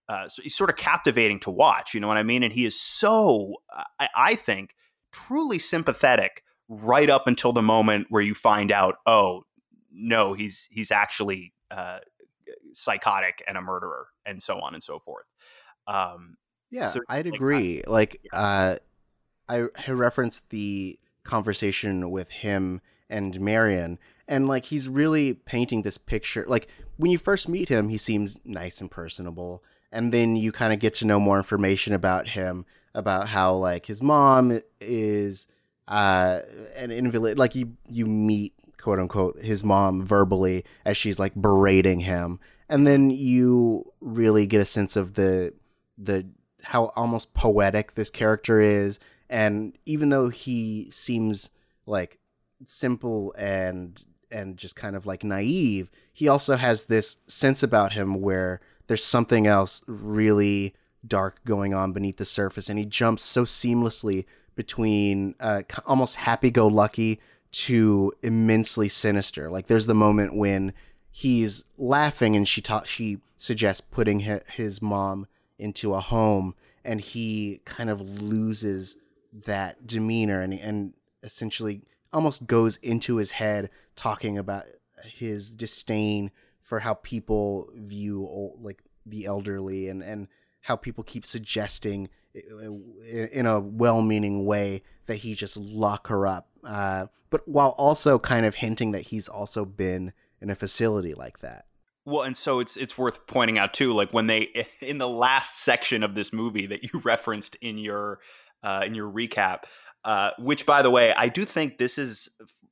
Uh, 0.09 0.25
so 0.25 0.41
he's 0.41 0.55
sort 0.55 0.69
of 0.69 0.77
captivating 0.77 1.37
to 1.37 1.51
watch, 1.51 1.93
you 1.93 1.99
know 1.99 2.07
what 2.07 2.15
I 2.15 2.23
mean? 2.23 2.41
And 2.41 2.53
he 2.53 2.65
is 2.65 2.79
so, 2.79 3.55
I, 3.99 4.07
I 4.15 4.35
think, 4.35 4.73
truly 5.11 5.59
sympathetic 5.59 6.43
right 6.69 7.09
up 7.09 7.27
until 7.27 7.53
the 7.53 7.61
moment 7.61 8.07
where 8.09 8.21
you 8.21 8.33
find 8.33 8.71
out, 8.71 8.95
oh 9.05 9.43
no, 9.91 10.33
he's 10.33 10.67
he's 10.71 10.91
actually 10.91 11.53
uh, 11.71 11.99
psychotic 12.73 13.43
and 13.47 13.57
a 13.57 13.61
murderer, 13.61 14.07
and 14.25 14.41
so 14.41 14.59
on 14.59 14.73
and 14.73 14.83
so 14.83 14.99
forth. 14.99 15.25
Um, 15.87 16.37
yeah, 16.69 16.89
so, 16.89 16.99
I'd 17.09 17.25
like, 17.25 17.35
agree. 17.35 17.83
I, 17.85 17.89
like, 17.89 18.21
uh, 18.33 18.75
I, 19.47 19.67
I 19.87 19.91
referenced 19.91 20.49
the 20.49 20.99
conversation 21.23 22.11
with 22.11 22.29
him 22.29 22.81
and 23.09 23.39
Marion, 23.39 23.99
and 24.27 24.47
like 24.47 24.65
he's 24.65 24.89
really 24.89 25.33
painting 25.33 25.81
this 25.81 25.97
picture. 25.97 26.45
Like 26.47 26.67
when 26.97 27.11
you 27.11 27.17
first 27.17 27.47
meet 27.47 27.69
him, 27.69 27.89
he 27.89 27.97
seems 27.97 28.39
nice 28.43 28.81
and 28.81 28.91
personable, 28.91 29.63
and 29.91 30.13
then 30.13 30.35
you 30.35 30.51
kind 30.51 30.73
of 30.73 30.79
get 30.79 30.93
to 30.95 31.07
know 31.07 31.19
more 31.19 31.37
information 31.37 31.93
about 31.93 32.29
him, 32.29 32.65
about 32.93 33.29
how 33.29 33.53
like 33.53 33.85
his 33.85 34.01
mom 34.01 34.59
is 34.81 35.47
uh, 35.87 36.41
an 36.75 36.91
invalid. 36.91 37.37
Like 37.37 37.55
you 37.55 37.73
you 37.89 38.05
meet 38.05 38.53
quote 38.87 38.99
unquote 38.99 39.41
his 39.41 39.63
mom 39.63 40.05
verbally 40.05 40.63
as 40.85 40.95
she's 40.95 41.19
like 41.19 41.35
berating 41.35 42.01
him 42.01 42.39
and 42.69 42.85
then 42.85 43.09
you 43.09 43.91
really 43.99 44.45
get 44.45 44.61
a 44.61 44.65
sense 44.65 44.95
of 44.95 45.15
the 45.15 45.53
the 45.97 46.25
how 46.63 46.85
almost 46.95 47.33
poetic 47.33 47.95
this 47.95 48.09
character 48.09 48.61
is 48.61 48.99
and 49.29 49.77
even 49.85 50.09
though 50.09 50.29
he 50.29 50.87
seems 50.89 51.51
like 51.85 52.19
simple 52.65 53.33
and 53.37 54.05
and 54.31 54.57
just 54.57 54.75
kind 54.75 54.95
of 54.95 55.05
like 55.05 55.23
naive 55.23 55.89
he 56.13 56.27
also 56.27 56.55
has 56.55 56.85
this 56.85 57.17
sense 57.27 57.63
about 57.63 57.93
him 57.93 58.21
where 58.21 58.59
there's 58.87 59.03
something 59.03 59.47
else 59.47 59.81
really 59.85 60.73
dark 61.05 61.43
going 61.45 61.73
on 61.73 61.93
beneath 61.93 62.17
the 62.17 62.25
surface 62.25 62.69
and 62.69 62.79
he 62.79 62.85
jumps 62.85 63.23
so 63.23 63.43
seamlessly 63.43 64.25
between 64.57 65.35
uh, 65.39 65.61
almost 65.85 66.15
happy-go-lucky 66.17 67.21
to 67.51 68.11
immensely 68.21 68.89
sinister. 68.89 69.49
Like 69.49 69.67
there's 69.67 69.85
the 69.85 69.93
moment 69.93 70.35
when 70.35 70.73
he's 71.09 71.63
laughing 71.77 72.35
and 72.35 72.45
she 72.45 72.61
ta- 72.61 72.83
she 72.83 73.19
suggests 73.37 73.79
putting 73.79 74.19
his 74.19 74.81
mom 74.81 75.27
into 75.57 75.93
a 75.93 76.01
home 76.01 76.55
and 76.83 76.99
he 76.99 77.61
kind 77.63 77.89
of 77.89 78.21
loses 78.21 78.97
that 79.31 79.87
demeanor 79.87 80.41
and 80.41 80.53
and 80.53 80.93
essentially 81.23 81.81
almost 82.11 82.47
goes 82.47 82.77
into 82.77 83.17
his 83.17 83.31
head 83.31 83.69
talking 83.95 84.37
about 84.37 84.65
his 85.03 85.51
disdain 85.51 86.31
for 86.61 86.79
how 86.79 86.95
people 86.95 87.69
view 87.75 88.25
old, 88.27 88.61
like 88.61 88.83
the 89.05 89.25
elderly 89.25 89.87
and 89.87 90.03
and 90.03 90.27
how 90.61 90.75
people 90.75 91.03
keep 91.03 91.25
suggesting 91.25 92.09
in 93.33 93.45
a 93.45 93.59
well-meaning 93.59 94.45
way 94.45 94.83
that 95.05 95.17
he 95.17 95.33
just 95.33 95.57
lock 95.57 96.07
her 96.07 96.27
up 96.27 96.49
uh, 96.67 97.07
but 97.29 97.47
while 97.47 97.69
also 97.77 98.19
kind 98.19 98.45
of 98.45 98.55
hinting 98.55 98.91
that 98.91 99.03
he's 99.03 99.27
also 99.27 99.65
been 99.65 100.13
in 100.41 100.49
a 100.49 100.55
facility 100.55 101.13
like 101.13 101.39
that. 101.39 101.65
Well, 102.05 102.23
and 102.23 102.37
so 102.37 102.59
it's 102.59 102.77
it's 102.77 102.97
worth 102.97 103.25
pointing 103.27 103.57
out 103.57 103.73
too, 103.73 103.93
like 103.93 104.11
when 104.11 104.27
they 104.27 104.67
in 104.81 104.97
the 104.97 105.07
last 105.07 105.63
section 105.63 106.03
of 106.03 106.13
this 106.13 106.31
movie 106.31 106.65
that 106.67 106.83
you 106.83 106.99
referenced 107.03 107.55
in 107.61 107.77
your 107.77 108.19
uh, 108.63 108.83
in 108.85 108.95
your 108.95 109.11
recap, 109.11 109.63
uh, 110.03 110.31
which 110.39 110.65
by 110.65 110.81
the 110.81 110.89
way, 110.91 111.13
I 111.13 111.29
do 111.29 111.45
think 111.45 111.77
this 111.77 111.97
is 111.97 112.29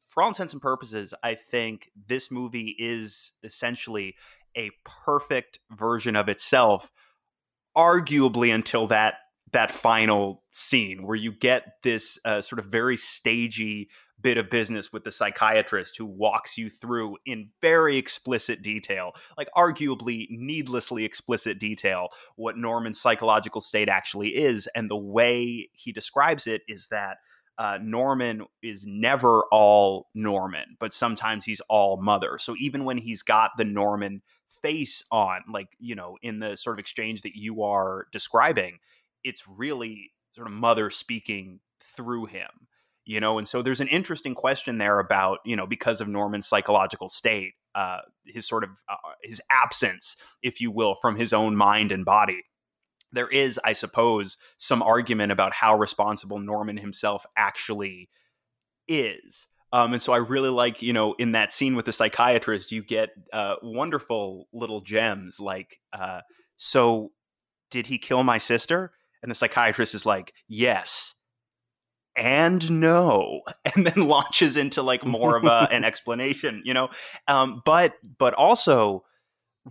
for 0.07 0.23
all 0.23 0.29
intents 0.29 0.53
and 0.53 0.61
purposes, 0.61 1.13
I 1.23 1.35
think 1.35 1.89
this 2.07 2.31
movie 2.31 2.75
is 2.79 3.33
essentially 3.43 4.15
a 4.57 4.71
perfect 4.85 5.59
version 5.69 6.15
of 6.15 6.29
itself, 6.29 6.89
arguably 7.75 8.53
until 8.53 8.87
that 8.87 9.15
that 9.55 9.71
final 9.71 10.43
scene 10.51 11.07
where 11.07 11.15
you 11.15 11.31
get 11.31 11.63
this 11.81 12.19
uh, 12.25 12.41
sort 12.41 12.59
of 12.59 12.65
very 12.65 12.97
stagey 12.97 13.87
bit 14.21 14.37
of 14.37 14.49
business 14.49 14.91
with 14.91 15.05
the 15.05 15.11
psychiatrist 15.11 15.95
who 15.97 16.05
walks 16.05 16.57
you 16.57 16.69
through 16.69 17.15
in 17.25 17.49
very 17.61 17.95
explicit 17.95 18.61
detail, 18.61 19.13
like 19.37 19.47
arguably 19.55 20.27
needlessly 20.29 21.05
explicit 21.05 21.57
detail, 21.57 22.09
what 22.35 22.57
Norman's 22.57 22.99
psychological 22.99 23.61
state 23.61 23.87
actually 23.87 24.29
is. 24.29 24.67
And 24.75 24.91
the 24.91 24.97
way 24.97 25.69
he 25.71 25.93
describes 25.93 26.47
it 26.47 26.61
is 26.67 26.87
that 26.91 27.17
uh, 27.57 27.79
Norman 27.81 28.45
is 28.61 28.83
never 28.85 29.43
all 29.53 30.07
Norman, 30.13 30.75
but 30.81 30.93
sometimes 30.93 31.45
he's 31.45 31.61
all 31.69 32.01
mother. 32.01 32.37
So 32.39 32.55
even 32.59 32.83
when 32.83 32.97
he's 32.97 33.21
got 33.21 33.51
the 33.57 33.63
Norman 33.63 34.21
face 34.61 35.01
on, 35.11 35.43
like, 35.49 35.69
you 35.79 35.95
know, 35.95 36.17
in 36.21 36.39
the 36.39 36.57
sort 36.57 36.75
of 36.75 36.79
exchange 36.79 37.21
that 37.21 37.37
you 37.37 37.63
are 37.63 38.07
describing, 38.11 38.79
it's 39.25 39.43
really 39.47 40.11
sort 40.33 40.47
of 40.47 40.53
mother 40.53 40.89
speaking 40.89 41.59
through 41.81 42.25
him 42.25 42.67
you 43.05 43.19
know 43.19 43.37
and 43.37 43.47
so 43.47 43.61
there's 43.61 43.81
an 43.81 43.87
interesting 43.87 44.35
question 44.35 44.77
there 44.77 44.99
about 44.99 45.39
you 45.45 45.55
know 45.55 45.67
because 45.67 45.99
of 45.99 46.07
norman's 46.07 46.47
psychological 46.47 47.09
state 47.09 47.53
uh, 47.73 47.99
his 48.25 48.47
sort 48.47 48.63
of 48.63 48.69
uh, 48.87 48.95
his 49.21 49.41
absence 49.51 50.15
if 50.41 50.61
you 50.61 50.71
will 50.71 50.95
from 50.95 51.17
his 51.17 51.33
own 51.33 51.55
mind 51.55 51.91
and 51.91 52.05
body 52.05 52.43
there 53.11 53.27
is 53.27 53.59
i 53.65 53.73
suppose 53.73 54.37
some 54.57 54.81
argument 54.81 55.31
about 55.31 55.53
how 55.53 55.77
responsible 55.77 56.39
norman 56.39 56.77
himself 56.77 57.25
actually 57.37 58.09
is 58.87 59.47
um, 59.73 59.93
and 59.93 60.01
so 60.01 60.13
i 60.13 60.17
really 60.17 60.49
like 60.49 60.81
you 60.81 60.93
know 60.93 61.13
in 61.19 61.33
that 61.33 61.51
scene 61.51 61.75
with 61.75 61.85
the 61.85 61.91
psychiatrist 61.91 62.71
you 62.71 62.83
get 62.83 63.09
uh, 63.33 63.55
wonderful 63.61 64.47
little 64.53 64.81
gems 64.81 65.39
like 65.39 65.79
uh, 65.93 66.21
so 66.57 67.11
did 67.71 67.87
he 67.87 67.97
kill 67.97 68.23
my 68.23 68.37
sister 68.37 68.91
and 69.25 69.31
the 69.31 69.35
psychiatrist 69.35 69.95
is 69.95 70.05
like 70.05 70.33
yes 70.47 71.15
and 72.15 72.71
no. 72.71 73.41
And 73.75 73.87
then 73.87 74.07
launches 74.07 74.55
into 74.55 74.83
like 74.83 75.03
more 75.03 75.35
of 75.35 75.43
a, 75.45 75.67
an 75.71 75.83
explanation 75.83 76.61
you 76.63 76.73
know? 76.73 76.89
Um, 77.27 77.63
but 77.65 77.93
but 78.19 78.35
also 78.35 79.03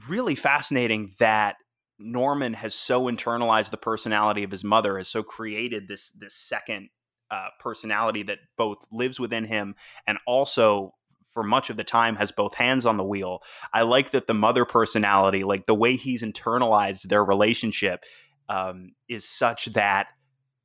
really 0.09 0.35
fascinating 0.35 1.13
that 1.21 1.55
norman 2.01 2.55
has 2.55 2.75
so 2.75 3.05
internalized 3.05 3.71
the 3.71 3.77
personality 3.77 4.43
of 4.43 4.51
his 4.51 4.65
mother 4.65 4.99
has 4.99 5.07
so 5.07 5.23
created 5.23 5.87
this 5.87 6.11
this 6.11 6.35
second 6.35 6.89
uh, 7.31 7.49
personality 7.61 8.25
that 8.25 8.39
both 8.59 8.79
lives 8.91 9.21
within 9.21 9.45
him 9.45 9.77
and 10.09 10.19
also 10.27 10.93
for 11.35 11.45
much 11.45 11.71
of 11.71 11.77
the 11.77 11.85
time 11.85 12.17
has 12.17 12.31
both 12.31 12.55
hands 12.55 12.87
on 12.87 12.97
the 12.97 13.05
wheel. 13.05 13.43
I 13.73 13.83
like 13.83 14.13
that 14.13 14.27
the 14.27 14.35
mother 14.35 14.65
personality 14.65 15.45
like 15.45 15.67
the 15.67 15.75
way 15.75 15.97
he's 15.97 16.23
internalized 16.23 17.03
their 17.03 17.25
relationship 17.25 18.05
um, 18.49 18.93
is 19.09 19.25
such 19.29 19.67
that 19.67 20.09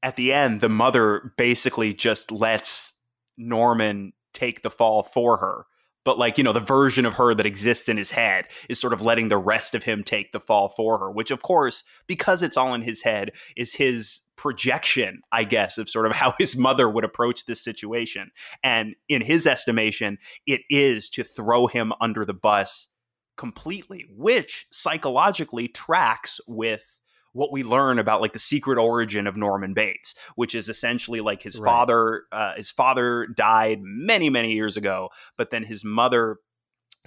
at 0.02 0.16
the 0.16 0.32
end, 0.32 0.62
the 0.62 0.70
mother 0.70 1.34
basically 1.38 1.94
just 1.94 2.32
lets 2.32 2.94
Norman 3.38 4.14
take 4.34 4.62
the 4.62 4.70
fall 4.70 5.04
for 5.04 5.38
her. 5.38 5.66
But 6.06 6.18
like, 6.18 6.38
you 6.38 6.44
know, 6.44 6.54
the 6.54 6.60
version 6.60 7.06
of 7.06 7.16
her 7.16 7.34
that 7.34 7.46
exists 7.46 7.90
in 7.90 7.98
his 7.98 8.12
head 8.12 8.46
is 8.70 8.80
sort 8.80 8.94
of 8.94 9.02
letting 9.02 9.28
the 9.28 9.38
rest 9.38 9.76
of 9.76 9.84
him 9.84 10.04
take 10.04 10.32
the 10.32 10.40
fall 10.40 10.70
for 10.70 10.98
her, 10.98 11.12
which 11.12 11.30
of 11.30 11.42
course, 11.42 11.84
because 12.08 12.42
it's 12.42 12.58
all 12.58 12.74
in 12.74 12.82
his 12.82 13.02
head, 13.02 13.32
is 13.58 13.76
his 13.76 14.22
projection, 14.36 15.22
I 15.32 15.44
guess, 15.44 15.78
of 15.78 15.90
sort 15.90 16.06
of 16.06 16.12
how 16.14 16.34
his 16.40 16.58
mother 16.58 16.90
would 16.90 17.04
approach 17.04 17.46
this 17.46 17.62
situation. 17.62 18.32
And 18.64 18.96
in 19.10 19.22
his 19.22 19.46
estimation, 19.46 20.18
it 20.48 20.62
is 20.70 21.10
to 21.12 21.24
throw 21.24 21.68
him 21.68 21.92
under 22.00 22.24
the 22.24 22.34
bus 22.34 22.88
completely, 23.38 24.06
which 24.16 24.68
psychologically 24.72 25.68
tracks 25.68 26.42
with 26.48 26.99
what 27.34 27.52
we 27.52 27.64
learn 27.64 28.00
about 28.00 28.22
like 28.22 28.34
the 28.34 28.40
secret 28.40 28.78
origin 28.78 29.28
of 29.28 29.38
Norman 29.38 29.74
Bates, 29.74 30.16
which 30.36 30.56
is 30.56 30.70
essentially 30.70 31.22
like 31.22 31.42
his 31.42 31.58
right. 31.58 31.70
father. 31.70 32.24
Uh, 32.32 32.56
his 32.56 32.72
father 32.72 33.28
died 33.36 33.80
many 33.82 34.30
many 34.30 34.54
years 34.54 34.78
ago, 34.78 35.10
but 35.38 35.52
then 35.52 35.64
his 35.64 35.84
mother 35.84 36.38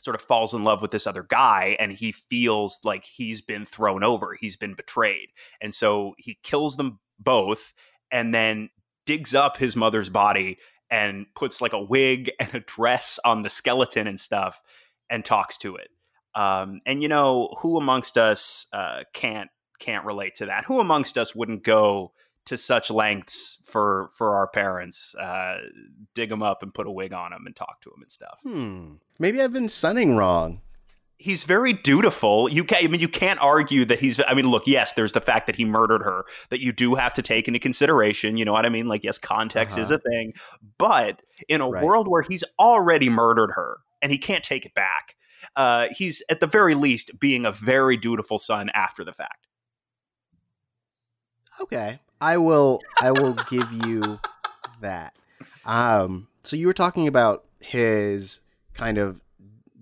sort 0.00 0.14
of 0.14 0.22
falls 0.22 0.54
in 0.54 0.64
love 0.64 0.80
with 0.80 0.90
this 0.90 1.06
other 1.06 1.22
guy 1.22 1.76
and 1.78 1.92
he 1.92 2.12
feels 2.12 2.78
like 2.82 3.04
he's 3.04 3.40
been 3.40 3.64
thrown 3.64 4.02
over 4.02 4.36
he's 4.40 4.56
been 4.56 4.74
betrayed 4.74 5.28
and 5.60 5.74
so 5.74 6.14
he 6.18 6.38
kills 6.42 6.76
them 6.76 6.98
both 7.18 7.74
and 8.10 8.34
then 8.34 8.70
digs 9.04 9.34
up 9.34 9.56
his 9.56 9.76
mother's 9.76 10.08
body 10.08 10.56
and 10.90 11.26
puts 11.34 11.60
like 11.60 11.72
a 11.72 11.82
wig 11.82 12.30
and 12.40 12.54
a 12.54 12.60
dress 12.60 13.18
on 13.24 13.42
the 13.42 13.50
skeleton 13.50 14.06
and 14.06 14.18
stuff 14.18 14.62
and 15.10 15.24
talks 15.24 15.58
to 15.58 15.76
it 15.76 15.88
um, 16.34 16.80
and 16.86 17.02
you 17.02 17.08
know 17.08 17.54
who 17.60 17.76
amongst 17.76 18.16
us 18.16 18.66
uh, 18.72 19.02
can't 19.12 19.50
can't 19.82 20.04
relate 20.04 20.36
to 20.36 20.46
that. 20.46 20.64
Who 20.66 20.80
amongst 20.80 21.18
us 21.18 21.34
wouldn't 21.34 21.64
go 21.64 22.12
to 22.44 22.56
such 22.56 22.90
lengths 22.90 23.58
for 23.64 24.10
for 24.14 24.34
our 24.34 24.46
parents, 24.46 25.14
uh, 25.16 25.58
dig 26.14 26.28
them 26.28 26.42
up 26.42 26.62
and 26.62 26.72
put 26.72 26.86
a 26.86 26.90
wig 26.90 27.12
on 27.12 27.30
them 27.30 27.44
and 27.46 27.54
talk 27.54 27.80
to 27.82 27.90
them 27.90 28.02
and 28.02 28.10
stuff? 28.10 28.38
Hmm. 28.42 28.94
Maybe 29.18 29.40
I've 29.40 29.52
been 29.52 29.68
sunning 29.68 30.16
wrong. 30.16 30.60
He's 31.18 31.44
very 31.44 31.72
dutiful. 31.72 32.48
You 32.48 32.64
can 32.64 32.84
I 32.84 32.88
mean, 32.88 33.00
you 33.00 33.08
can't 33.08 33.40
argue 33.40 33.84
that 33.84 34.00
he's. 34.00 34.20
I 34.26 34.34
mean, 34.34 34.48
look, 34.48 34.66
yes, 34.66 34.94
there's 34.94 35.12
the 35.12 35.20
fact 35.20 35.46
that 35.46 35.56
he 35.56 35.64
murdered 35.64 36.02
her 36.02 36.24
that 36.50 36.60
you 36.60 36.72
do 36.72 36.96
have 36.96 37.14
to 37.14 37.22
take 37.22 37.46
into 37.46 37.60
consideration. 37.60 38.36
You 38.36 38.44
know 38.44 38.52
what 38.52 38.66
I 38.66 38.70
mean? 38.70 38.88
Like, 38.88 39.04
yes, 39.04 39.18
context 39.18 39.76
uh-huh. 39.76 39.84
is 39.84 39.90
a 39.90 39.98
thing, 39.98 40.34
but 40.78 41.22
in 41.48 41.60
a 41.60 41.68
right. 41.68 41.82
world 41.82 42.08
where 42.08 42.22
he's 42.22 42.42
already 42.58 43.08
murdered 43.08 43.52
her 43.52 43.78
and 44.00 44.10
he 44.10 44.18
can't 44.18 44.42
take 44.42 44.66
it 44.66 44.74
back, 44.74 45.14
uh, 45.54 45.88
he's 45.96 46.22
at 46.28 46.40
the 46.40 46.46
very 46.46 46.74
least 46.74 47.20
being 47.20 47.46
a 47.46 47.52
very 47.52 47.96
dutiful 47.96 48.40
son 48.40 48.68
after 48.74 49.04
the 49.04 49.12
fact. 49.12 49.46
Okay, 51.60 52.00
I 52.20 52.38
will. 52.38 52.80
I 53.00 53.10
will 53.10 53.34
give 53.50 53.70
you 53.72 54.18
that. 54.80 55.14
Um, 55.64 56.28
so 56.42 56.56
you 56.56 56.66
were 56.66 56.72
talking 56.72 57.06
about 57.06 57.44
his 57.60 58.42
kind 58.74 58.98
of 58.98 59.20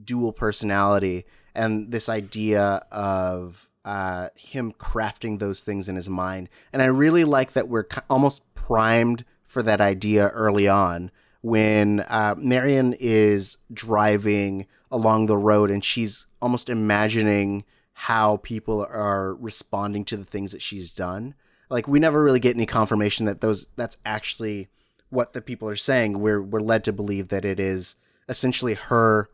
dual 0.05 0.33
personality 0.33 1.25
and 1.55 1.91
this 1.91 2.09
idea 2.09 2.85
of 2.91 3.69
uh, 3.85 4.29
him 4.35 4.73
crafting 4.73 5.39
those 5.39 5.63
things 5.63 5.89
in 5.89 5.97
his 5.97 6.09
mind, 6.09 6.49
and 6.73 6.83
I 6.83 6.87
really 6.87 7.25
like 7.25 7.53
that 7.53 7.69
we're 7.69 7.87
almost 8.09 8.43
primed 8.55 9.25
for 9.47 9.63
that 9.63 9.81
idea 9.81 10.29
early 10.29 10.69
on 10.69 11.11
when 11.41 12.01
uh, 12.09 12.35
Marion 12.39 12.95
is 12.99 13.59
driving 13.73 14.67
along 14.91 15.27
the 15.27 15.37
road 15.37 15.71
and 15.71 15.85
she's 15.85 16.27
almost 16.41 16.69
imagining 16.69 17.65
how 17.93 18.37
people 18.39 18.87
are 18.89 19.35
responding 19.35 20.05
to 20.05 20.17
the 20.17 20.25
things 20.25 20.53
that 20.53 20.63
she's 20.63 20.93
done 20.93 21.35
like 21.71 21.89
we 21.89 21.99
never 21.99 22.23
really 22.23 22.41
get 22.41 22.57
any 22.57 22.67
confirmation 22.67 23.27
that 23.27 23.41
those 23.41 23.67
that's 23.77 23.97
actually 24.05 24.69
what 25.09 25.33
the 25.33 25.41
people 25.41 25.69
are 25.69 25.77
saying. 25.77 26.21
We're 26.21 26.43
we're 26.43 26.61
led 26.61 26.85
to 26.85 26.93
believe 26.93 27.29
that 27.29 27.45
it 27.45 27.59
is 27.59 27.97
essentially 28.29 28.75
her 28.75 29.31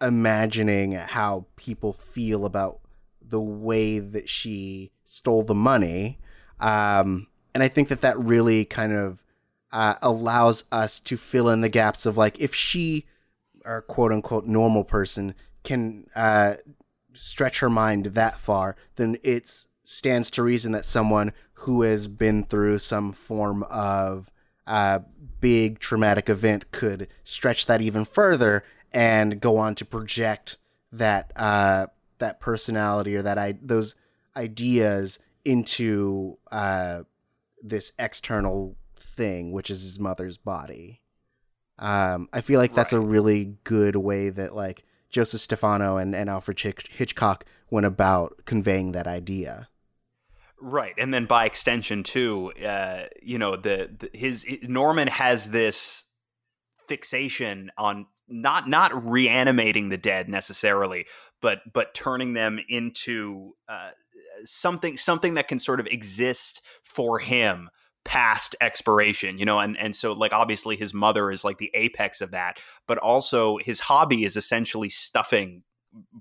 imagining 0.00 0.92
how 0.92 1.46
people 1.56 1.92
feel 1.92 2.44
about 2.44 2.80
the 3.20 3.40
way 3.40 3.98
that 3.98 4.28
she 4.28 4.90
stole 5.04 5.42
the 5.42 5.54
money. 5.54 6.18
Um, 6.60 7.28
and 7.54 7.62
I 7.62 7.68
think 7.68 7.88
that 7.88 8.00
that 8.00 8.18
really 8.18 8.64
kind 8.64 8.92
of 8.92 9.24
uh, 9.72 9.94
allows 10.00 10.64
us 10.72 11.00
to 11.00 11.16
fill 11.16 11.48
in 11.48 11.60
the 11.60 11.68
gaps 11.68 12.06
of 12.06 12.16
like 12.16 12.40
if 12.40 12.54
she, 12.54 13.06
or 13.64 13.82
quote 13.82 14.12
unquote 14.12 14.46
normal 14.46 14.84
person, 14.84 15.34
can 15.64 16.06
uh, 16.14 16.54
stretch 17.12 17.58
her 17.58 17.68
mind 17.68 18.06
that 18.06 18.40
far, 18.40 18.76
then 18.96 19.18
it 19.22 19.66
stands 19.88 20.30
to 20.30 20.42
reason 20.42 20.72
that 20.72 20.84
someone 20.84 21.32
who 21.54 21.80
has 21.80 22.06
been 22.06 22.44
through 22.44 22.78
some 22.78 23.10
form 23.10 23.62
of 23.64 24.30
uh, 24.66 24.98
big 25.40 25.78
traumatic 25.78 26.28
event 26.28 26.70
could 26.72 27.08
stretch 27.24 27.64
that 27.64 27.80
even 27.80 28.04
further 28.04 28.62
and 28.92 29.40
go 29.40 29.56
on 29.56 29.74
to 29.74 29.86
project 29.86 30.58
that 30.92 31.32
uh, 31.36 31.86
that 32.18 32.38
personality 32.38 33.16
or 33.16 33.22
that 33.22 33.38
I 33.38 33.58
those 33.62 33.96
ideas 34.36 35.18
into 35.42 36.36
uh, 36.52 37.04
this 37.62 37.94
external 37.98 38.76
thing, 39.00 39.52
which 39.52 39.70
is 39.70 39.80
his 39.80 39.98
mother's 39.98 40.36
body. 40.36 41.00
Um, 41.78 42.28
I 42.30 42.42
feel 42.42 42.60
like 42.60 42.74
that's 42.74 42.92
right. 42.92 42.98
a 42.98 43.06
really 43.06 43.56
good 43.64 43.96
way 43.96 44.28
that 44.28 44.54
like 44.54 44.84
Joseph 45.08 45.40
Stefano 45.40 45.96
and, 45.96 46.14
and 46.14 46.28
Alfred 46.28 46.60
Hitchcock 46.60 47.46
went 47.70 47.86
about 47.86 48.42
conveying 48.44 48.92
that 48.92 49.06
idea. 49.06 49.68
Right, 50.60 50.94
and 50.98 51.14
then 51.14 51.26
by 51.26 51.44
extension 51.46 52.02
too, 52.02 52.52
uh, 52.54 53.04
you 53.22 53.38
know, 53.38 53.56
the, 53.56 53.90
the 53.98 54.10
his 54.18 54.44
Norman 54.62 55.06
has 55.06 55.50
this 55.50 56.04
fixation 56.88 57.70
on 57.78 58.06
not 58.28 58.68
not 58.68 59.04
reanimating 59.04 59.88
the 59.88 59.96
dead 59.96 60.28
necessarily, 60.28 61.06
but 61.40 61.60
but 61.72 61.94
turning 61.94 62.32
them 62.32 62.58
into 62.68 63.52
uh, 63.68 63.90
something 64.44 64.96
something 64.96 65.34
that 65.34 65.48
can 65.48 65.58
sort 65.58 65.80
of 65.80 65.86
exist 65.86 66.60
for 66.82 67.18
him 67.18 67.70
past 68.04 68.56
expiration 68.62 69.36
you 69.38 69.44
know 69.44 69.58
and 69.58 69.76
and 69.76 69.94
so 69.94 70.12
like 70.12 70.32
obviously 70.32 70.76
his 70.76 70.94
mother 70.94 71.30
is 71.30 71.44
like 71.44 71.58
the 71.58 71.70
apex 71.74 72.22
of 72.22 72.30
that 72.30 72.56
but 72.86 72.96
also 72.98 73.58
his 73.58 73.80
hobby 73.80 74.24
is 74.24 74.34
essentially 74.34 74.88
stuffing 74.88 75.62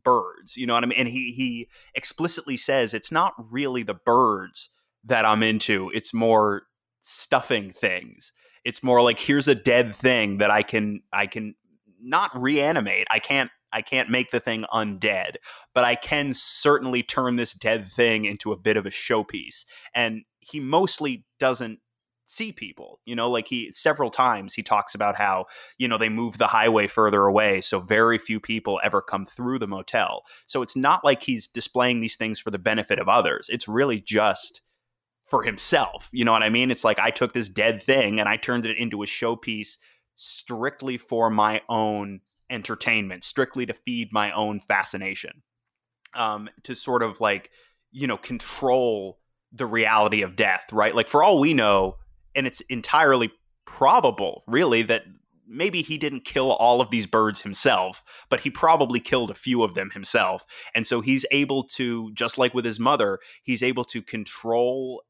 birds 0.03 0.57
you 0.57 0.65
know 0.65 0.73
what 0.73 0.83
i 0.83 0.87
mean 0.87 0.99
and 0.99 1.07
he 1.07 1.31
he 1.31 1.67
explicitly 1.95 2.57
says 2.57 2.93
it's 2.93 3.11
not 3.11 3.33
really 3.51 3.83
the 3.83 3.93
birds 3.93 4.69
that 5.03 5.25
i'm 5.25 5.43
into 5.43 5.91
it's 5.93 6.13
more 6.13 6.63
stuffing 7.01 7.71
things 7.73 8.31
it's 8.65 8.83
more 8.83 9.01
like 9.01 9.19
here's 9.19 9.47
a 9.47 9.55
dead 9.55 9.93
thing 9.93 10.37
that 10.37 10.51
i 10.51 10.61
can 10.61 11.01
i 11.13 11.25
can 11.25 11.55
not 12.01 12.31
reanimate 12.39 13.07
i 13.09 13.19
can't 13.19 13.51
I 13.71 13.81
can't 13.81 14.09
make 14.09 14.31
the 14.31 14.39
thing 14.39 14.65
undead, 14.73 15.35
but 15.73 15.83
I 15.83 15.95
can 15.95 16.33
certainly 16.33 17.03
turn 17.03 17.35
this 17.35 17.53
dead 17.53 17.87
thing 17.87 18.25
into 18.25 18.51
a 18.51 18.57
bit 18.57 18.77
of 18.77 18.85
a 18.85 18.89
showpiece. 18.89 19.65
And 19.93 20.23
he 20.39 20.59
mostly 20.59 21.25
doesn't 21.39 21.79
see 22.29 22.51
people 22.51 22.99
you 23.05 23.15
know 23.15 23.29
like 23.29 23.47
he 23.47 23.71
several 23.71 24.11
times 24.11 24.53
he 24.53 24.61
talks 24.61 24.93
about 24.93 25.15
how 25.15 25.45
you 25.77 25.87
know 25.87 25.97
they 25.97 26.09
move 26.09 26.37
the 26.37 26.47
highway 26.47 26.85
further 26.85 27.23
away 27.23 27.61
so 27.61 27.79
very 27.79 28.17
few 28.17 28.39
people 28.39 28.79
ever 28.83 29.01
come 29.01 29.25
through 29.25 29.57
the 29.57 29.67
motel. 29.67 30.23
So 30.45 30.61
it's 30.61 30.75
not 30.75 31.05
like 31.05 31.23
he's 31.23 31.47
displaying 31.47 32.01
these 32.01 32.17
things 32.17 32.37
for 32.39 32.51
the 32.51 32.59
benefit 32.59 32.99
of 32.99 33.07
others. 33.07 33.49
It's 33.49 33.67
really 33.67 33.99
just 33.99 34.61
for 35.25 35.43
himself 35.43 36.09
you 36.13 36.23
know 36.23 36.31
what 36.31 36.43
i 36.43 36.49
mean? 36.49 36.71
It's 36.71 36.83
like 36.83 36.99
i 36.99 37.11
took 37.11 37.33
this 37.33 37.49
dead 37.49 37.81
thing 37.81 38.19
and 38.19 38.29
i 38.29 38.37
turned 38.37 38.65
it 38.65 38.77
into 38.77 39.03
a 39.03 39.07
showpiece 39.07 39.77
strictly 40.15 40.97
for 40.97 41.29
my 41.29 41.61
own 41.69 42.21
entertainment 42.49 43.23
strictly 43.23 43.65
to 43.65 43.73
feed 43.73 44.09
my 44.11 44.31
own 44.31 44.59
fascination 44.59 45.43
um 46.13 46.47
to 46.63 46.73
sort 46.73 47.03
of 47.03 47.19
like 47.19 47.51
you 47.91 48.07
know 48.07 48.15
control 48.17 49.19
the 49.51 49.65
reality 49.65 50.21
of 50.21 50.35
death, 50.35 50.71
right? 50.71 50.95
Like 50.95 51.07
for 51.07 51.23
all 51.23 51.39
we 51.39 51.53
know, 51.53 51.95
and 52.37 52.47
it's 52.47 52.61
entirely 52.69 53.31
probable, 53.65 54.43
really, 54.47 54.83
that 54.83 55.03
maybe 55.47 55.81
he 55.81 55.97
didn't 55.97 56.25
kill 56.25 56.51
all 56.51 56.81
of 56.81 56.91
these 56.91 57.07
birds 57.07 57.41
himself, 57.41 58.03
but 58.29 58.41
he 58.41 58.49
probably 58.49 58.99
killed 58.99 59.31
a 59.31 59.35
few 59.35 59.63
of 59.63 59.73
them 59.73 59.89
himself. 59.91 60.45
And 60.75 60.85
so 60.85 61.01
he's 61.01 61.25
able 61.31 61.63
to, 61.69 62.11
just 62.13 62.37
like 62.37 62.53
with 62.53 62.65
his 62.65 62.79
mother, 62.79 63.19
he's 63.43 63.63
able 63.63 63.83
to 63.85 64.01
control 64.01 65.03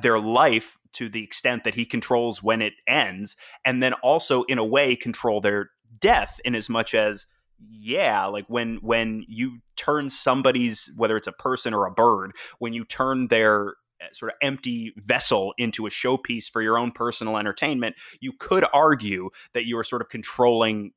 their 0.00 0.18
life 0.18 0.78
to 0.94 1.08
the 1.08 1.22
extent 1.22 1.64
that 1.64 1.74
he 1.74 1.84
controls 1.84 2.42
when 2.42 2.62
it 2.62 2.74
ends, 2.86 3.36
and 3.64 3.82
then 3.82 3.92
also, 3.94 4.42
in 4.44 4.58
a 4.58 4.64
way, 4.64 4.96
control 4.96 5.40
their 5.40 5.70
death 6.00 6.40
in 6.44 6.54
as 6.54 6.68
much 6.68 6.94
as 6.94 7.26
yeah 7.68 8.24
like 8.26 8.44
when 8.46 8.76
when 8.82 9.24
you 9.26 9.58
turn 9.74 10.08
somebody's 10.08 10.92
whether 10.96 11.16
it's 11.16 11.26
a 11.26 11.32
person 11.32 11.74
or 11.74 11.86
a 11.86 11.90
bird 11.90 12.30
when 12.58 12.72
you 12.72 12.84
turn 12.84 13.26
their 13.28 13.74
sort 14.12 14.32
of 14.32 14.38
empty 14.42 14.92
vessel 14.96 15.54
into 15.58 15.86
a 15.86 15.90
showpiece 15.90 16.50
for 16.50 16.62
your 16.62 16.78
own 16.78 16.92
personal 16.92 17.36
entertainment 17.36 17.96
you 18.20 18.32
could 18.32 18.64
argue 18.72 19.30
that 19.54 19.66
you 19.66 19.76
are 19.78 19.84
sort 19.84 20.02
of 20.02 20.08
controlling 20.08 20.92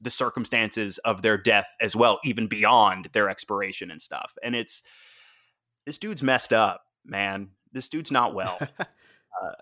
the 0.00 0.10
circumstances 0.10 0.98
of 0.98 1.22
their 1.22 1.36
death 1.36 1.76
as 1.80 1.94
well 1.94 2.18
even 2.24 2.46
beyond 2.46 3.08
their 3.12 3.28
expiration 3.28 3.90
and 3.90 4.00
stuff. 4.00 4.36
And 4.42 4.54
it's 4.54 4.82
this 5.86 5.98
dude's 5.98 6.22
messed 6.22 6.52
up 6.52 6.84
man. 7.04 7.50
This 7.72 7.88
dude's 7.88 8.10
not 8.10 8.34
well. 8.34 8.58
Uh, 9.40 9.52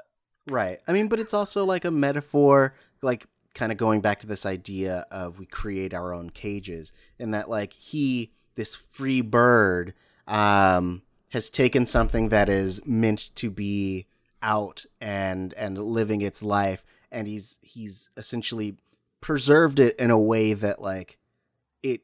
right. 0.49 0.79
I 0.89 0.93
mean 0.93 1.09
but 1.09 1.21
it's 1.21 1.35
also 1.35 1.67
like 1.67 1.85
a 1.85 1.91
metaphor 1.91 2.75
like 3.03 3.27
kind 3.55 3.71
of 3.71 3.77
going 3.77 4.01
back 4.01 4.19
to 4.21 4.27
this 4.27 4.47
idea 4.47 5.05
of 5.11 5.39
we 5.39 5.45
create 5.45 5.93
our 5.93 6.15
own 6.15 6.31
cages 6.31 6.95
and 7.19 7.35
that 7.35 7.51
like 7.51 7.75
he 7.75 8.33
this 8.57 8.75
free 8.75 9.21
bird 9.21 9.93
um, 10.27 11.03
has 11.31 11.51
taken 11.51 11.87
something 11.87 12.29
that 12.31 12.49
is 12.49 12.85
meant 12.87 13.35
to 13.37 13.51
be 13.51 14.07
out 14.41 14.87
and 15.01 15.53
and 15.55 15.79
living 15.79 16.21
its 16.21 16.43
life 16.43 16.85
and 17.11 17.27
he's 17.27 17.59
he's 17.61 18.09
essentially 18.17 18.77
preserved 19.21 19.81
it 19.81 19.97
in 19.99 20.11
a 20.11 20.19
way 20.19 20.53
that 20.53 20.81
like 20.81 21.19
it 21.83 22.03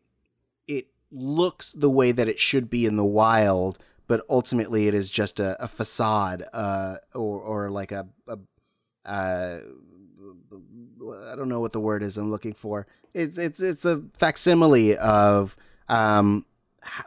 it 0.67 0.89
looks 1.13 1.73
the 1.73 1.91
way 1.91 2.11
that 2.11 2.29
it 2.29 2.41
should 2.41 2.69
be 2.69 2.87
in 2.87 2.97
the 2.97 3.05
wild 3.05 3.79
but 4.07 4.25
ultimately 4.29 4.89
it 4.89 4.95
is 4.95 5.11
just 5.11 5.41
a, 5.41 5.63
a 5.63 5.69
facade 5.69 6.45
uh, 6.53 6.97
or 7.15 7.41
or 7.41 7.71
like 7.71 7.93
a, 7.93 8.07
a 8.27 8.39
uh, 9.05 9.61
I 11.31 11.37
don't 11.37 11.49
know 11.49 11.61
what 11.61 11.73
the 11.73 11.81
word 11.81 12.03
is 12.03 12.17
I'm 12.17 12.31
looking 12.31 12.55
for. 12.55 12.87
It's 13.13 13.39
it's 13.39 13.61
it's 13.61 13.85
a 13.85 14.03
facsimile 14.19 14.97
of 14.97 15.57
um, 15.89 16.47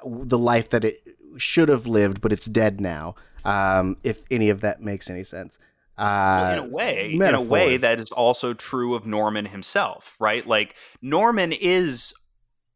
the 0.06 0.38
life 0.38 0.70
that 0.70 0.86
it 0.86 1.07
should 1.38 1.70
have 1.70 1.88
lived, 1.88 2.22
but 2.22 2.32
it's 2.32 2.46
dead 2.46 2.82
now. 2.82 3.16
Um, 3.46 3.98
if 4.04 4.22
any 4.30 4.50
of 4.50 4.62
that 4.62 4.82
makes 4.82 5.10
any 5.10 5.24
sense. 5.24 5.58
Uh, 5.98 6.38
well, 6.40 6.54
in 6.54 6.60
a 6.60 6.76
way, 6.76 7.16
metaphors. 7.16 7.30
in 7.30 7.48
a 7.48 7.50
way 7.50 7.78
that 7.78 8.00
is 8.00 8.12
also 8.12 8.54
true 8.54 8.94
of 8.94 9.06
Norman 9.06 9.46
himself, 9.46 10.16
right? 10.20 10.46
Like 10.46 10.76
Norman 11.02 11.52
is 11.52 12.14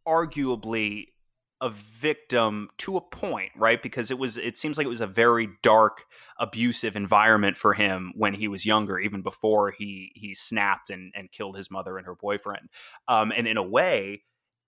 arguably 0.07 1.07
a 1.61 1.69
victim 1.69 2.69
to 2.79 2.97
a 2.97 3.01
point, 3.01 3.51
right? 3.55 3.81
Because 3.83 4.09
it 4.09 4.17
was 4.17 4.37
it 4.37 4.57
seems 4.57 4.77
like 4.77 4.85
it 4.85 4.89
was 4.89 5.01
a 5.01 5.07
very 5.07 5.49
dark, 5.61 6.05
abusive 6.39 6.95
environment 6.95 7.55
for 7.55 7.73
him 7.75 8.13
when 8.15 8.33
he 8.33 8.47
was 8.47 8.65
younger, 8.65 8.97
even 8.97 9.21
before 9.21 9.69
he 9.69 10.11
he 10.15 10.33
snapped 10.33 10.89
and 10.89 11.13
and 11.15 11.31
killed 11.31 11.55
his 11.55 11.69
mother 11.69 11.97
and 11.97 12.07
her 12.07 12.15
boyfriend. 12.15 12.69
Um, 13.07 13.31
and 13.31 13.47
in 13.47 13.57
a 13.57 13.63
way, 13.63 14.23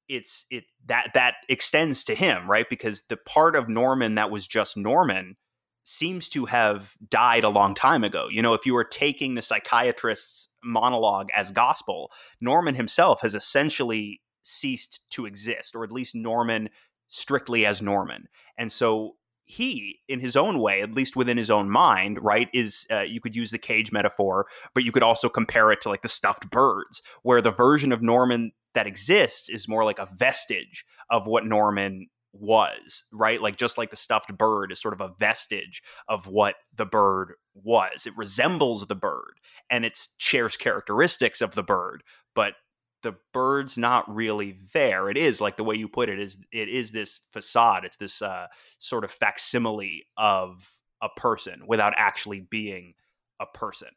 it's 0.09 0.45
it 0.49 0.65
that 0.85 1.11
that 1.13 1.35
extends 1.49 2.03
to 2.05 2.15
him, 2.15 2.49
right? 2.49 2.69
Because 2.69 3.03
the 3.09 3.17
part 3.17 3.55
of 3.55 3.69
Norman 3.69 4.15
that 4.15 4.31
was 4.31 4.47
just 4.47 4.77
Norman 4.77 5.37
seems 5.83 6.29
to 6.29 6.45
have 6.45 6.93
died 7.09 7.43
a 7.43 7.49
long 7.49 7.75
time 7.75 8.03
ago. 8.03 8.27
You 8.31 8.41
know, 8.41 8.53
if 8.53 8.65
you 8.65 8.73
were 8.73 8.85
taking 8.85 9.35
the 9.35 9.41
psychiatrist's 9.41 10.49
monologue 10.63 11.29
as 11.35 11.51
gospel, 11.51 12.11
Norman 12.39 12.75
himself 12.75 13.21
has 13.21 13.35
essentially 13.35 14.21
ceased 14.43 15.01
to 15.11 15.25
exist, 15.25 15.75
or 15.75 15.83
at 15.83 15.91
least 15.91 16.15
Norman 16.15 16.69
strictly 17.09 17.65
as 17.65 17.81
Norman. 17.81 18.27
And 18.57 18.71
so 18.71 19.15
he, 19.45 19.99
in 20.07 20.19
his 20.19 20.35
own 20.35 20.59
way, 20.59 20.81
at 20.81 20.93
least 20.93 21.15
within 21.15 21.37
his 21.37 21.51
own 21.51 21.69
mind, 21.69 22.17
right, 22.23 22.47
is 22.53 22.87
uh, 22.89 23.01
you 23.01 23.19
could 23.19 23.35
use 23.35 23.51
the 23.51 23.57
cage 23.57 23.91
metaphor, 23.91 24.47
but 24.73 24.83
you 24.83 24.91
could 24.91 25.03
also 25.03 25.27
compare 25.27 25.71
it 25.71 25.81
to 25.81 25.89
like 25.89 26.01
the 26.01 26.09
stuffed 26.09 26.49
birds, 26.49 27.01
where 27.23 27.41
the 27.41 27.51
version 27.51 27.91
of 27.91 28.01
Norman 28.01 28.53
that 28.73 28.87
exists 28.87 29.49
is 29.49 29.67
more 29.67 29.83
like 29.83 29.99
a 29.99 30.09
vestige 30.15 30.85
of 31.09 31.27
what 31.27 31.45
Norman 31.45 32.07
was, 32.33 33.03
right? 33.13 33.41
Like 33.41 33.57
just 33.57 33.77
like 33.77 33.91
the 33.91 33.95
stuffed 33.95 34.35
bird 34.37 34.71
is 34.71 34.81
sort 34.81 34.93
of 34.93 35.01
a 35.01 35.13
vestige 35.19 35.83
of 36.07 36.25
what 36.25 36.55
the 36.75 36.85
bird 36.85 37.33
was. 37.53 38.05
It 38.05 38.17
resembles 38.17 38.85
the 38.87 38.95
bird 38.95 39.35
and 39.69 39.85
it 39.85 39.97
shares 40.17 40.57
characteristics 40.57 41.41
of 41.41 41.53
the 41.53 41.63
bird, 41.63 42.03
but 42.35 42.55
the 43.03 43.15
bird's 43.33 43.77
not 43.77 44.13
really 44.13 44.57
there. 44.73 45.09
It 45.09 45.17
is 45.17 45.39
like 45.39 45.57
the 45.57 45.63
way 45.63 45.75
you 45.75 45.87
put 45.87 46.09
it 46.09 46.19
is 46.19 46.37
it 46.51 46.69
is 46.69 46.91
this 46.91 47.19
facade. 47.31 47.85
It's 47.85 47.97
this 47.97 48.21
uh, 48.21 48.47
sort 48.79 49.03
of 49.03 49.11
facsimile 49.11 50.05
of 50.17 50.71
a 51.01 51.09
person 51.09 51.63
without 51.67 51.93
actually 51.97 52.39
being 52.39 52.93
a 53.39 53.45
person. 53.45 53.89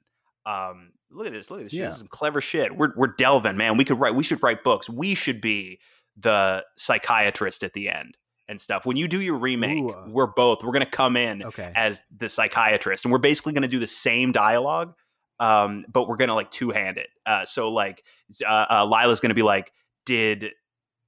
Um, 0.47 0.92
look 1.11 1.26
at 1.26 1.32
this. 1.32 1.51
Look 1.51 1.61
at 1.61 1.64
this. 1.64 1.72
Yeah. 1.74 1.86
This 1.86 1.94
is 1.94 1.99
some 1.99 2.09
clever 2.09 2.40
shit. 2.40 2.74
We're 2.76 2.92
we're 2.97 3.14
delving, 3.18 3.57
man. 3.57 3.76
We 3.76 3.84
could 3.84 3.99
write. 4.01 4.14
We 4.14 4.22
should 4.22 4.42
write 4.42 4.62
books. 4.64 4.88
We 4.88 5.14
should 5.14 5.40
be 5.40 5.80
the 6.16 6.64
psychiatrist 6.78 7.62
at 7.62 7.72
the 7.74 7.88
end 7.90 8.16
and 8.49 8.61
stuff. 8.61 8.86
When 8.86 8.97
you 8.97 9.09
do 9.09 9.20
your 9.20 9.36
remake, 9.36 9.78
Ooh, 9.82 9.90
uh, 9.90 10.07
we're 10.09 10.26
both. 10.28 10.62
We're 10.62 10.72
gonna 10.72 10.86
come 10.86 11.16
in 11.16 11.42
Okay. 11.44 11.72
as 11.74 12.01
the 12.16 12.28
psychiatrist, 12.28 13.05
and 13.05 13.12
we're 13.12 13.18
basically 13.18 13.53
gonna 13.53 13.68
do 13.68 13.78
the 13.80 13.86
same 13.88 14.32
dialogue, 14.32 14.94
um, 15.40 15.84
but 15.92 16.09
we're 16.09 16.16
gonna 16.16 16.34
like 16.34 16.51
two 16.51 16.70
hand 16.70 16.97
it. 16.97 17.09
Uh, 17.26 17.44
so 17.44 17.70
like, 17.72 18.03
uh, 18.47 18.66
uh, 18.70 18.86
Lila's 18.86 19.20
gonna 19.20 19.34
be 19.34 19.42
like, 19.42 19.72
"Did 20.07 20.53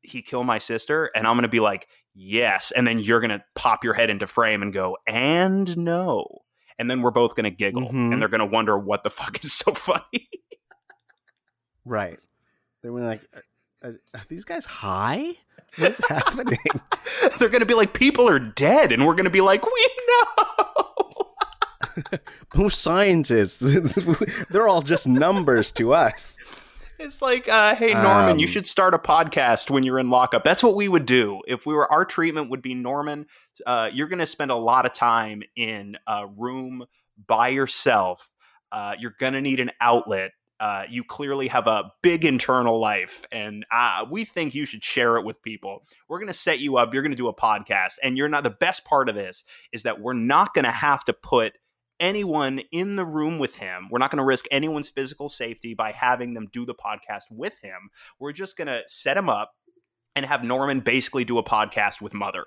he 0.02 0.20
kill 0.20 0.42
my 0.44 0.58
sister?" 0.58 1.10
And 1.14 1.26
I'm 1.26 1.36
gonna 1.36 1.48
be 1.48 1.60
like, 1.60 1.86
"Yes," 2.14 2.72
and 2.72 2.86
then 2.86 2.98
you're 2.98 3.20
gonna 3.20 3.44
pop 3.54 3.84
your 3.84 3.94
head 3.94 4.10
into 4.10 4.26
frame 4.26 4.60
and 4.62 4.72
go, 4.72 4.96
"And 5.06 5.76
no." 5.78 6.26
And 6.78 6.90
then 6.90 7.02
we're 7.02 7.10
both 7.10 7.34
gonna 7.34 7.50
giggle, 7.50 7.88
Mhm. 7.88 8.12
and 8.12 8.20
they're 8.22 8.28
gonna 8.28 8.46
wonder 8.46 8.78
what 8.78 9.02
the 9.02 9.10
fuck 9.10 9.38
is 9.44 9.52
so 9.52 9.72
funny. 9.72 10.28
Right. 11.84 12.18
They 12.82 12.90
were 12.90 13.00
like, 13.00 13.22
are, 13.82 13.96
are- 14.14 14.20
these 14.28 14.44
guys 14.44 14.64
high? 14.64 15.32
What's 15.76 16.00
happening? 16.08 16.58
they're 17.38 17.48
gonna 17.48 17.66
be 17.66 17.74
like, 17.74 17.92
"People 17.92 18.28
are 18.28 18.38
dead," 18.38 18.90
and 18.92 19.06
we're 19.06 19.14
gonna 19.14 19.28
be 19.30 19.40
like, 19.40 19.64
"We 19.64 19.88
know." 20.08 21.34
Most 22.54 22.80
scientists, 22.80 23.58
they're 24.50 24.68
all 24.68 24.82
just 24.82 25.06
numbers 25.08 25.72
to 25.72 25.92
us. 25.92 26.38
It's 26.98 27.20
like, 27.22 27.48
uh, 27.48 27.74
hey 27.74 27.92
Norman, 27.92 28.38
you 28.38 28.46
Um, 28.46 28.52
should 28.52 28.66
start 28.66 28.94
a 28.94 28.98
podcast 28.98 29.70
when 29.70 29.82
you're 29.84 29.98
in 29.98 30.10
lockup. 30.10 30.42
That's 30.44 30.62
what 30.62 30.74
we 30.74 30.88
would 30.88 31.06
do 31.06 31.40
if 31.46 31.66
we 31.66 31.74
were. 31.74 31.90
Our 31.92 32.04
treatment 32.04 32.50
would 32.50 32.62
be 32.62 32.74
Norman. 32.74 33.26
Uh, 33.66 33.90
you're 33.92 34.08
going 34.08 34.18
to 34.18 34.26
spend 34.26 34.50
a 34.50 34.56
lot 34.56 34.86
of 34.86 34.92
time 34.92 35.42
in 35.56 35.96
a 36.06 36.26
room 36.26 36.84
by 37.26 37.48
yourself. 37.48 38.30
Uh, 38.70 38.94
you're 38.98 39.14
going 39.18 39.32
to 39.32 39.40
need 39.40 39.60
an 39.60 39.70
outlet. 39.80 40.32
Uh, 40.60 40.84
you 40.90 41.04
clearly 41.04 41.46
have 41.46 41.68
a 41.68 41.92
big 42.02 42.24
internal 42.24 42.80
life, 42.80 43.24
and 43.30 43.64
uh, 43.70 44.04
we 44.10 44.24
think 44.24 44.56
you 44.56 44.64
should 44.64 44.82
share 44.82 45.16
it 45.16 45.24
with 45.24 45.40
people. 45.40 45.84
We're 46.08 46.18
going 46.18 46.26
to 46.26 46.34
set 46.34 46.58
you 46.58 46.78
up. 46.78 46.92
You're 46.92 47.04
going 47.04 47.12
to 47.12 47.16
do 47.16 47.28
a 47.28 47.34
podcast, 47.34 47.94
and 48.02 48.18
you're 48.18 48.28
not. 48.28 48.42
The 48.42 48.50
best 48.50 48.84
part 48.84 49.08
of 49.08 49.14
this 49.14 49.44
is 49.72 49.84
that 49.84 50.00
we're 50.00 50.14
not 50.14 50.54
going 50.54 50.64
to 50.64 50.72
have 50.72 51.04
to 51.04 51.12
put 51.12 51.52
anyone 52.00 52.60
in 52.72 52.96
the 52.96 53.04
room 53.04 53.38
with 53.38 53.56
him. 53.56 53.88
We're 53.90 53.98
not 53.98 54.10
going 54.10 54.18
to 54.18 54.24
risk 54.24 54.46
anyone's 54.50 54.88
physical 54.88 55.28
safety 55.28 55.74
by 55.74 55.92
having 55.92 56.34
them 56.34 56.48
do 56.52 56.66
the 56.66 56.74
podcast 56.74 57.24
with 57.30 57.60
him. 57.62 57.90
We're 58.18 58.32
just 58.32 58.56
going 58.56 58.68
to 58.68 58.82
set 58.86 59.16
him 59.16 59.28
up 59.28 59.52
and 60.16 60.26
have 60.26 60.42
Norman 60.42 60.80
basically 60.80 61.24
do 61.24 61.38
a 61.38 61.44
podcast 61.44 62.00
with 62.00 62.14
Mother. 62.14 62.46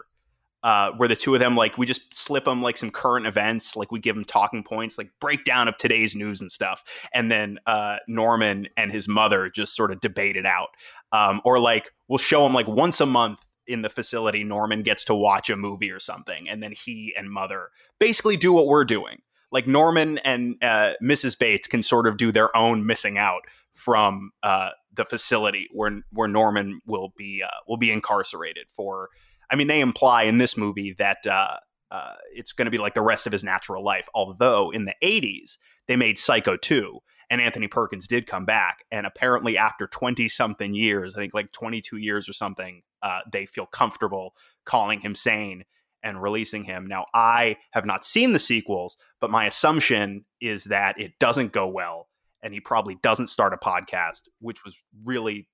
Uh, 0.64 0.92
where 0.98 1.10
the 1.10 1.16
two 1.16 1.34
of 1.34 1.40
them 1.40 1.56
like 1.56 1.76
we 1.80 1.88
just 1.88 2.16
slip 2.16 2.46
them 2.46 2.62
like 2.62 2.78
some 2.78 2.92
current 2.92 3.26
events 3.26 3.76
like 3.76 3.92
we 3.92 4.00
give 4.00 4.16
them 4.16 4.24
talking 4.24 4.64
points 4.64 4.96
like 4.96 5.10
breakdown 5.20 5.68
of 5.68 5.76
today's 5.78 6.16
news 6.16 6.40
and 6.40 6.52
stuff 6.52 6.84
and 7.16 7.32
then 7.32 7.58
uh, 7.66 7.98
norman 8.08 8.68
and 8.78 8.92
his 8.92 9.08
mother 9.08 9.50
just 9.50 9.76
sort 9.76 9.92
of 9.92 10.00
debate 10.02 10.38
it 10.38 10.46
out 10.46 10.70
um, 11.14 11.42
or 11.46 11.58
like 11.58 11.92
we'll 12.08 12.20
show 12.20 12.46
him 12.46 12.54
like 12.54 12.68
once 12.68 13.02
a 13.02 13.08
month 13.08 13.44
in 13.66 13.82
the 13.82 13.90
facility 13.90 14.44
norman 14.44 14.84
gets 14.84 15.04
to 15.04 15.16
watch 15.16 15.50
a 15.50 15.56
movie 15.56 15.90
or 15.90 16.00
something 16.00 16.48
and 16.48 16.62
then 16.62 16.72
he 16.72 17.12
and 17.18 17.32
mother 17.32 17.70
basically 17.98 18.38
do 18.38 18.54
what 18.54 18.68
we're 18.68 18.86
doing 18.86 19.18
like 19.52 19.68
Norman 19.68 20.18
and 20.20 20.56
uh, 20.62 20.94
Mrs. 21.04 21.38
Bates 21.38 21.68
can 21.68 21.84
sort 21.84 22.08
of 22.08 22.18
do 22.18 22.32
their 22.32 22.56
own 22.56 22.86
missing 22.86 23.18
out 23.18 23.42
from 23.74 24.32
uh, 24.44 24.70
the 24.94 25.06
facility 25.06 25.68
where 25.72 26.02
where 26.12 26.28
Norman 26.28 26.82
will 26.86 27.14
be 27.18 27.44
uh, 27.44 27.60
will 27.68 27.78
be 27.78 27.92
incarcerated 27.92 28.68
for. 28.70 29.10
I 29.52 29.56
mean, 29.56 29.68
they 29.68 29.82
imply 29.82 30.24
in 30.24 30.38
this 30.38 30.56
movie 30.56 30.94
that 30.98 31.26
uh, 31.28 31.58
uh, 31.92 32.14
it's 32.34 32.54
going 32.54 32.66
to 32.66 32.72
be 32.72 32.78
like 32.78 32.94
the 32.94 33.02
rest 33.02 33.26
of 33.26 33.34
his 33.34 33.44
natural 33.44 33.84
life. 33.84 34.08
Although 34.14 34.72
in 34.72 34.86
the 34.86 34.96
'80s 35.04 35.58
they 35.88 35.96
made 35.96 36.18
Psycho 36.18 36.56
2, 36.56 37.00
and 37.30 37.42
Anthony 37.42 37.68
Perkins 37.68 38.08
did 38.08 38.28
come 38.28 38.46
back, 38.46 38.84
and 38.92 39.06
apparently 39.06 39.58
after 39.58 39.88
20 39.88 40.28
something 40.28 40.74
years, 40.74 41.16
I 41.16 41.20
think 41.20 41.34
like 41.34 41.52
22 41.52 41.98
years 41.98 42.28
or 42.28 42.34
something, 42.34 42.82
uh, 43.02 43.22
they 43.32 43.46
feel 43.46 43.66
comfortable 43.66 44.34
calling 44.66 45.00
him 45.00 45.16
sane 45.16 45.64
and 46.04 46.22
releasing 46.22 46.64
him. 46.64 46.88
Now, 46.88 47.06
I 47.14 47.58
have 47.72 47.86
not 47.86 48.04
seen 48.04 48.34
the 48.34 48.40
sequels, 48.40 48.98
but 49.20 49.32
my 49.32 49.46
assumption 49.46 50.26
is 50.40 50.66
that 50.66 51.00
it 51.00 51.14
doesn't 51.20 51.52
go 51.52 51.68
well 51.68 52.10
and 52.44 52.54
he 52.54 52.60
probably 52.60 52.98
doesn't 53.02 53.28
start 53.28 53.54
a 53.54 53.58
podcast, 53.58 54.22
which 54.40 54.64
was 54.66 54.82
really 55.06 55.48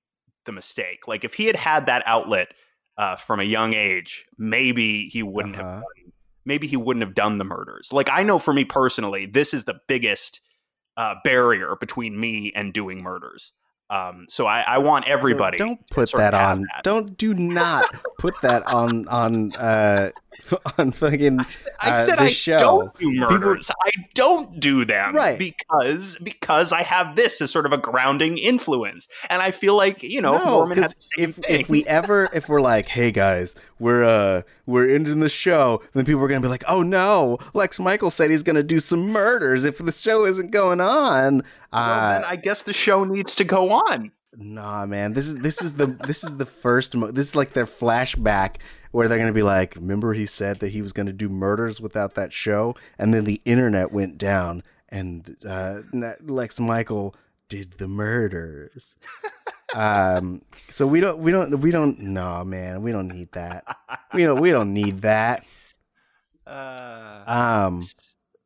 the 0.46 0.52
mistake. 0.52 1.06
Like 1.06 1.24
if 1.24 1.34
he 1.34 1.44
had 1.44 1.56
had 1.56 1.86
that 1.86 2.02
outlet 2.06 2.48
uh, 2.98 3.16
from 3.16 3.40
a 3.40 3.44
young 3.44 3.72
age, 3.74 4.26
maybe 4.36 5.08
he 5.08 5.22
wouldn't 5.22 5.56
have 5.56 5.64
Uh-huh. 5.64 5.80
done, 5.80 6.12
maybe 6.44 6.66
he 6.66 6.76
wouldn't 6.76 7.04
have 7.04 7.14
done 7.14 7.38
the 7.38 7.44
murders. 7.44 7.92
Like 7.92 8.10
I 8.10 8.22
know 8.24 8.38
for 8.38 8.52
me 8.52 8.64
personally, 8.64 9.24
this 9.26 9.54
is 9.54 9.64
the 9.64 9.80
biggest 9.88 10.40
uh, 10.96 11.14
barrier 11.24 11.76
between 11.78 12.18
me 12.18 12.52
and 12.54 12.74
doing 12.74 13.02
murders. 13.02 13.52
Um, 13.90 14.26
so 14.28 14.46
I, 14.46 14.60
I 14.60 14.78
want 14.78 15.06
everybody. 15.08 15.56
Don't, 15.56 15.68
don't 15.68 15.90
put 15.90 16.12
that 16.12 16.34
on. 16.34 16.62
that. 16.74 16.84
Don't 16.84 17.16
do 17.16 17.32
not 17.32 17.86
put 18.18 18.34
that 18.42 18.66
on 18.66 19.08
on 19.08 19.54
uh 19.54 20.10
on 20.78 20.92
fucking 20.92 21.40
I 21.80 21.90
uh, 21.90 22.04
said 22.04 22.14
this 22.18 22.20
I 22.20 22.28
show. 22.28 22.58
don't 22.58 22.98
do 22.98 23.10
People- 23.10 23.30
murders. 23.30 23.70
I 23.86 23.90
don't 24.14 24.60
do 24.60 24.84
them 24.84 25.14
Right. 25.16 25.38
because 25.38 26.18
because 26.22 26.70
I 26.70 26.82
have 26.82 27.16
this 27.16 27.40
as 27.40 27.50
sort 27.50 27.64
of 27.64 27.72
a 27.72 27.78
grounding 27.78 28.36
influence, 28.36 29.08
and 29.30 29.40
I 29.40 29.50
feel 29.52 29.74
like 29.76 30.02
you 30.02 30.20
know 30.20 30.34
if 30.34 30.44
no, 30.44 30.50
Norman 30.50 30.78
had 30.82 30.94
'cause 30.94 31.08
if 31.16 31.36
thing. 31.36 31.60
if 31.62 31.68
we 31.70 31.84
ever 31.86 32.28
if 32.34 32.48
we're 32.48 32.60
like, 32.60 32.88
hey 32.88 33.10
guys, 33.10 33.54
we're 33.78 34.04
uh 34.04 34.42
we're 34.66 34.88
ending 34.94 35.20
the 35.20 35.28
show, 35.30 35.80
then 35.94 36.04
people 36.04 36.22
are 36.22 36.28
gonna 36.28 36.42
be 36.42 36.48
like, 36.48 36.64
oh 36.68 36.82
no, 36.82 37.38
Lex 37.54 37.80
Michael 37.80 38.10
said 38.10 38.30
he's 38.30 38.42
gonna 38.42 38.62
do 38.62 38.80
some 38.80 39.08
murders 39.08 39.64
if 39.64 39.78
the 39.78 39.92
show 39.92 40.26
isn't 40.26 40.50
going 40.50 40.80
on. 40.82 41.42
Well, 41.72 41.82
Uh, 41.82 42.12
then 42.20 42.24
I 42.24 42.36
guess 42.36 42.62
the 42.62 42.72
show 42.72 43.04
needs 43.04 43.34
to 43.36 43.44
go 43.44 43.70
on. 43.70 44.10
Nah, 44.36 44.86
man. 44.86 45.14
This 45.14 45.26
is 45.26 45.36
this 45.36 45.60
is 45.62 45.74
the 45.74 45.86
this 45.86 46.22
is 46.24 46.36
the 46.36 46.46
first. 46.46 46.94
Mo- 46.94 47.10
this 47.10 47.26
is 47.28 47.36
like 47.36 47.52
their 47.54 47.66
flashback 47.66 48.56
where 48.92 49.08
they're 49.08 49.18
gonna 49.18 49.32
be 49.32 49.42
like, 49.42 49.74
remember 49.74 50.12
he 50.14 50.26
said 50.26 50.60
that 50.60 50.70
he 50.70 50.80
was 50.82 50.92
gonna 50.92 51.12
do 51.12 51.28
murders 51.28 51.80
without 51.80 52.14
that 52.14 52.32
show, 52.32 52.74
and 52.98 53.12
then 53.12 53.24
the 53.24 53.40
internet 53.44 53.90
went 53.92 54.16
down, 54.18 54.62
and 54.88 55.36
uh, 55.46 55.80
Lex 56.22 56.60
Michael 56.60 57.14
did 57.48 57.72
the 57.78 57.88
murders. 57.88 58.96
um. 59.74 60.42
So 60.68 60.86
we 60.86 61.00
don't 61.00 61.18
we 61.18 61.32
don't 61.32 61.58
we 61.60 61.70
don't. 61.70 61.98
No, 61.98 62.44
man. 62.44 62.82
We 62.82 62.92
don't 62.92 63.08
need 63.08 63.32
that. 63.32 63.64
We 64.14 64.24
don't 64.24 64.40
we 64.40 64.50
don't 64.50 64.72
need 64.72 65.02
that. 65.02 65.44
Uh, 66.46 67.24
Um. 67.26 67.82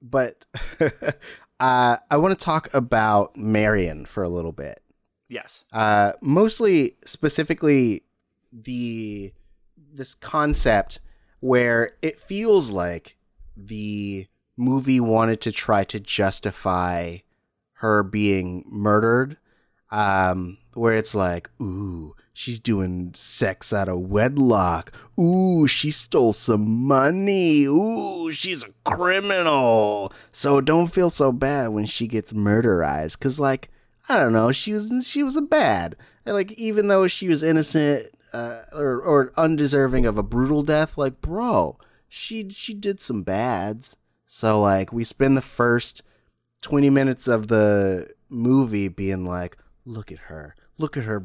But 0.03 0.45
uh, 1.63 1.97
I 2.11 2.17
want 2.17 2.37
to 2.39 2.45
talk 2.45 2.73
about 2.75 3.37
Marion 3.37 4.05
for 4.05 4.23
a 4.23 4.29
little 4.29 4.53
bit 4.53 4.81
yes. 5.29 5.65
uh, 5.73 6.13
mostly 6.21 6.97
specifically 7.05 8.03
the 8.53 9.33
this 9.95 10.15
concept 10.15 11.01
where 11.41 11.93
it 12.03 12.19
feels 12.19 12.71
like 12.71 13.17
the 13.57 14.27
movie 14.57 15.01
wanted 15.01 15.41
to 15.41 15.53
try 15.53 15.85
to 15.85 16.01
justify 16.01 17.19
her 17.75 18.03
being 18.03 18.65
murdered 18.69 19.37
um 19.91 20.59
where 20.75 20.97
it's 20.97 21.15
like 21.15 21.51
ooh 21.61 22.15
she's 22.33 22.61
doing 22.61 23.13
sex 23.15 23.73
out 23.73 23.89
of 23.89 23.99
wedlock 24.01 24.93
ooh 25.19 25.67
she 25.67 25.91
stole 25.91 26.33
some 26.33 26.87
money 26.87 27.65
ooh 27.65 28.33
she's 28.33 28.65
a 28.65 28.73
criminal 28.85 30.13
so 30.31 30.61
don't 30.61 30.89
feel 30.89 31.11
so 31.11 31.31
bad 31.31 31.69
when 31.69 31.85
she 31.85 32.07
gets 32.07 32.33
murderized 32.33 33.19
cuz 33.21 33.39
like 33.39 33.69
I 34.09 34.19
don't 34.19 34.33
know. 34.33 34.53
She 34.53 34.73
was 34.73 35.07
she 35.07 35.23
was 35.23 35.37
a 35.37 35.43
bad. 35.43 35.97
Like 36.27 36.53
even 36.53 36.89
though 36.89 37.09
she 37.09 37.29
was 37.29 37.43
innocent 37.43 38.09
uh, 38.33 38.63
or 38.73 39.01
or 39.01 39.33
undeserving 39.37 40.07
of 40.07 40.19
a 40.19 40.23
brutal 40.23 40.63
death, 40.63 40.99
like 40.99 41.21
bro, 41.21 41.79
she 42.09 42.49
she 42.51 42.75
did 42.75 43.01
some 43.01 43.23
bads. 43.23 43.97
So 44.27 44.61
like 44.61 44.93
we 44.93 45.05
spend 45.05 45.37
the 45.37 45.43
first 45.43 46.03
twenty 46.63 46.91
minutes 46.91 47.29
of 47.29 47.49
the 47.49 48.11
movie 48.29 48.89
being 48.89 49.25
like, 49.25 49.57
look 49.85 50.11
at 50.11 50.19
her, 50.21 50.55
look 50.79 50.97
at 50.97 51.05
her 51.05 51.25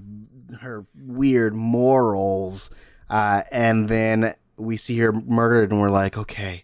her 0.61 0.85
weird 0.95 1.55
morals, 1.55 2.69
uh, 3.09 3.43
and 3.51 3.89
then 3.89 4.35
we 4.57 4.77
see 4.77 4.97
her 4.99 5.11
murdered, 5.11 5.71
and 5.71 5.81
we're 5.81 5.89
like, 5.89 6.17
okay, 6.17 6.63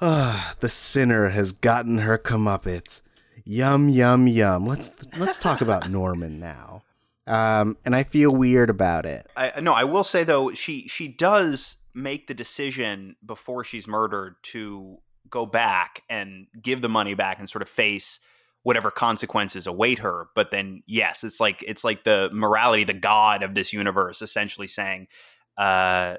ah, 0.00 0.54
the 0.60 0.68
sinner 0.68 1.30
has 1.30 1.52
gotten 1.52 1.98
her 1.98 2.18
comeuppance. 2.18 3.02
Yum 3.44 3.88
yum 3.88 4.26
yum. 4.26 4.66
Let's 4.66 4.90
let's 5.16 5.38
talk 5.38 5.60
about 5.60 5.90
Norman 5.90 6.38
now. 6.38 6.82
Um, 7.26 7.76
and 7.84 7.94
I 7.94 8.04
feel 8.04 8.30
weird 8.30 8.70
about 8.70 9.04
it. 9.04 9.30
I 9.36 9.60
no, 9.60 9.72
I 9.72 9.84
will 9.84 10.04
say 10.04 10.24
though, 10.24 10.52
she 10.52 10.88
she 10.88 11.08
does 11.08 11.76
make 11.94 12.26
the 12.26 12.34
decision 12.34 13.16
before 13.24 13.64
she's 13.64 13.88
murdered 13.88 14.36
to 14.42 14.98
go 15.30 15.44
back 15.44 16.02
and 16.08 16.46
give 16.60 16.80
the 16.80 16.88
money 16.88 17.14
back 17.14 17.38
and 17.38 17.48
sort 17.48 17.62
of 17.62 17.68
face 17.68 18.20
whatever 18.62 18.90
consequences 18.90 19.66
await 19.66 19.98
her. 20.00 20.28
But 20.34 20.50
then, 20.50 20.82
yes, 20.86 21.24
it's 21.24 21.40
like 21.40 21.62
it's 21.66 21.84
like 21.84 22.04
the 22.04 22.28
morality, 22.32 22.84
the 22.84 22.94
god 22.94 23.42
of 23.42 23.54
this 23.54 23.72
universe, 23.72 24.20
essentially 24.22 24.66
saying, 24.66 25.08
uh, 25.56 26.16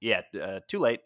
"Yeah, 0.00 0.22
uh, 0.40 0.60
too 0.68 0.78
late. 0.78 1.00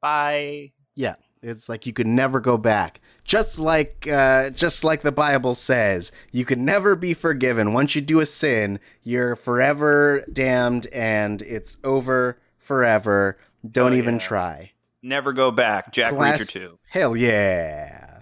Bye." 0.00 0.72
Yeah. 0.94 1.16
It's 1.42 1.68
like 1.68 1.86
you 1.86 1.92
could 1.92 2.06
never 2.06 2.40
go 2.40 2.56
back. 2.58 3.00
Just 3.22 3.58
like 3.58 4.08
uh, 4.10 4.50
just 4.50 4.82
like 4.82 5.02
the 5.02 5.12
Bible 5.12 5.54
says, 5.54 6.10
you 6.32 6.44
can 6.44 6.64
never 6.64 6.96
be 6.96 7.14
forgiven. 7.14 7.72
Once 7.72 7.94
you 7.94 8.00
do 8.00 8.18
a 8.20 8.26
sin, 8.26 8.80
you're 9.02 9.36
forever 9.36 10.24
damned 10.32 10.86
and 10.92 11.42
it's 11.42 11.76
over 11.84 12.40
forever. 12.58 13.38
Don't 13.70 13.92
Oh, 13.92 13.96
even 13.96 14.14
yeah. 14.14 14.20
try. 14.20 14.72
Never 15.02 15.32
go 15.32 15.50
back. 15.52 15.92
Jack 15.92 16.14
Class- 16.14 16.40
Reacher 16.40 16.48
2. 16.50 16.78
Hell 16.88 17.16
yeah. 17.16 18.15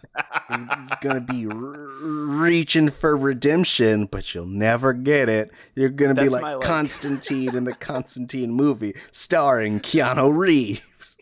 You're 0.50 0.88
gonna 1.00 1.20
be 1.20 1.46
reaching 1.46 2.90
for 2.90 3.16
redemption, 3.16 4.06
but 4.06 4.34
you'll 4.34 4.46
never 4.46 4.92
get 4.92 5.28
it. 5.28 5.50
You're 5.74 5.88
gonna 5.88 6.14
be 6.14 6.22
That's 6.22 6.32
like, 6.32 6.42
like- 6.42 6.60
Constantine 6.60 7.56
in 7.56 7.64
the 7.64 7.74
Constantine 7.74 8.52
movie, 8.52 8.94
starring 9.12 9.80
Keanu 9.80 10.36
Reeves. 10.36 11.16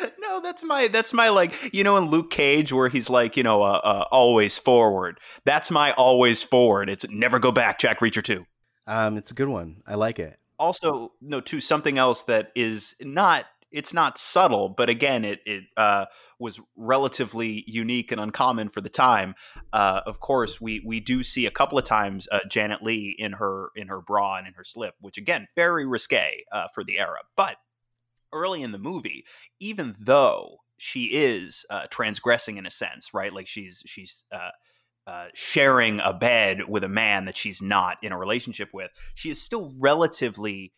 no, 0.20 0.40
that's 0.40 0.62
my 0.62 0.88
that's 0.88 1.12
my 1.12 1.28
like 1.28 1.52
you 1.72 1.84
know 1.84 1.96
in 1.96 2.06
Luke 2.06 2.30
Cage 2.30 2.72
where 2.72 2.88
he's 2.88 3.10
like 3.10 3.36
you 3.36 3.42
know 3.42 3.62
uh, 3.62 3.80
uh, 3.82 4.04
always 4.10 4.58
forward. 4.58 5.18
That's 5.44 5.70
my 5.70 5.92
always 5.92 6.42
forward. 6.42 6.88
It's 6.88 7.08
never 7.08 7.38
go 7.38 7.52
back. 7.52 7.78
Jack 7.78 8.00
Reacher 8.00 8.22
two. 8.22 8.44
Um, 8.86 9.16
it's 9.16 9.30
a 9.30 9.34
good 9.34 9.48
one. 9.48 9.82
I 9.86 9.94
like 9.94 10.18
it. 10.18 10.38
Also, 10.58 11.12
no, 11.20 11.40
to 11.40 11.60
something 11.60 11.96
else 11.96 12.24
that 12.24 12.50
is 12.54 12.94
not 13.00 13.46
it's 13.72 13.92
not 13.92 14.18
subtle, 14.18 14.68
but 14.68 14.88
again, 14.88 15.24
it 15.24 15.40
it 15.46 15.64
uh, 15.76 16.06
was 16.38 16.60
relatively 16.76 17.64
unique 17.66 18.10
and 18.12 18.20
uncommon 18.20 18.68
for 18.68 18.80
the 18.80 18.88
time. 18.88 19.34
Uh, 19.72 20.00
of 20.06 20.20
course, 20.20 20.60
we 20.60 20.82
we 20.84 21.00
do 21.00 21.22
see 21.22 21.46
a 21.46 21.50
couple 21.50 21.78
of 21.78 21.84
times 21.84 22.28
uh, 22.32 22.40
Janet 22.48 22.82
Leigh 22.82 23.14
in 23.18 23.32
her 23.34 23.68
in 23.76 23.88
her 23.88 24.00
bra 24.00 24.36
and 24.36 24.46
in 24.46 24.54
her 24.54 24.64
slip, 24.64 24.94
which 25.00 25.18
again 25.18 25.48
very 25.56 25.86
risque 25.86 26.44
uh, 26.52 26.66
for 26.74 26.84
the 26.84 26.98
era. 26.98 27.20
But 27.36 27.56
early 28.32 28.62
in 28.62 28.72
the 28.72 28.78
movie, 28.78 29.24
even 29.58 29.96
though 29.98 30.58
she 30.76 31.04
is 31.04 31.64
uh, 31.70 31.86
transgressing 31.90 32.56
in 32.56 32.66
a 32.66 32.70
sense, 32.70 33.12
right? 33.12 33.32
Like 33.32 33.46
she's 33.46 33.82
she's 33.86 34.24
uh, 34.32 34.50
uh, 35.06 35.26
sharing 35.34 36.00
a 36.00 36.12
bed 36.12 36.68
with 36.68 36.84
a 36.84 36.88
man 36.88 37.26
that 37.26 37.36
she's 37.36 37.62
not 37.62 37.98
in 38.02 38.12
a 38.12 38.18
relationship 38.18 38.70
with, 38.72 38.90
she 39.14 39.30
is 39.30 39.40
still 39.40 39.74
relatively 39.78 40.72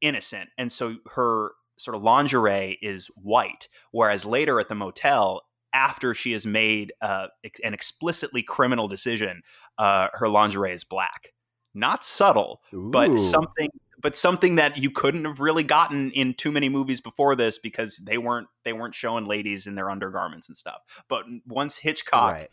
innocent, 0.00 0.50
and 0.56 0.70
so 0.70 0.96
her 1.14 1.52
sort 1.78 1.96
of 1.96 2.02
lingerie 2.02 2.78
is 2.82 3.06
white, 3.16 3.68
whereas 3.90 4.24
later 4.24 4.60
at 4.60 4.68
the 4.68 4.74
motel. 4.74 5.42
After 5.74 6.14
she 6.14 6.32
has 6.32 6.46
made 6.46 6.94
uh, 7.02 7.26
an 7.62 7.74
explicitly 7.74 8.42
criminal 8.42 8.88
decision, 8.88 9.42
uh, 9.76 10.08
her 10.14 10.26
lingerie 10.26 10.72
is 10.72 10.82
black. 10.82 11.34
Not 11.74 12.02
subtle, 12.02 12.62
but 12.72 13.18
something 13.20 13.68
but 14.00 14.16
something 14.16 14.56
that 14.56 14.78
you 14.78 14.90
couldn't 14.90 15.24
have 15.24 15.40
really 15.40 15.62
gotten 15.62 16.10
in 16.12 16.34
too 16.34 16.52
many 16.52 16.68
movies 16.68 17.00
before 17.00 17.34
this 17.34 17.58
because 17.58 17.96
they 17.96 18.18
weren't 18.18 18.48
they 18.64 18.72
weren't 18.72 18.94
showing 18.94 19.26
ladies 19.26 19.66
in 19.66 19.74
their 19.74 19.90
undergarments 19.90 20.48
and 20.48 20.56
stuff 20.56 20.80
but 21.08 21.24
once 21.46 21.78
hitchcock 21.78 22.32
Right. 22.32 22.50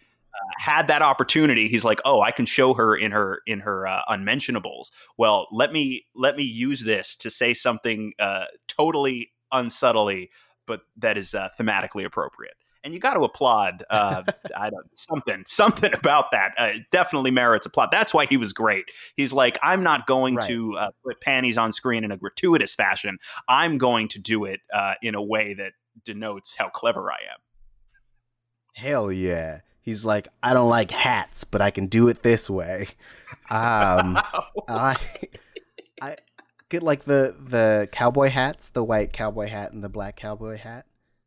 Had 0.57 0.87
that 0.87 1.01
opportunity 1.01 1.67
he's 1.67 1.83
like 1.83 1.99
oh 2.05 2.21
i 2.21 2.31
can 2.31 2.45
show 2.45 2.73
her 2.73 2.95
in 2.95 3.11
her 3.11 3.41
in 3.47 3.59
her 3.59 3.87
uh, 3.87 4.01
unmentionables 4.07 4.91
well 5.17 5.47
let 5.51 5.71
me 5.73 6.05
let 6.15 6.35
me 6.35 6.43
use 6.43 6.83
this 6.83 7.15
to 7.15 7.29
say 7.29 7.53
something 7.53 8.13
uh, 8.19 8.45
totally 8.67 9.31
unsubtly 9.51 10.29
but 10.67 10.81
that 10.97 11.17
is 11.17 11.33
uh, 11.33 11.49
thematically 11.59 12.05
appropriate 12.05 12.53
and 12.83 12.93
you 12.93 12.99
got 12.99 13.15
to 13.15 13.21
applaud 13.21 13.83
uh, 13.89 14.21
I 14.55 14.69
don't 14.69 14.97
something 14.97 15.43
something 15.47 15.93
about 15.93 16.31
that 16.31 16.53
uh, 16.57 16.73
definitely 16.91 17.31
merits 17.31 17.65
applaud. 17.65 17.89
That's 17.91 18.13
why 18.13 18.27
he 18.27 18.37
was 18.37 18.53
great. 18.53 18.85
He's 19.15 19.33
like, 19.33 19.57
I'm 19.63 19.81
not 19.81 20.05
going 20.05 20.35
Right. 20.35 20.47
to 20.47 20.77
uh, 20.77 20.91
put 21.03 21.19
panties 21.19 21.57
on 21.57 21.71
screen 21.71 22.03
in 22.03 22.11
a 22.11 22.17
gratuitous 22.17 22.75
fashion. 22.75 23.17
I'm 23.47 23.79
going 23.79 24.07
to 24.09 24.19
do 24.19 24.45
it 24.45 24.59
uh, 24.71 24.93
in 25.01 25.15
a 25.15 25.21
way 25.21 25.55
that 25.55 25.71
denotes 26.03 26.55
how 26.55 26.69
clever 26.69 27.11
I 27.11 27.15
am. 27.15 27.39
Hell 28.75 29.11
yeah. 29.11 29.61
He's 29.85 30.03
like, 30.03 30.27
I 30.43 30.53
don't 30.53 30.67
like 30.69 30.89
hats, 30.91 31.43
but 31.43 31.61
I 31.61 31.69
can 31.71 31.85
do 31.85 32.07
it 32.07 32.23
this 32.23 32.49
way. 32.49 32.87
Um, 33.49 34.17
I, 34.67 34.95
I 36.01 36.15
get 36.69 36.81
like 36.83 37.03
the 37.03 37.35
the 37.39 37.87
cowboy 37.91 38.29
hats, 38.29 38.69
the 38.69 38.83
white 38.83 39.13
cowboy 39.13 39.47
hat 39.47 39.71
and 39.73 39.83
the 39.83 39.89
black 39.89 40.15
cowboy 40.15 40.57
hat. 40.57 40.85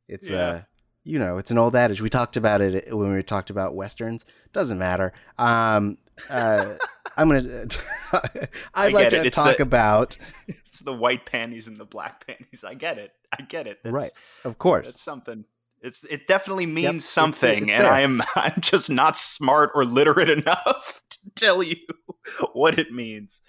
It's 0.09 0.29
Yeah. 0.29 0.39
uh 0.39 0.61
you 1.05 1.19
know, 1.19 1.39
it's 1.39 1.51
an 1.51 1.57
old 1.57 1.75
adage. 1.75 2.03
We 2.03 2.11
talked 2.11 2.37
about 2.37 2.61
it 2.61 2.95
when 2.95 3.15
we 3.15 3.23
talked 3.23 3.49
about 3.49 3.75
westerns. 3.75 4.27
Doesn't 4.53 4.77
matter. 4.79 5.15
Um, 5.39 5.97
uh, 6.29 6.75
I'm 7.17 7.29
gonna. 7.29 7.67
I'd 8.75 8.93
like 8.93 9.07
it. 9.07 9.11
to 9.11 9.27
It's 9.27 9.35
talk 9.37 9.57
the- 9.57 9.63
about. 9.63 10.19
it's 10.49 10.81
the 10.81 10.93
white 10.93 11.25
panties 11.25 11.67
and 11.67 11.79
the 11.79 11.87
black 11.87 12.27
panties. 12.27 12.63
I 12.63 12.75
get 12.75 12.99
it. 12.99 13.13
I 13.33 13.43
get 13.43 13.67
it. 13.67 13.79
That's, 13.83 13.93
Right. 13.95 14.11
Of 14.45 14.59
course. 14.59 14.87
That's 14.87 15.01
something. 15.01 15.45
It's 15.81 16.05
it 16.05 16.27
definitely 16.27 16.67
means 16.67 16.87
it's- 16.89 17.05
something, 17.05 17.69
it's 17.69 17.75
and 17.77 17.85
there. 17.85 17.91
I 17.93 18.01
am 18.01 18.23
I'm 18.37 18.61
just 18.61 18.91
not 18.91 19.17
smart 19.17 19.71
or 19.75 19.85
literate 19.85 20.29
enough 20.39 21.03
to 21.11 21.19
tell 21.35 21.63
you 21.63 21.77
what 22.53 22.79
it 22.79 22.93
means. 22.93 23.41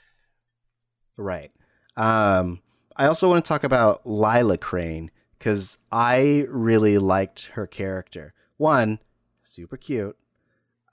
Right. 1.18 1.52
Um, 1.98 2.62
I 2.96 3.08
also 3.08 3.28
want 3.30 3.44
to 3.44 3.48
talk 3.50 3.64
about 3.64 4.06
Lila 4.06 4.58
Crane 4.58 5.12
because 5.38 5.78
I 5.92 6.46
really 6.50 6.98
liked 6.98 7.48
her 7.54 7.68
character. 7.68 8.34
One, 8.58 9.00
super 9.42 9.76
cute, 9.78 10.18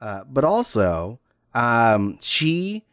uh, 0.00 0.24
but 0.28 0.44
also 0.44 1.20
um, 1.54 2.18
she, 2.20 2.85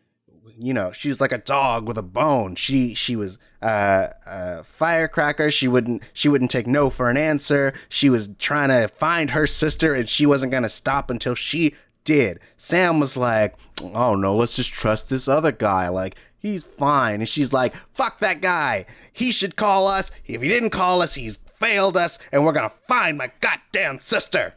you 0.58 0.74
know, 0.74 0.92
she 0.92 1.10
was 1.10 1.20
like 1.20 1.32
a 1.32 1.38
dog 1.38 1.88
with 1.88 1.98
a 1.98 2.04
bone. 2.04 2.56
She 2.56 2.94
she 2.94 3.16
was 3.16 3.40
uh, 3.62 4.10
a 4.26 4.64
firecracker. 4.64 5.52
She 5.52 5.68
wouldn't 5.68 6.04
she 6.14 6.30
wouldn't 6.30 6.52
take 6.52 6.68
no 6.68 6.90
for 6.90 7.10
an 7.10 7.18
answer. 7.18 7.74
She 7.90 8.10
was 8.10 8.30
trying 8.40 8.70
to 8.70 8.88
find 8.88 9.32
her 9.32 9.48
sister, 9.48 9.94
and 9.94 10.08
she 10.08 10.26
wasn't 10.26 10.52
gonna 10.52 10.70
stop 10.70 11.10
until 11.10 11.36
she 11.36 11.74
did. 12.04 12.40
Sam 12.58 13.00
was 13.00 13.16
like, 13.18 13.56
oh 13.82 14.16
no, 14.16 14.36
let's 14.36 14.56
just 14.56 14.72
trust 14.72 15.10
this 15.10 15.28
other 15.28 15.52
guy. 15.52 15.88
Like, 15.90 16.16
he's 16.38 16.64
fine. 16.64 17.16
And 17.16 17.30
she's 17.30 17.54
like, 17.54 17.76
fuck 17.94 18.20
that 18.20 18.42
guy. 18.42 18.86
He 19.12 19.32
should 19.32 19.56
call 19.56 19.88
us. 19.88 20.12
If 20.26 20.42
he 20.42 20.48
didn't 20.48 20.72
call 20.72 21.02
us, 21.02 21.16
he's 21.16 21.38
failed 21.38 21.98
us, 21.98 22.20
and 22.32 22.46
we're 22.46 22.52
gonna 22.52 22.74
find 22.88 23.18
my 23.18 23.32
goddamn 23.40 24.00
sister. 24.00 24.54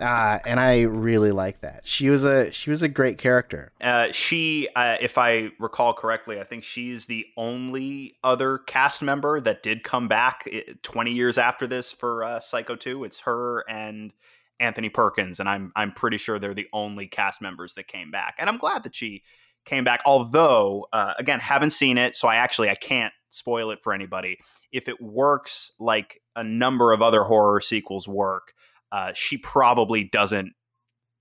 Uh, 0.00 0.38
and 0.46 0.60
I 0.60 0.82
really 0.82 1.32
like 1.32 1.60
that. 1.62 1.84
She 1.84 2.08
was 2.08 2.24
a 2.24 2.52
she 2.52 2.70
was 2.70 2.82
a 2.82 2.88
great 2.88 3.18
character. 3.18 3.72
Uh, 3.80 4.12
she, 4.12 4.68
uh, 4.76 4.96
if 5.00 5.18
I 5.18 5.50
recall 5.58 5.92
correctly, 5.92 6.40
I 6.40 6.44
think 6.44 6.62
she's 6.64 7.06
the 7.06 7.26
only 7.36 8.16
other 8.22 8.58
cast 8.58 9.02
member 9.02 9.40
that 9.40 9.62
did 9.62 9.82
come 9.82 10.06
back 10.06 10.48
eh, 10.50 10.62
20 10.82 11.10
years 11.10 11.38
after 11.38 11.66
this 11.66 11.90
for 11.90 12.22
uh, 12.22 12.40
Psycho 12.40 12.76
2. 12.76 13.04
It's 13.04 13.20
her 13.20 13.64
and 13.68 14.12
Anthony 14.60 14.88
Perkins, 14.88 15.40
and 15.40 15.48
I'm 15.48 15.72
I'm 15.74 15.92
pretty 15.92 16.18
sure 16.18 16.38
they're 16.38 16.54
the 16.54 16.68
only 16.72 17.06
cast 17.06 17.40
members 17.40 17.74
that 17.74 17.88
came 17.88 18.10
back. 18.10 18.36
And 18.38 18.48
I'm 18.48 18.58
glad 18.58 18.84
that 18.84 18.94
she 18.94 19.22
came 19.64 19.84
back. 19.84 20.00
Although, 20.04 20.86
uh, 20.92 21.14
again, 21.18 21.40
haven't 21.40 21.70
seen 21.70 21.98
it, 21.98 22.14
so 22.16 22.28
I 22.28 22.36
actually 22.36 22.70
I 22.70 22.74
can't 22.74 23.12
spoil 23.30 23.70
it 23.70 23.82
for 23.82 23.92
anybody. 23.92 24.38
If 24.72 24.88
it 24.88 25.00
works 25.00 25.72
like 25.78 26.20
a 26.36 26.44
number 26.44 26.92
of 26.92 27.02
other 27.02 27.24
horror 27.24 27.60
sequels 27.60 28.08
work, 28.08 28.52
uh, 28.92 29.12
she 29.14 29.38
probably 29.38 30.04
doesn't 30.04 30.52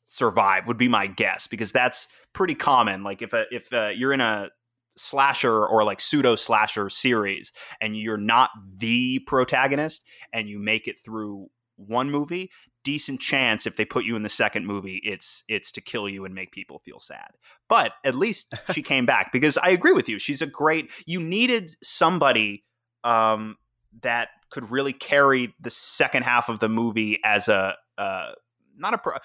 survive 0.04 0.68
would 0.68 0.78
be 0.78 0.88
my 0.88 1.08
guess 1.08 1.48
because 1.48 1.72
that's 1.72 2.08
pretty 2.34 2.56
common. 2.56 3.04
Like 3.04 3.22
if 3.22 3.34
a, 3.34 3.46
if 3.52 3.72
uh, 3.74 3.92
you're 3.94 4.14
in 4.14 4.22
a 4.22 4.50
slasher 4.96 5.66
or 5.66 5.84
like 5.84 6.00
pseudo 6.00 6.36
slasher 6.36 6.90
series 6.90 7.52
and 7.82 7.96
you're 7.96 8.18
not 8.18 8.50
the 8.78 9.20
protagonist 9.20 10.04
and 10.34 10.50
you 10.50 10.60
make 10.60 10.88
it 10.88 11.00
through 11.04 11.48
one 11.76 12.10
movie 12.10 12.50
decent 12.84 13.20
chance 13.20 13.68
if 13.68 13.76
they 13.76 13.86
put 13.86 14.06
you 14.06 14.16
in 14.16 14.24
the 14.24 14.30
second 14.30 14.66
movie 14.66 15.02
it's 15.04 15.44
it's 15.50 15.74
to 15.74 15.82
kill 15.82 16.08
you 16.08 16.24
and 16.24 16.34
make 16.34 16.52
people 16.52 16.80
feel 16.80 17.00
sad. 17.00 17.32
But 17.68 17.92
at 18.04 18.16
least 18.16 18.56
she 18.74 18.82
came 18.82 19.06
back 19.06 19.32
because 19.32 19.58
i 19.58 19.70
agree 19.70 19.94
with 19.94 20.10
you. 20.10 20.18
She's 20.20 20.42
a 20.42 20.48
great 20.48 20.90
you 21.06 21.20
needed 21.20 21.76
somebody 21.84 22.64
um 23.04 23.58
that 24.02 24.30
could 24.50 24.70
really 24.72 24.94
carry 24.94 25.54
the 25.60 25.70
second 25.70 26.24
half 26.24 26.50
of 26.50 26.60
the 26.60 26.70
movie 26.70 27.20
as 27.24 27.48
a 27.48 27.76
uh 27.98 28.32
not 28.78 28.94
a 28.94 28.98
pro- 28.98 29.18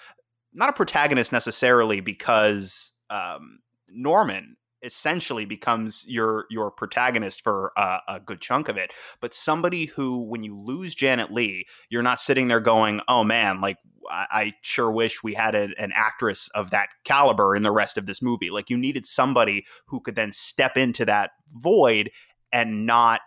not 0.53 0.69
a 0.69 0.73
protagonist 0.73 1.31
necessarily 1.31 1.99
because 1.99 2.91
um, 3.09 3.59
Norman 3.87 4.55
essentially 4.81 5.45
becomes 5.45 6.03
your 6.07 6.45
your 6.49 6.69
protagonist 6.69 7.41
for 7.41 7.71
a, 7.77 7.99
a 8.09 8.19
good 8.19 8.41
chunk 8.41 8.67
of 8.67 8.75
it. 8.75 8.91
But 9.21 9.33
somebody 9.33 9.85
who 9.85 10.19
when 10.19 10.43
you 10.43 10.59
lose 10.59 10.93
Janet 10.93 11.31
Leigh 11.31 11.65
you're 11.89 12.03
not 12.03 12.19
sitting 12.19 12.49
there 12.49 12.59
going 12.59 12.99
oh 13.07 13.23
man 13.23 13.61
like 13.61 13.77
i, 14.09 14.25
I 14.31 14.53
sure 14.61 14.91
wish 14.91 15.23
we 15.23 15.33
had 15.35 15.55
a, 15.55 15.69
an 15.77 15.93
actress 15.95 16.49
of 16.53 16.71
that 16.71 16.89
caliber 17.05 17.55
in 17.55 17.63
the 17.63 17.71
rest 17.71 17.97
of 17.97 18.05
this 18.05 18.21
movie. 18.21 18.49
Like 18.49 18.69
you 18.69 18.77
needed 18.77 19.05
somebody 19.05 19.65
who 19.85 20.01
could 20.01 20.15
then 20.15 20.33
step 20.33 20.75
into 20.75 21.05
that 21.05 21.31
void 21.49 22.11
and 22.51 22.85
not 22.85 23.21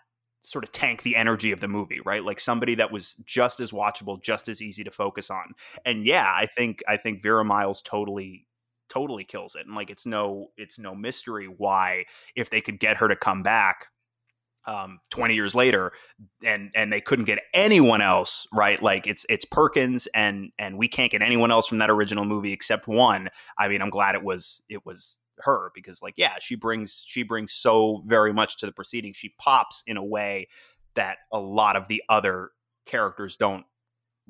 sort 0.47 0.65
of 0.65 0.71
tank 0.71 1.03
the 1.03 1.17
energy 1.17 1.51
of 1.51 1.59
the 1.59 1.67
movie 1.67 2.01
right? 2.05 2.25
Like 2.25 2.39
somebody 2.39 2.77
that 2.77 2.93
was 2.93 3.15
just 3.25 3.59
as 3.59 3.73
watchable 3.73 4.23
just 4.23 4.49
as 4.49 4.63
easy 4.63 4.85
to 4.85 4.93
focus 4.93 5.29
on. 5.29 5.55
And 5.85 6.05
yeah 6.05 6.33
i 6.35 6.47
think 6.47 6.83
i 6.89 6.97
think 6.97 7.23
vera 7.23 7.45
miles 7.45 7.83
totally 7.83 8.47
totally 8.89 9.25
kills 9.25 9.57
it. 9.57 9.67
And 9.67 9.75
like 9.75 9.91
it's 9.91 10.07
no 10.07 10.49
it's 10.57 10.79
no 10.79 10.95
mystery 10.95 11.47
why 11.47 12.05
if 12.37 12.51
they 12.51 12.61
could 12.61 12.79
get 12.79 12.99
her 12.99 13.09
to 13.09 13.17
come 13.17 13.43
back 13.43 13.89
um, 14.69 14.99
20 15.11 15.35
years 15.35 15.55
later 15.55 15.93
and 16.45 16.71
and 16.75 16.93
they 16.93 17.01
couldn't 17.01 17.25
get 17.25 17.41
anyone 17.53 18.01
else 18.01 18.47
right? 18.53 18.81
Like 18.81 19.09
it's 19.09 19.27
it's 19.29 19.45
perkins 19.45 20.07
and 20.15 20.53
and 20.59 20.79
we 20.79 20.87
can't 20.87 21.11
get 21.11 21.23
anyone 21.23 21.51
else 21.51 21.67
from 21.67 21.79
that 21.79 21.91
original 21.91 22.25
movie 22.25 22.53
except 22.53 22.87
one. 22.87 23.31
I 23.59 23.67
mean 23.67 23.83
i'm 23.83 23.91
glad 23.91 24.15
it 24.15 24.23
was 24.23 24.63
it 24.69 24.87
was 24.87 25.19
her 25.41 25.71
because 25.75 26.03
like 26.03 26.15
yeah 26.17 26.35
she 26.41 26.55
brings 26.55 27.03
she 27.07 27.23
brings 27.23 27.53
so 27.53 28.03
very 28.07 28.33
much 28.33 28.57
to 28.57 28.67
the 28.67 28.73
proceeding 28.73 29.13
she 29.13 29.35
pops 29.39 29.83
in 29.87 29.97
a 29.97 30.05
way 30.05 30.49
that 30.95 31.19
a 31.33 31.39
lot 31.39 31.77
of 31.77 31.89
the 31.89 32.03
other 32.09 32.51
characters 32.87 33.37
don't 33.37 33.65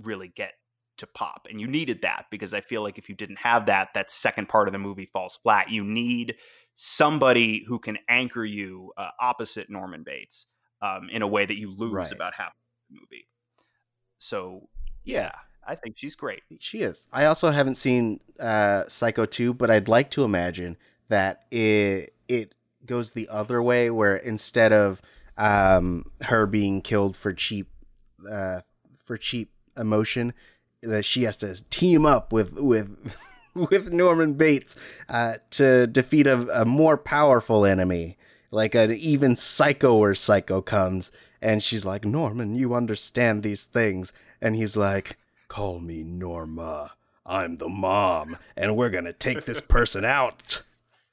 really 0.02 0.28
get 0.28 0.52
to 0.96 1.07
pop 1.07 1.46
and 1.50 1.61
you 1.61 1.66
needed 1.66 2.02
that 2.02 2.24
because 2.30 2.54
i 2.54 2.61
feel 2.61 2.82
like 2.82 2.98
if 2.98 3.09
you 3.09 3.14
didn't 3.14 3.38
have 3.38 3.66
that 3.66 3.88
that 3.94 4.11
second 4.11 4.48
part 4.48 4.66
of 4.66 4.72
the 4.72 4.78
movie 4.78 5.07
falls 5.07 5.38
flat 5.42 5.70
you 5.70 5.84
need 5.84 6.34
somebody 6.76 7.64
who 7.66 7.78
can 7.78 7.98
anchor 8.09 8.44
you 8.44 8.92
uh, 8.96 9.09
opposite 9.18 9.68
Norman 9.68 10.04
Bates 10.04 10.46
um, 10.80 11.09
in 11.11 11.22
a 11.22 11.26
way 11.26 11.44
that 11.44 11.57
you 11.57 11.74
lose 11.74 11.92
right. 11.92 12.12
about 12.12 12.34
half 12.34 12.52
the 12.90 13.00
movie. 13.00 13.26
So 14.18 14.68
yeah, 15.02 15.32
I 15.66 15.74
think 15.74 15.96
she's 15.98 16.14
great. 16.14 16.42
She 16.61 16.82
is. 16.82 17.09
I 17.12 17.24
also 17.24 17.50
haven't 17.50 17.76
seen 17.76 18.20
uh, 18.38 18.84
Psycho 18.88 19.24
2, 19.26 19.54
but 19.54 19.70
I'd 19.70 19.88
like 19.88 20.11
to 20.12 20.24
imagine 20.24 20.76
that 21.09 21.44
it 21.50 22.14
it 22.28 22.54
goes 22.84 23.12
the 23.12 23.28
other 23.28 23.62
way, 23.62 23.90
where 23.90 24.16
instead 24.16 24.72
of 24.72 25.02
um, 25.36 26.11
her 26.22 26.46
being 26.46 26.80
killed 26.80 27.16
for 27.16 27.32
cheap 27.32 27.68
uh, 28.30 28.61
for 28.96 29.16
cheap 29.16 29.50
emotion, 29.76 30.32
that 30.82 31.04
she 31.04 31.24
has 31.24 31.36
to 31.38 31.62
team 31.70 32.07
up 32.07 32.32
with 32.32 32.54
with 32.54 33.14
with 33.54 33.92
Norman 33.92 34.34
Bates 34.34 34.76
uh, 35.09 35.34
to 35.50 35.86
defeat 35.86 36.26
a, 36.26 36.62
a, 36.62 36.64
more 36.64 36.96
powerful 36.96 37.64
enemy. 37.64 38.16
Like 38.50 38.74
an 38.74 38.92
even 38.92 39.34
psycho 39.34 39.96
or 39.96 40.14
psycho 40.14 40.62
comes, 40.62 41.11
and 41.42 41.62
she's 41.62 41.84
like, 41.84 42.04
Norman, 42.04 42.54
you 42.54 42.74
understand 42.74 43.42
these 43.42 43.64
things. 43.64 44.12
And 44.40 44.54
he's 44.54 44.76
like, 44.76 45.18
Call 45.48 45.80
me 45.80 46.02
Norma. 46.04 46.92
I'm 47.24 47.57
the 47.57 47.68
mom, 47.68 48.36
and 48.57 48.76
we're 48.76 48.90
gonna 48.90 49.12
take 49.12 49.44
this 49.44 49.61
person 49.61 50.04
out. 50.04 50.62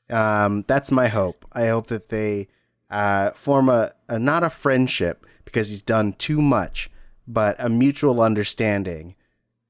Um, 0.09 0.65
that's 0.67 0.91
my 0.91 1.07
hope. 1.07 1.45
I 1.53 1.67
hope 1.67 1.87
that 1.87 2.09
they 2.09 2.47
uh, 2.89 3.31
form 3.31 3.69
a, 3.69 3.91
a 4.09 4.19
not 4.19 4.43
a 4.43 4.49
friendship 4.49 5.25
because 5.45 5.69
he's 5.69 5.81
done 5.81 6.13
too 6.13 6.41
much, 6.41 6.89
but 7.27 7.55
a 7.59 7.69
mutual 7.69 8.21
understanding 8.21 9.15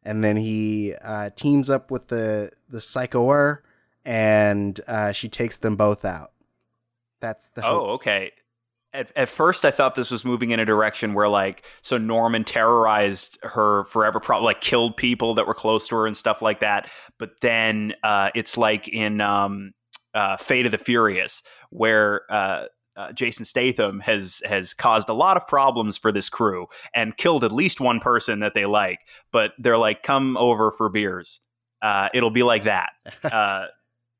and 0.05 0.23
then 0.23 0.37
he 0.37 0.93
uh, 1.01 1.29
teams 1.35 1.69
up 1.69 1.91
with 1.91 2.07
the 2.07 2.51
the 2.69 2.79
psychoer, 2.79 3.59
and 4.05 4.79
uh, 4.87 5.11
she 5.11 5.29
takes 5.29 5.57
them 5.57 5.75
both 5.75 6.05
out. 6.05 6.31
That's 7.21 7.49
the 7.49 7.61
hope. 7.61 7.81
oh 7.81 7.89
okay. 7.93 8.31
At, 8.95 9.11
at 9.15 9.27
first, 9.27 9.65
I 9.65 9.71
thought 9.71 9.95
this 9.95 10.11
was 10.11 10.23
moving 10.23 10.51
in 10.51 10.59
a 10.59 10.65
direction 10.65 11.15
where, 11.15 11.27
like, 11.27 11.63
so 11.81 11.97
Norman 11.97 12.43
terrorized 12.43 13.39
her 13.41 13.85
forever, 13.85 14.19
probably 14.19 14.45
like 14.45 14.61
killed 14.61 14.97
people 14.97 15.33
that 15.33 15.47
were 15.47 15.55
close 15.55 15.87
to 15.87 15.95
her 15.95 16.05
and 16.05 16.15
stuff 16.15 16.43
like 16.43 16.59
that. 16.59 16.87
But 17.17 17.41
then 17.41 17.95
uh, 18.03 18.29
it's 18.35 18.55
like 18.55 18.87
in 18.87 19.19
um, 19.19 19.73
uh, 20.13 20.37
Fate 20.37 20.65
of 20.65 20.71
the 20.71 20.77
Furious, 20.77 21.43
where 21.69 22.21
uh, 22.29 22.65
uh, 22.95 23.11
Jason 23.11 23.45
Statham 23.45 23.99
has 24.01 24.41
has 24.45 24.73
caused 24.73 25.09
a 25.09 25.13
lot 25.13 25.37
of 25.37 25.47
problems 25.47 25.97
for 25.97 26.11
this 26.11 26.29
crew 26.29 26.67
and 26.93 27.17
killed 27.17 27.43
at 27.43 27.51
least 27.51 27.81
one 27.81 27.99
person 27.99 28.39
that 28.39 28.53
they 28.53 28.65
like. 28.65 28.99
But 29.31 29.53
they're 29.57 29.77
like, 29.77 30.03
"Come 30.03 30.37
over 30.37 30.71
for 30.71 30.89
beers." 30.89 31.39
Uh, 31.81 32.09
it'll 32.13 32.31
be 32.31 32.43
like 32.43 32.63
that. 32.65 32.91
Uh, 33.23 33.67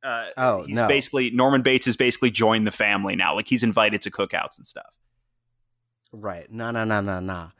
uh, 0.04 0.26
oh, 0.36 0.64
he's 0.64 0.76
no. 0.76 0.86
basically 0.86 1.30
Norman 1.30 1.62
Bates 1.62 1.86
has 1.86 1.96
basically 1.96 2.30
joined 2.30 2.68
the 2.68 2.72
family 2.72 3.16
now. 3.16 3.36
Like 3.36 3.48
he's 3.48 3.64
invited 3.64 4.02
to 4.02 4.12
cookouts 4.12 4.58
and 4.58 4.68
stuff. 4.68 4.91
Right? 6.12 6.52
No, 6.52 6.72
no, 6.72 6.84
no, 6.84 7.00
no, 7.00 7.22
no. 7.22 7.52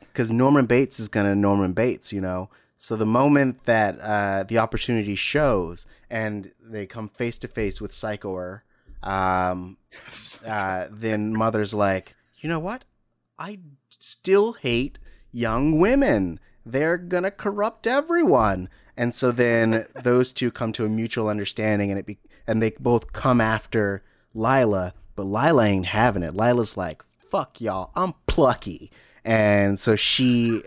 Because 0.00 0.30
Norman 0.30 0.66
Bates 0.66 1.00
is 1.00 1.08
gonna 1.08 1.34
Norman 1.34 1.72
Bates, 1.72 2.12
you 2.12 2.20
know. 2.20 2.50
So 2.76 2.96
the 2.96 3.06
moment 3.06 3.64
that 3.64 3.98
uh, 4.00 4.44
the 4.44 4.58
opportunity 4.58 5.14
shows 5.14 5.86
and 6.10 6.52
they 6.60 6.86
come 6.86 7.08
face 7.08 7.38
to 7.38 7.48
face 7.48 7.80
with 7.80 7.92
Psychoer 7.92 8.62
um, 9.02 9.76
uh, 10.46 10.86
then 10.90 11.32
mother's 11.32 11.72
like, 11.72 12.14
you 12.38 12.48
know 12.48 12.58
what? 12.58 12.84
I 13.38 13.58
still 13.98 14.54
hate 14.54 14.98
young 15.30 15.78
women. 15.78 16.40
They're 16.64 16.98
gonna 16.98 17.30
corrupt 17.30 17.86
everyone. 17.86 18.68
And 18.96 19.14
so 19.14 19.30
then 19.30 19.86
those 20.02 20.32
two 20.32 20.50
come 20.50 20.72
to 20.72 20.84
a 20.84 20.88
mutual 20.88 21.28
understanding, 21.28 21.90
and 21.90 21.98
it 21.98 22.06
be- 22.06 22.18
and 22.46 22.62
they 22.62 22.70
both 22.78 23.12
come 23.12 23.40
after 23.40 24.02
Lila, 24.34 24.94
but 25.14 25.24
Lila 25.24 25.64
ain't 25.64 25.86
having 25.86 26.22
it. 26.22 26.34
Lila's 26.34 26.76
like, 26.76 27.02
"Fuck 27.18 27.60
y'all, 27.60 27.90
I'm 27.94 28.14
plucky," 28.26 28.90
and 29.24 29.78
so 29.78 29.96
she, 29.96 30.62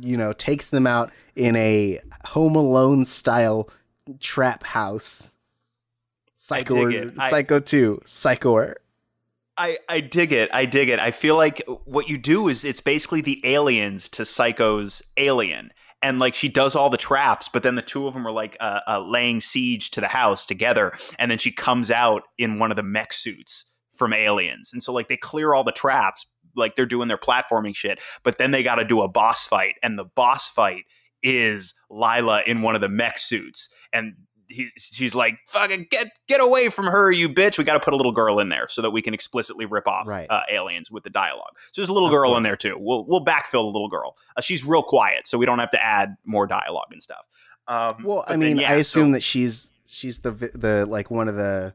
you 0.00 0.16
know, 0.16 0.32
takes 0.32 0.70
them 0.70 0.86
out 0.86 1.12
in 1.36 1.56
a 1.56 2.00
Home 2.26 2.56
Alone 2.56 3.04
style 3.04 3.68
trap 4.20 4.64
house 4.64 5.32
Psycho, 6.42 7.12
Psycho 7.28 7.60
Two, 7.60 8.00
Psycho. 8.04 8.74
I, 9.56 9.78
I 9.88 10.00
dig 10.00 10.32
it. 10.32 10.50
I 10.52 10.64
dig 10.64 10.88
it. 10.88 10.98
I 10.98 11.12
feel 11.12 11.36
like 11.36 11.62
what 11.84 12.08
you 12.08 12.18
do 12.18 12.48
is 12.48 12.64
it's 12.64 12.80
basically 12.80 13.20
the 13.20 13.40
aliens 13.44 14.08
to 14.10 14.24
Psycho's 14.24 15.02
alien. 15.16 15.70
And 16.02 16.18
like 16.18 16.34
she 16.34 16.48
does 16.48 16.74
all 16.74 16.90
the 16.90 16.96
traps, 16.96 17.48
but 17.48 17.62
then 17.62 17.76
the 17.76 17.82
two 17.82 18.08
of 18.08 18.14
them 18.14 18.26
are 18.26 18.32
like 18.32 18.56
uh, 18.58 18.80
uh, 18.88 19.00
laying 19.00 19.40
siege 19.40 19.92
to 19.92 20.00
the 20.00 20.08
house 20.08 20.44
together. 20.44 20.92
And 21.16 21.30
then 21.30 21.38
she 21.38 21.52
comes 21.52 21.92
out 21.92 22.24
in 22.38 22.58
one 22.58 22.72
of 22.72 22.76
the 22.76 22.82
mech 22.82 23.12
suits 23.12 23.66
from 23.94 24.12
aliens. 24.12 24.72
And 24.72 24.82
so 24.82 24.92
like 24.92 25.08
they 25.08 25.16
clear 25.16 25.54
all 25.54 25.62
the 25.62 25.70
traps, 25.70 26.26
like 26.56 26.74
they're 26.74 26.86
doing 26.86 27.06
their 27.06 27.18
platforming 27.18 27.76
shit. 27.76 28.00
But 28.24 28.38
then 28.38 28.50
they 28.50 28.64
got 28.64 28.76
to 28.76 28.84
do 28.84 29.00
a 29.00 29.06
boss 29.06 29.46
fight. 29.46 29.76
And 29.80 29.96
the 29.96 30.06
boss 30.06 30.50
fight 30.50 30.86
is 31.22 31.74
Lila 31.90 32.42
in 32.46 32.62
one 32.62 32.74
of 32.74 32.80
the 32.80 32.88
mech 32.88 33.18
suits. 33.18 33.72
And 33.92 34.14
he, 34.48 34.68
she's 34.76 35.14
like, 35.14 35.38
"Fucking 35.48 35.86
get 35.90 36.10
get 36.28 36.40
away 36.40 36.68
from 36.68 36.86
her, 36.86 37.10
you 37.10 37.28
bitch!" 37.28 37.58
We 37.58 37.64
got 37.64 37.74
to 37.74 37.80
put 37.80 37.94
a 37.94 37.96
little 37.96 38.12
girl 38.12 38.38
in 38.38 38.48
there 38.48 38.68
so 38.68 38.82
that 38.82 38.90
we 38.90 39.02
can 39.02 39.14
explicitly 39.14 39.64
rip 39.64 39.88
off 39.88 40.06
right. 40.06 40.26
uh, 40.30 40.42
aliens 40.50 40.90
with 40.90 41.04
the 41.04 41.10
dialogue. 41.10 41.52
So 41.72 41.80
there's 41.80 41.88
a 41.88 41.92
little 41.92 42.08
of 42.08 42.12
girl 42.12 42.30
course. 42.30 42.36
in 42.38 42.42
there 42.42 42.56
too. 42.56 42.76
We'll 42.78 43.04
we'll 43.06 43.24
backfill 43.24 43.62
the 43.62 43.72
little 43.72 43.88
girl. 43.88 44.16
Uh, 44.36 44.40
she's 44.40 44.64
real 44.64 44.82
quiet, 44.82 45.26
so 45.26 45.38
we 45.38 45.46
don't 45.46 45.58
have 45.58 45.70
to 45.70 45.82
add 45.82 46.16
more 46.24 46.46
dialogue 46.46 46.88
and 46.90 47.02
stuff. 47.02 47.24
Um, 47.66 48.04
well, 48.04 48.24
I 48.26 48.36
mean, 48.36 48.56
then, 48.56 48.58
yeah, 48.58 48.72
I 48.72 48.74
assume 48.74 49.08
so, 49.08 49.12
that 49.14 49.22
she's 49.22 49.72
she's 49.86 50.20
the 50.20 50.32
the 50.32 50.86
like 50.86 51.10
one 51.10 51.28
of 51.28 51.34
the 51.34 51.74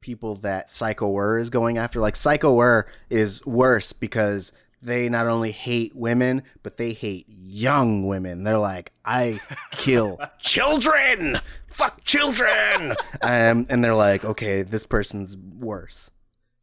people 0.00 0.34
that 0.36 0.68
Psycho 0.68 1.36
is 1.36 1.50
going 1.50 1.78
after. 1.78 2.00
Like 2.00 2.16
Psycho 2.16 2.84
is 3.08 3.44
worse 3.46 3.92
because 3.92 4.52
they 4.82 5.08
not 5.08 5.26
only 5.26 5.52
hate 5.52 5.94
women, 5.94 6.42
but 6.62 6.76
they 6.76 6.92
hate 6.92 7.26
young 7.28 8.06
women. 8.06 8.44
They're 8.44 8.58
like, 8.58 8.92
I 9.04 9.40
kill 9.70 10.18
children. 10.38 11.40
Fuck 11.68 12.04
children. 12.04 12.96
um, 13.22 13.66
and 13.70 13.84
they're 13.84 13.94
like, 13.94 14.24
okay, 14.24 14.62
this 14.62 14.84
person's 14.84 15.36
worse. 15.36 16.10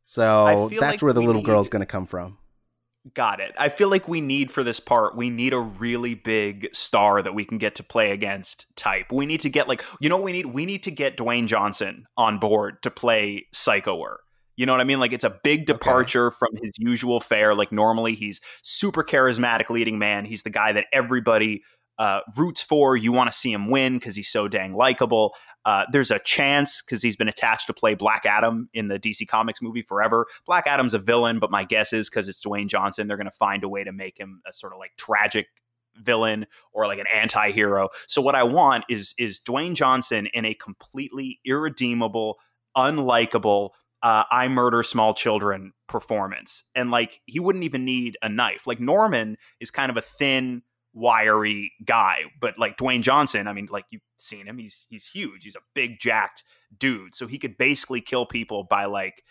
So 0.03 0.69
that's 0.69 0.81
like 0.81 1.01
where 1.01 1.13
the 1.13 1.21
little 1.21 1.41
need... 1.41 1.45
girl's 1.45 1.69
going 1.69 1.81
to 1.81 1.85
come 1.85 2.05
from. 2.05 2.37
Got 3.13 3.39
it. 3.39 3.55
I 3.57 3.69
feel 3.69 3.89
like 3.89 4.07
we 4.07 4.19
need 4.19 4.51
for 4.51 4.61
this 4.61 4.79
part, 4.79 5.15
we 5.15 5.29
need 5.29 5.53
a 5.53 5.59
really 5.59 6.15
big 6.15 6.67
star 6.73 7.21
that 7.21 7.33
we 7.33 7.45
can 7.45 7.57
get 7.57 7.75
to 7.75 7.83
play 7.83 8.11
against 8.11 8.65
type. 8.75 9.11
We 9.11 9.25
need 9.25 9.41
to 9.41 9.49
get 9.49 9.67
like, 9.67 9.83
you 9.99 10.09
know 10.09 10.17
what 10.17 10.25
we 10.25 10.33
need? 10.33 10.47
We 10.47 10.65
need 10.65 10.83
to 10.83 10.91
get 10.91 11.15
Dwayne 11.15 11.47
Johnson 11.47 12.07
on 12.17 12.39
board 12.39 12.83
to 12.83 12.91
play 12.91 13.47
Psychoer 13.53 14.17
you 14.59 14.65
know 14.65 14.73
what 14.73 14.81
I 14.81 14.83
mean? 14.83 14.99
Like 14.99 15.13
it's 15.13 15.23
a 15.23 15.39
big 15.41 15.65
departure 15.65 16.27
okay. 16.27 16.35
from 16.37 16.49
his 16.61 16.71
usual 16.77 17.21
fare. 17.21 17.55
Like 17.55 17.71
normally 17.71 18.13
he's 18.13 18.41
super 18.61 19.05
charismatic 19.05 19.69
leading 19.69 19.97
man. 19.97 20.25
He's 20.25 20.43
the 20.43 20.49
guy 20.49 20.73
that 20.73 20.87
everybody 20.91 21.63
uh, 21.97 22.19
roots 22.35 22.61
for. 22.61 22.97
You 22.97 23.13
want 23.13 23.31
to 23.31 23.37
see 23.37 23.53
him 23.53 23.69
win 23.69 23.97
because 23.97 24.17
he's 24.17 24.27
so 24.27 24.49
dang 24.49 24.73
likable. 24.73 25.33
Uh, 25.63 25.85
there's 25.93 26.11
a 26.11 26.19
chance 26.19 26.81
because 26.81 27.01
he's 27.01 27.15
been 27.15 27.29
attached 27.29 27.67
to 27.67 27.73
play 27.73 27.93
Black 27.93 28.25
Adam 28.25 28.67
in 28.73 28.89
the 28.89 28.99
DC 28.99 29.25
Comics 29.29 29.61
movie 29.61 29.81
forever. 29.81 30.27
Black 30.45 30.67
Adam's 30.67 30.93
a 30.93 30.99
villain, 30.99 31.39
but 31.39 31.49
my 31.49 31.63
guess 31.63 31.93
is 31.93 32.09
because 32.09 32.27
it's 32.27 32.43
Dwayne 32.43 32.67
Johnson, 32.67 33.07
they're 33.07 33.15
going 33.15 33.27
to 33.27 33.31
find 33.31 33.63
a 33.63 33.69
way 33.69 33.85
to 33.85 33.93
make 33.93 34.19
him 34.19 34.41
a 34.45 34.51
sort 34.51 34.73
of 34.73 34.79
like 34.79 34.91
tragic 34.97 35.47
villain 35.95 36.45
or 36.73 36.85
like 36.85 36.99
an 36.99 37.07
anti-hero. 37.13 37.87
So 38.07 38.21
what 38.21 38.35
I 38.35 38.43
want 38.43 38.83
is 38.89 39.15
is 39.17 39.39
Dwayne 39.39 39.75
Johnson 39.75 40.27
in 40.33 40.43
a 40.43 40.53
completely 40.53 41.39
irredeemable, 41.45 42.39
unlikable 42.75 43.69
uh, 44.01 44.23
I 44.31 44.47
murder 44.47 44.83
small 44.83 45.13
children 45.13 45.73
performance. 45.87 46.63
And 46.75 46.91
like 46.91 47.21
he 47.25 47.39
wouldn't 47.39 47.65
even 47.65 47.85
need 47.85 48.17
a 48.21 48.29
knife. 48.29 48.67
Like 48.67 48.79
Norman 48.79 49.37
is 49.59 49.71
kind 49.71 49.89
of 49.89 49.97
a 49.97 50.01
thin, 50.01 50.63
wiry 50.93 51.71
guy, 51.85 52.23
but 52.39 52.57
like 52.57 52.77
Dwayne 52.77 53.01
Johnson, 53.01 53.47
I 53.47 53.53
mean, 53.53 53.67
like 53.71 53.85
you've 53.91 54.01
seen 54.17 54.45
him, 54.45 54.57
he's 54.57 54.85
he's 54.89 55.05
huge. 55.05 55.43
He's 55.43 55.55
a 55.55 55.61
big 55.73 55.99
jacked 55.99 56.43
dude. 56.77 57.15
So 57.15 57.27
he 57.27 57.37
could 57.37 57.57
basically 57.57 58.01
kill 58.01 58.25
people 58.25 58.65
by 58.69 58.85
like 58.85 59.23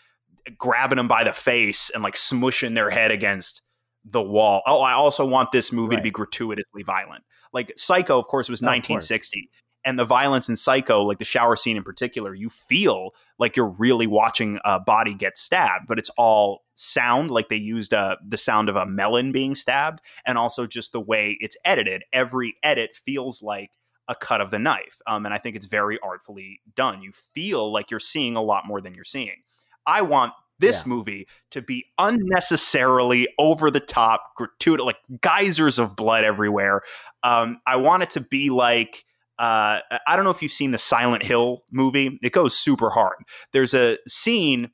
grabbing 0.57 0.97
them 0.97 1.09
by 1.09 1.25
the 1.25 1.33
face 1.33 1.91
and 1.91 2.03
like 2.03 2.15
smushing 2.15 2.75
their 2.75 2.91
head 2.91 3.11
against 3.11 3.63
the 4.05 4.23
wall. 4.23 4.63
Oh, 4.67 4.81
I 4.81 4.93
also 4.93 5.27
want 5.27 5.53
this 5.53 5.73
movie 5.73 5.97
right. 5.97 6.01
to 6.01 6.03
be 6.03 6.11
gratuitously 6.11 6.83
violent. 6.83 7.25
Like 7.53 7.73
Psycho, 7.77 8.19
of 8.19 8.27
course, 8.27 8.49
was 8.49 8.61
1960. 8.61 9.51
And 9.85 9.99
the 9.99 10.05
violence 10.05 10.49
in 10.49 10.57
Psycho, 10.57 11.03
like 11.03 11.19
the 11.19 11.25
shower 11.25 11.57
scene 11.57 11.77
in 11.77 11.83
particular, 11.83 12.35
you 12.35 12.49
feel 12.49 13.15
like 13.39 13.57
you're 13.57 13.75
really 13.79 14.07
watching 14.07 14.59
a 14.65 14.79
body 14.81 15.15
get 15.15 15.39
stabbed, 15.39 15.87
but 15.87 15.99
it's 15.99 16.11
all 16.17 16.63
sound. 16.75 17.31
Like 17.31 17.49
they 17.49 17.57
used 17.57 17.95
uh, 17.95 18.17
the 18.27 18.37
sound 18.37 18.69
of 18.69 18.77
a 18.77 18.87
melon 18.87 19.33
being 19.33 19.55
stabbed, 19.55 20.01
and 20.27 20.37
also 20.37 20.67
just 20.67 20.93
the 20.93 21.01
way 21.01 21.37
it's 21.41 21.57
edited. 21.65 22.05
Every 22.13 22.57
edit 22.63 22.99
feels 23.05 23.43
like 23.43 23.71
a 24.09 24.15
cut 24.15 24.41
of 24.41 24.51
the 24.51 24.59
knife, 24.59 24.99
um, 25.07 25.25
and 25.25 25.35
I 25.35 25.39
think 25.39 25.57
it's 25.57 25.67
very 25.67 25.99
artfully 26.01 26.61
done. 26.75 27.03
You 27.03 27.13
feel 27.13 27.71
like 27.71 27.91
you're 27.91 28.01
seeing 28.01 28.37
a 28.37 28.43
lot 28.43 28.67
more 28.67 28.81
than 28.81 28.95
you're 28.95 29.05
seeing. 29.05 29.43
I 29.87 30.03
want 30.03 30.33
this 30.59 30.83
yeah. 30.83 30.89
movie 30.89 31.29
to 31.51 31.63
be 31.63 31.87
unnecessarily 31.99 33.29
over 33.39 33.71
the 33.71 33.81
top, 33.81 34.35
gratuitous, 34.37 34.85
like 34.85 34.99
geysers 35.21 35.79
of 35.79 35.97
blood 35.97 36.25
everywhere. 36.25 36.83
Um, 37.23 37.61
I 37.67 37.77
want 37.77 38.03
it 38.03 38.11
to 38.11 38.21
be 38.21 38.51
like 38.51 39.05
uh, 39.39 39.81
I 40.07 40.17
don't 40.17 40.25
know 40.25 40.31
if 40.31 40.43
you've 40.43 40.53
seen 40.53 40.73
the 40.73 40.79
Silent 40.79 41.23
Hill 41.23 41.65
movie. 41.71 42.19
It 42.23 42.33
goes 42.33 42.59
super 42.59 42.91
hard. 42.91 43.17
There's 43.53 43.75
a 43.75 43.99
scene 44.09 44.71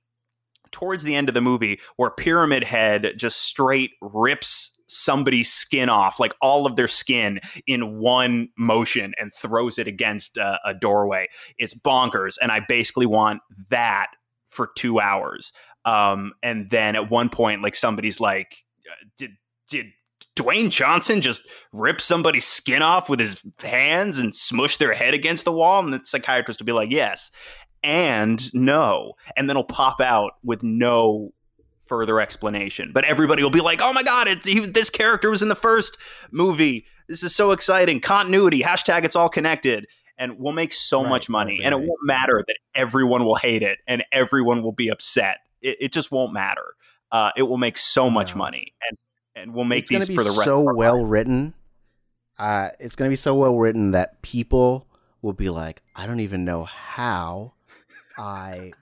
towards 0.72 1.04
the 1.04 1.14
end 1.14 1.28
of 1.28 1.34
the 1.34 1.40
movie 1.40 1.80
where 1.96 2.10
Pyramid 2.10 2.64
Head 2.64 3.12
just 3.16 3.42
straight 3.42 3.92
rips 4.00 4.74
somebody's 4.86 5.52
skin 5.52 5.88
off, 5.88 6.20
like 6.20 6.34
all 6.40 6.66
of 6.66 6.76
their 6.76 6.88
skin 6.88 7.40
in 7.66 7.98
one 8.00 8.48
motion 8.56 9.14
and 9.18 9.32
throws 9.32 9.78
it 9.78 9.86
against 9.86 10.36
a, 10.36 10.58
a 10.64 10.74
doorway. 10.74 11.28
It's 11.58 11.74
bonkers. 11.74 12.36
And 12.40 12.52
I 12.52 12.60
basically 12.66 13.06
want 13.06 13.40
that 13.70 14.08
for 14.48 14.70
two 14.76 15.00
hours. 15.00 15.52
Um, 15.84 16.32
and 16.42 16.70
then 16.70 16.96
at 16.96 17.10
one 17.10 17.28
point, 17.28 17.62
like 17.62 17.74
somebody's 17.74 18.20
like, 18.20 18.64
uh, 18.90 19.06
did, 19.18 19.32
did 19.68 19.86
Dwayne 20.36 20.70
Johnson 20.70 21.20
just 21.20 21.46
rip 21.72 22.00
somebody's 22.00 22.44
skin 22.44 22.82
off 22.82 23.08
with 23.08 23.20
his 23.20 23.42
hands 23.62 24.18
and 24.18 24.34
smush 24.34 24.78
their 24.78 24.94
head 24.94 25.14
against 25.14 25.44
the 25.44 25.52
wall? 25.52 25.82
And 25.82 25.92
the 25.92 26.00
psychiatrist 26.04 26.60
will 26.60 26.66
be 26.66 26.72
like, 26.72 26.90
yes, 26.90 27.30
and 27.82 28.52
no. 28.52 29.12
And 29.36 29.48
then 29.48 29.56
he'll 29.56 29.64
pop 29.64 30.00
out 30.00 30.32
with 30.42 30.62
no 30.62 31.32
further 31.86 32.18
explanation. 32.20 32.90
But 32.92 33.04
everybody 33.04 33.42
will 33.42 33.50
be 33.50 33.60
like, 33.60 33.80
oh 33.82 33.92
my 33.92 34.02
God, 34.02 34.26
it, 34.26 34.44
he, 34.44 34.60
this 34.60 34.90
character 34.90 35.30
was 35.30 35.42
in 35.42 35.48
the 35.48 35.54
first 35.54 35.96
movie. 36.30 36.86
This 37.08 37.22
is 37.22 37.34
so 37.34 37.52
exciting. 37.52 38.00
Continuity, 38.00 38.62
hashtag 38.62 39.04
it's 39.04 39.16
all 39.16 39.28
connected. 39.28 39.86
And 40.16 40.38
we'll 40.38 40.52
make 40.52 40.72
so 40.72 41.02
right, 41.02 41.10
much 41.10 41.28
money. 41.28 41.58
Right, 41.58 41.64
right, 41.64 41.72
and 41.74 41.82
it 41.82 41.88
won't 41.88 42.00
matter 42.04 42.42
that 42.46 42.56
everyone 42.74 43.24
will 43.24 43.34
hate 43.34 43.62
it 43.62 43.78
and 43.86 44.04
everyone 44.12 44.62
will 44.62 44.72
be 44.72 44.88
upset. 44.88 45.38
It, 45.60 45.76
it 45.80 45.92
just 45.92 46.10
won't 46.10 46.32
matter. 46.32 46.74
Uh, 47.12 47.30
it 47.36 47.42
will 47.42 47.58
make 47.58 47.76
so 47.76 48.08
much 48.08 48.34
money. 48.34 48.74
And 48.88 48.98
and 49.34 49.54
we'll 49.54 49.64
make 49.64 49.90
it's 49.90 49.90
these 49.90 50.08
be 50.08 50.14
for 50.14 50.22
the 50.22 50.30
rest. 50.30 50.44
So 50.44 50.74
well 50.74 51.02
life. 51.02 51.10
written. 51.10 51.54
Uh, 52.38 52.70
it's 52.80 52.96
going 52.96 53.08
to 53.08 53.12
be 53.12 53.16
so 53.16 53.34
well 53.34 53.56
written 53.56 53.92
that 53.92 54.22
people 54.22 54.88
will 55.22 55.32
be 55.32 55.50
like, 55.50 55.82
I 55.94 56.06
don't 56.06 56.20
even 56.20 56.44
know 56.44 56.64
how 56.64 57.54
I 58.18 58.72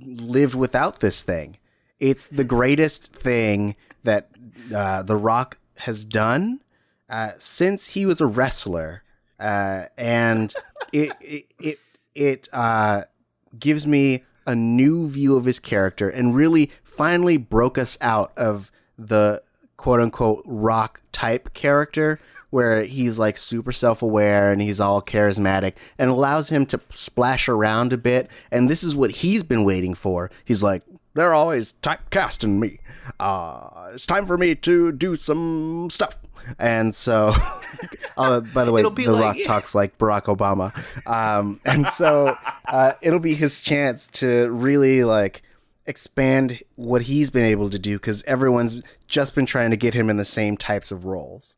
lived 0.00 0.54
without 0.54 1.00
this 1.00 1.22
thing. 1.22 1.58
It's 1.98 2.26
the 2.28 2.44
greatest 2.44 3.14
thing 3.14 3.76
that 4.04 4.30
uh, 4.74 5.02
The 5.02 5.16
Rock 5.16 5.58
has 5.78 6.04
done 6.04 6.60
uh, 7.08 7.30
since 7.38 7.94
he 7.94 8.06
was 8.06 8.20
a 8.20 8.26
wrestler, 8.26 9.02
uh, 9.40 9.84
and 9.96 10.54
it 10.92 11.12
it 11.20 11.44
it, 11.58 11.78
it 12.14 12.48
uh, 12.52 13.02
gives 13.58 13.86
me 13.86 14.24
a 14.46 14.54
new 14.54 15.08
view 15.08 15.36
of 15.36 15.44
his 15.44 15.58
character 15.58 16.08
and 16.08 16.34
really 16.34 16.70
finally 16.82 17.36
broke 17.36 17.76
us 17.76 17.98
out 18.00 18.32
of 18.36 18.70
the 18.96 19.42
quote 19.78 20.00
unquote 20.00 20.42
rock 20.44 21.00
type 21.12 21.54
character 21.54 22.20
where 22.50 22.82
he's 22.82 23.18
like 23.18 23.38
super 23.38 23.72
self 23.72 24.02
aware 24.02 24.52
and 24.52 24.60
he's 24.60 24.80
all 24.80 25.00
charismatic 25.00 25.72
and 25.98 26.10
allows 26.10 26.50
him 26.50 26.66
to 26.66 26.80
splash 26.92 27.48
around 27.48 27.92
a 27.94 27.96
bit. 27.96 28.30
And 28.50 28.68
this 28.68 28.82
is 28.82 28.94
what 28.94 29.10
he's 29.10 29.42
been 29.42 29.64
waiting 29.64 29.94
for. 29.94 30.30
He's 30.44 30.62
like, 30.62 30.82
they're 31.14 31.34
always 31.34 31.74
typecasting 31.82 32.58
me. 32.58 32.80
Uh, 33.18 33.90
it's 33.94 34.06
time 34.06 34.26
for 34.26 34.36
me 34.36 34.54
to 34.54 34.92
do 34.92 35.16
some 35.16 35.88
stuff. 35.90 36.16
And 36.58 36.94
so, 36.94 37.34
uh, 38.16 38.40
by 38.40 38.64
the 38.64 38.72
way, 38.72 38.82
The 38.82 38.90
like, 38.90 39.20
Rock 39.20 39.36
talks 39.44 39.74
like 39.74 39.98
Barack 39.98 40.24
Obama. 40.24 40.74
Um, 41.06 41.60
and 41.64 41.86
so 41.88 42.36
uh, 42.66 42.92
it'll 43.02 43.18
be 43.18 43.34
his 43.34 43.60
chance 43.60 44.06
to 44.12 44.50
really 44.50 45.04
like 45.04 45.42
expand 45.88 46.62
what 46.76 47.02
he's 47.02 47.30
been 47.30 47.44
able 47.44 47.70
to 47.70 47.78
do 47.78 47.96
because 47.96 48.22
everyone's 48.24 48.82
just 49.08 49.34
been 49.34 49.46
trying 49.46 49.70
to 49.70 49.76
get 49.76 49.94
him 49.94 50.10
in 50.10 50.18
the 50.18 50.24
same 50.24 50.56
types 50.56 50.92
of 50.92 51.04
roles. 51.04 51.56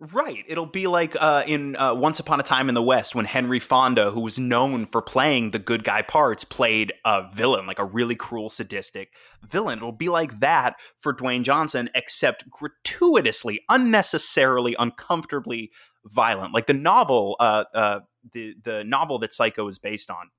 Right. 0.00 0.44
It'll 0.46 0.64
be 0.64 0.86
like 0.86 1.16
uh, 1.18 1.42
in 1.44 1.74
uh, 1.74 1.92
Once 1.92 2.20
Upon 2.20 2.38
a 2.38 2.44
Time 2.44 2.68
in 2.68 2.76
the 2.76 2.82
West 2.82 3.16
when 3.16 3.24
Henry 3.24 3.58
Fonda, 3.58 4.12
who 4.12 4.20
was 4.20 4.38
known 4.38 4.86
for 4.86 5.02
playing 5.02 5.50
the 5.50 5.58
good 5.58 5.82
guy 5.82 6.02
parts, 6.02 6.44
played 6.44 6.92
a 7.04 7.28
villain, 7.34 7.66
like 7.66 7.80
a 7.80 7.84
really 7.84 8.14
cruel, 8.14 8.48
sadistic 8.48 9.10
villain. 9.42 9.78
It'll 9.78 9.90
be 9.90 10.08
like 10.08 10.38
that 10.38 10.76
for 11.00 11.12
Dwayne 11.12 11.42
Johnson, 11.42 11.90
except 11.96 12.48
gratuitously, 12.48 13.60
unnecessarily, 13.68 14.76
uncomfortably 14.78 15.72
violent. 16.04 16.54
Like 16.54 16.68
the 16.68 16.74
novel, 16.74 17.34
uh, 17.40 17.64
uh 17.74 18.00
the 18.32 18.54
the 18.62 18.84
novel 18.84 19.18
that 19.18 19.34
Psycho 19.34 19.66
is 19.66 19.80
based 19.80 20.10
on 20.10 20.30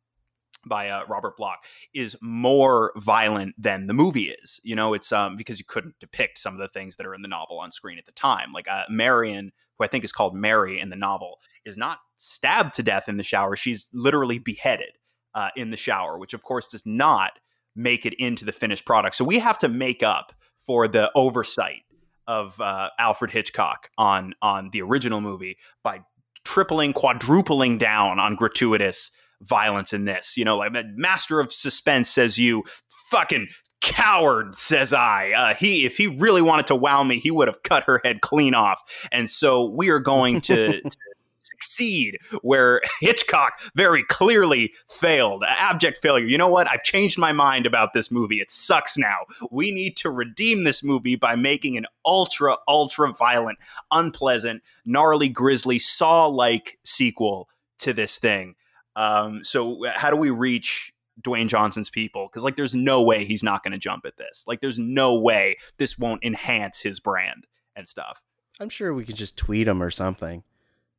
by 0.65 0.89
uh, 0.89 1.05
Robert 1.07 1.37
Bloch 1.37 1.59
is 1.93 2.15
more 2.21 2.91
violent 2.97 3.55
than 3.57 3.87
the 3.87 3.93
movie 3.93 4.29
is. 4.43 4.59
You 4.63 4.75
know, 4.75 4.93
it's 4.93 5.11
um 5.11 5.37
because 5.37 5.59
you 5.59 5.65
couldn't 5.65 5.95
depict 5.99 6.37
some 6.37 6.53
of 6.53 6.59
the 6.59 6.67
things 6.67 6.95
that 6.95 7.05
are 7.05 7.15
in 7.15 7.21
the 7.21 7.27
novel 7.27 7.59
on 7.59 7.71
screen 7.71 7.97
at 7.97 8.05
the 8.05 8.11
time. 8.11 8.51
Like 8.53 8.67
uh, 8.69 8.83
Marion, 8.89 9.51
who 9.77 9.85
I 9.85 9.87
think 9.87 10.03
is 10.03 10.11
called 10.11 10.35
Mary 10.35 10.79
in 10.79 10.89
the 10.89 10.95
novel, 10.95 11.39
is 11.65 11.77
not 11.77 11.99
stabbed 12.17 12.75
to 12.75 12.83
death 12.83 13.07
in 13.07 13.17
the 13.17 13.23
shower. 13.23 13.55
She's 13.55 13.89
literally 13.93 14.39
beheaded 14.39 14.97
uh, 15.33 15.49
in 15.55 15.71
the 15.71 15.77
shower, 15.77 16.17
which 16.17 16.33
of 16.33 16.43
course 16.43 16.67
does 16.67 16.85
not 16.85 17.33
make 17.75 18.05
it 18.05 18.13
into 18.15 18.45
the 18.45 18.51
finished 18.51 18.85
product. 18.85 19.15
So 19.15 19.23
we 19.23 19.39
have 19.39 19.57
to 19.59 19.69
make 19.69 20.03
up 20.03 20.33
for 20.57 20.87
the 20.87 21.11
oversight 21.15 21.83
of 22.27 22.59
uh, 22.61 22.89
Alfred 22.99 23.31
Hitchcock 23.31 23.89
on 23.97 24.33
on 24.41 24.69
the 24.71 24.81
original 24.81 25.21
movie 25.21 25.57
by 25.83 26.01
tripling, 26.45 26.93
quadrupling 26.93 27.77
down 27.77 28.19
on 28.19 28.35
gratuitous 28.35 29.11
violence 29.41 29.93
in 29.93 30.05
this. 30.05 30.37
You 30.37 30.45
know, 30.45 30.57
like 30.57 30.75
a 30.75 30.83
master 30.95 31.39
of 31.39 31.53
suspense 31.53 32.09
says 32.09 32.37
you 32.37 32.63
fucking 33.09 33.47
coward 33.81 34.57
says 34.57 34.91
i. 34.91 35.31
Uh, 35.31 35.53
he 35.55 35.85
if 35.85 35.97
he 35.97 36.07
really 36.07 36.41
wanted 36.41 36.67
to 36.67 36.75
wow 36.75 37.03
me 37.03 37.19
he 37.19 37.31
would 37.31 37.47
have 37.47 37.63
cut 37.63 37.83
her 37.83 38.01
head 38.03 38.21
clean 38.21 38.53
off. 38.53 38.81
And 39.11 39.29
so 39.29 39.65
we 39.65 39.89
are 39.89 39.99
going 39.99 40.41
to, 40.41 40.81
to 40.81 40.91
succeed 41.39 42.17
where 42.41 42.81
hitchcock 42.99 43.53
very 43.75 44.03
clearly 44.03 44.73
failed 44.89 45.43
abject 45.47 45.99
failure. 46.01 46.25
You 46.25 46.37
know 46.37 46.47
what? 46.47 46.69
I've 46.69 46.83
changed 46.83 47.17
my 47.17 47.31
mind 47.31 47.65
about 47.65 47.93
this 47.93 48.11
movie. 48.11 48.39
It 48.39 48.51
sucks 48.51 48.97
now. 48.97 49.17
We 49.49 49.71
need 49.71 49.97
to 49.97 50.09
redeem 50.09 50.63
this 50.63 50.83
movie 50.83 51.15
by 51.15 51.35
making 51.35 51.77
an 51.77 51.85
ultra 52.05 52.57
ultra 52.67 53.13
violent 53.13 53.59
unpleasant 53.91 54.61
gnarly 54.85 55.29
grisly 55.29 55.79
saw 55.79 56.27
like 56.27 56.77
sequel 56.83 57.47
to 57.79 57.93
this 57.93 58.17
thing 58.17 58.55
um, 58.99 59.43
so 59.45 59.85
how 59.87 60.09
do 60.09 60.17
we 60.17 60.29
reach 60.29 60.93
Dwayne 61.21 61.47
Johnson's 61.47 61.89
people? 61.89 62.27
Because 62.27 62.43
like, 62.43 62.57
there's 62.57 62.75
no 62.75 63.01
way 63.01 63.23
he's 63.23 63.43
not 63.43 63.63
going 63.63 63.71
to 63.71 63.77
jump 63.77 64.05
at 64.05 64.17
this. 64.17 64.43
Like, 64.45 64.59
there's 64.59 64.77
no 64.77 65.15
way 65.17 65.57
this 65.77 65.97
won't 65.97 66.21
enhance 66.23 66.81
his 66.81 66.99
brand 66.99 67.47
and 67.77 67.87
stuff. 67.87 68.21
I'm 68.59 68.67
sure 68.67 68.93
we 68.93 69.05
could 69.05 69.15
just 69.15 69.37
tweet 69.37 69.69
him 69.69 69.81
or 69.81 69.89
something. 69.89 70.43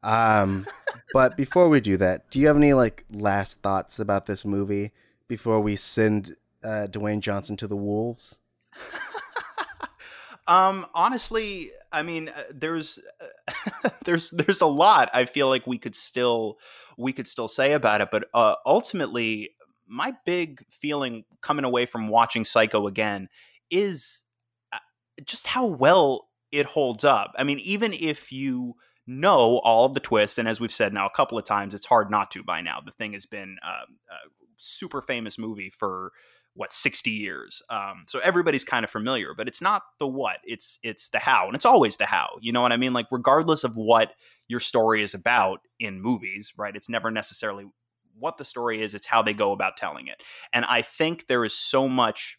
Um, 0.03 0.67
but 1.13 1.37
before 1.37 1.69
we 1.69 1.81
do 1.81 1.99
that, 1.99 2.31
do 2.31 2.41
you 2.41 2.47
have 2.47 2.57
any 2.57 2.73
like 2.73 3.05
last 3.13 3.61
thoughts 3.61 3.99
about 3.99 4.25
this 4.25 4.47
movie 4.47 4.93
before 5.29 5.61
we 5.61 5.77
send 5.77 6.37
uh, 6.65 6.87
Dwayne 6.91 7.21
Johnson 7.21 7.59
to 7.59 7.67
the 7.67 7.77
wolves? 7.77 8.39
Um, 10.51 10.85
honestly, 10.95 11.71
I 11.93 12.03
mean, 12.03 12.29
uh, 12.29 12.43
there's 12.53 12.99
uh, 13.85 13.91
there's 14.05 14.31
there's 14.33 14.61
a 14.61 14.67
lot 14.67 15.09
I 15.15 15.25
feel 15.25 15.49
like 15.49 15.65
we 15.65 15.79
could 15.79 15.95
still 15.95 16.59
we 16.99 17.13
could 17.13 17.29
still 17.29 17.47
say 17.47 17.73
about 17.73 18.01
it, 18.01 18.09
but 18.11 18.25
uh, 18.35 18.57
ultimately, 18.67 19.51
my 19.87 20.13
big 20.27 20.65
feeling 20.69 21.25
coming 21.41 21.65
away 21.65 21.87
from 21.87 22.09
watching 22.09 22.45
Psycho 22.45 22.89
again 22.89 23.29
is 23.71 24.23
uh, 24.73 24.79
just 25.25 25.47
how 25.47 25.67
well 25.67 26.27
it 26.51 26.67
holds 26.67 27.05
up. 27.05 27.33
I 27.39 27.45
mean, 27.45 27.61
even 27.61 27.93
if 27.93 28.33
you 28.33 28.75
know 29.07 29.59
all 29.59 29.85
of 29.85 29.95
the 29.95 30.01
twists, 30.01 30.37
and 30.37 30.49
as 30.49 30.61
we've 30.61 30.73
said 30.73 30.93
now 30.93 31.07
a 31.07 31.17
couple 31.17 31.39
of 31.39 31.45
times, 31.45 31.75
it's 31.75 31.87
hard 31.87 32.11
not 32.11 32.33
to 32.33 32.43
by 32.43 32.61
now. 32.61 32.81
The 32.85 32.91
thing 32.91 33.13
has 33.13 33.25
been 33.25 33.57
uh, 33.65 33.85
a 34.11 34.29
super 34.57 35.01
famous 35.01 35.39
movie 35.39 35.71
for 35.71 36.11
what 36.55 36.73
60 36.73 37.11
years 37.11 37.63
um, 37.71 38.05
so 38.07 38.19
everybody's 38.21 38.65
kind 38.65 38.85
of 38.85 38.91
familiar 38.91 39.35
but 39.37 39.49
it's 39.49 39.61
not 39.61 39.83
the 39.99 40.07
what 40.07 40.39
it's 40.45 40.79
it's 40.83 41.09
the 41.11 41.19
how 41.19 41.47
and 41.47 41.55
it's 41.55 41.67
always 41.67 41.97
the 41.97 42.07
how 42.07 42.39
you 42.41 42.53
know 42.53 42.61
what 42.61 42.73
i 42.73 42.77
mean 42.77 42.93
like 42.93 43.07
regardless 43.11 43.65
of 43.65 43.77
what 43.77 44.13
your 44.49 44.61
story 44.61 45.03
is 45.03 45.15
about 45.15 45.61
in 45.79 46.01
movies 46.01 46.53
right 46.57 46.77
it's 46.77 46.89
never 46.89 47.11
necessarily 47.11 47.67
what 48.19 48.37
the 48.37 48.45
story 48.45 48.83
is 48.83 48.95
it's 48.95 49.07
how 49.07 49.23
they 49.23 49.33
go 49.33 49.53
about 49.53 49.77
telling 49.77 50.09
it 50.09 50.23
and 50.53 50.65
i 50.67 50.83
think 50.83 51.27
there 51.27 51.45
is 51.45 51.55
so 51.55 51.89
much 51.89 52.39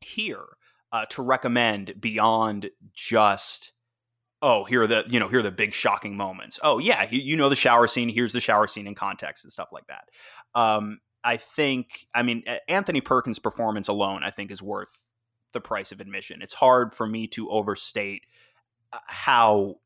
here 0.00 0.44
uh, 0.92 1.04
to 1.06 1.22
recommend 1.22 1.94
beyond 2.00 2.70
just 2.94 3.72
oh, 4.42 4.64
here 4.64 4.82
are 4.82 4.86
the 4.86 5.04
you 5.08 5.20
know 5.20 5.28
here 5.28 5.40
are 5.40 5.42
the 5.42 5.50
big 5.50 5.72
shocking 5.72 6.16
moments. 6.16 6.58
Oh 6.62 6.78
yeah, 6.78 7.06
you, 7.10 7.20
you 7.20 7.36
know 7.36 7.48
the 7.48 7.56
shower 7.56 7.86
scene. 7.86 8.08
Here's 8.08 8.32
the 8.32 8.40
shower 8.40 8.66
scene 8.66 8.86
in 8.86 8.94
context 8.94 9.44
and 9.44 9.52
stuff 9.52 9.68
like 9.72 9.86
that. 9.88 10.04
Um, 10.54 11.00
I 11.22 11.36
think, 11.36 12.06
I 12.14 12.22
mean, 12.22 12.44
Anthony 12.68 13.00
Perkins' 13.00 13.38
performance 13.38 13.88
alone, 13.88 14.22
I 14.24 14.30
think, 14.30 14.50
is 14.50 14.62
worth 14.62 15.02
the 15.52 15.60
price 15.60 15.92
of 15.92 16.00
admission. 16.00 16.42
It's 16.42 16.54
hard 16.54 16.94
for 16.94 17.06
me 17.06 17.26
to 17.28 17.50
overstate 17.50 18.22
uh, 18.92 18.98
how 19.06 19.76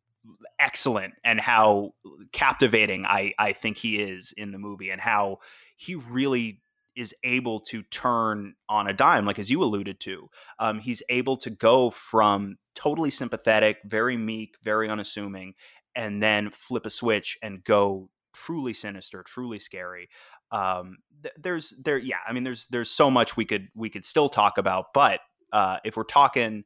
excellent 0.58 1.14
and 1.24 1.40
how 1.40 1.94
captivating 2.32 3.04
I, 3.04 3.32
I 3.38 3.52
think 3.52 3.76
he 3.76 4.00
is 4.00 4.32
in 4.36 4.52
the 4.52 4.58
movie 4.58 4.90
and 4.90 5.00
how 5.00 5.38
he 5.76 5.94
really 5.94 6.62
is 6.96 7.14
able 7.24 7.58
to 7.58 7.82
turn 7.82 8.54
on 8.68 8.86
a 8.86 8.92
dime, 8.92 9.26
like 9.26 9.38
as 9.38 9.50
you 9.50 9.62
alluded 9.62 9.98
to. 10.00 10.30
Um, 10.58 10.78
he's 10.78 11.02
able 11.08 11.36
to 11.38 11.50
go 11.50 11.90
from 11.90 12.56
totally 12.74 13.10
sympathetic, 13.10 13.78
very 13.84 14.16
meek, 14.16 14.56
very 14.62 14.88
unassuming, 14.88 15.54
and 15.96 16.22
then 16.22 16.50
flip 16.50 16.86
a 16.86 16.90
switch 16.90 17.36
and 17.42 17.64
go 17.64 18.10
truly 18.34 18.74
sinister, 18.74 19.22
truly 19.22 19.58
scary. 19.58 20.08
Um, 20.50 20.98
th- 21.22 21.34
there's 21.38 21.74
there, 21.82 21.98
yeah. 21.98 22.18
I 22.26 22.32
mean, 22.32 22.44
there's 22.44 22.66
there's 22.68 22.90
so 22.90 23.10
much 23.10 23.36
we 23.36 23.44
could 23.44 23.68
we 23.74 23.88
could 23.88 24.04
still 24.04 24.28
talk 24.28 24.58
about, 24.58 24.86
but 24.92 25.20
uh, 25.52 25.78
if 25.84 25.96
we're 25.96 26.04
talking, 26.04 26.64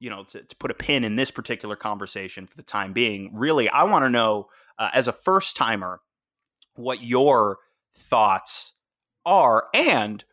you 0.00 0.10
know, 0.10 0.24
to, 0.24 0.42
to, 0.42 0.56
put 0.56 0.70
a 0.70 0.74
pin 0.74 1.04
in 1.04 1.16
this 1.16 1.30
particular 1.30 1.76
conversation 1.76 2.46
for 2.46 2.56
the 2.56 2.62
time 2.62 2.92
being, 2.92 3.30
really, 3.34 3.68
I 3.68 3.84
want 3.84 4.04
to 4.04 4.10
know 4.10 4.48
uh, 4.78 4.90
as 4.92 5.06
a 5.06 5.12
first 5.12 5.54
timer 5.54 6.00
what 6.74 7.02
your 7.02 7.58
thoughts 7.94 8.72
are, 9.24 9.68
and 9.74 10.24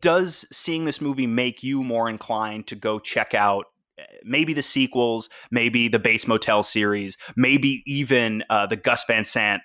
does 0.00 0.46
seeing 0.52 0.84
this 0.84 1.00
movie 1.00 1.26
make 1.26 1.62
you 1.62 1.82
more 1.82 2.08
inclined 2.08 2.66
to 2.68 2.76
go 2.76 2.98
check 2.98 3.34
out 3.34 3.66
eh, 3.98 4.04
maybe 4.24 4.54
the 4.54 4.62
sequels, 4.62 5.28
maybe 5.50 5.88
the 5.88 5.98
Bates 5.98 6.26
Motel 6.26 6.62
series, 6.62 7.16
maybe 7.36 7.82
even 7.86 8.44
uh, 8.48 8.66
the 8.66 8.76
Gus 8.76 9.04
Van 9.06 9.24
Sant 9.24 9.62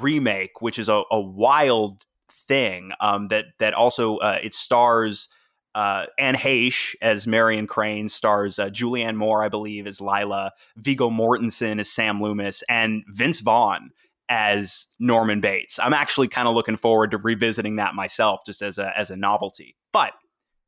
remake, 0.00 0.60
which 0.60 0.78
is 0.78 0.88
a, 0.88 1.02
a 1.10 1.20
wild 1.20 2.04
thing 2.30 2.92
um, 3.00 3.28
that 3.28 3.46
that 3.58 3.74
also 3.74 4.16
uh, 4.18 4.38
it 4.42 4.54
stars 4.54 5.28
uh, 5.74 6.06
Anne 6.18 6.36
Heche 6.36 6.94
as 7.02 7.26
Marion 7.26 7.66
Crane, 7.66 8.08
stars 8.08 8.58
uh, 8.58 8.70
Julianne 8.70 9.16
Moore, 9.16 9.44
I 9.44 9.48
believe, 9.48 9.86
as 9.86 10.00
Lila, 10.00 10.52
Viggo 10.76 11.10
Mortensen 11.10 11.80
as 11.80 11.90
Sam 11.90 12.22
Loomis, 12.22 12.62
and 12.68 13.02
Vince 13.08 13.40
Vaughn 13.40 13.90
as 14.28 14.86
Norman 14.98 15.40
Bates. 15.40 15.78
I'm 15.78 15.92
actually 15.92 16.28
kind 16.28 16.48
of 16.48 16.54
looking 16.54 16.76
forward 16.76 17.10
to 17.10 17.18
revisiting 17.18 17.76
that 17.76 17.94
myself, 17.94 18.40
just 18.46 18.62
as 18.62 18.78
a 18.78 18.96
as 18.98 19.10
a 19.10 19.16
novelty. 19.16 19.76
But 19.92 20.12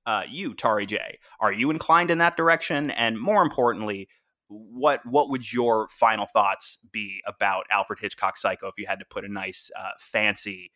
uh, 0.04 0.22
you, 0.28 0.54
Tari 0.54 0.86
J, 0.86 1.18
are 1.40 1.52
you 1.52 1.70
inclined 1.70 2.10
in 2.10 2.18
that 2.18 2.36
direction? 2.36 2.90
And 2.90 3.18
more 3.18 3.42
importantly, 3.42 4.08
what 4.48 5.04
what 5.06 5.30
would 5.30 5.52
your 5.52 5.88
final 5.88 6.26
thoughts 6.26 6.78
be 6.92 7.20
about 7.26 7.66
Alfred 7.70 7.98
Hitchcock 8.00 8.36
Psycho 8.36 8.68
if 8.68 8.78
you 8.78 8.86
had 8.86 8.98
to 8.98 9.04
put 9.04 9.24
a 9.24 9.28
nice 9.28 9.70
uh, 9.78 9.90
fancy 9.98 10.70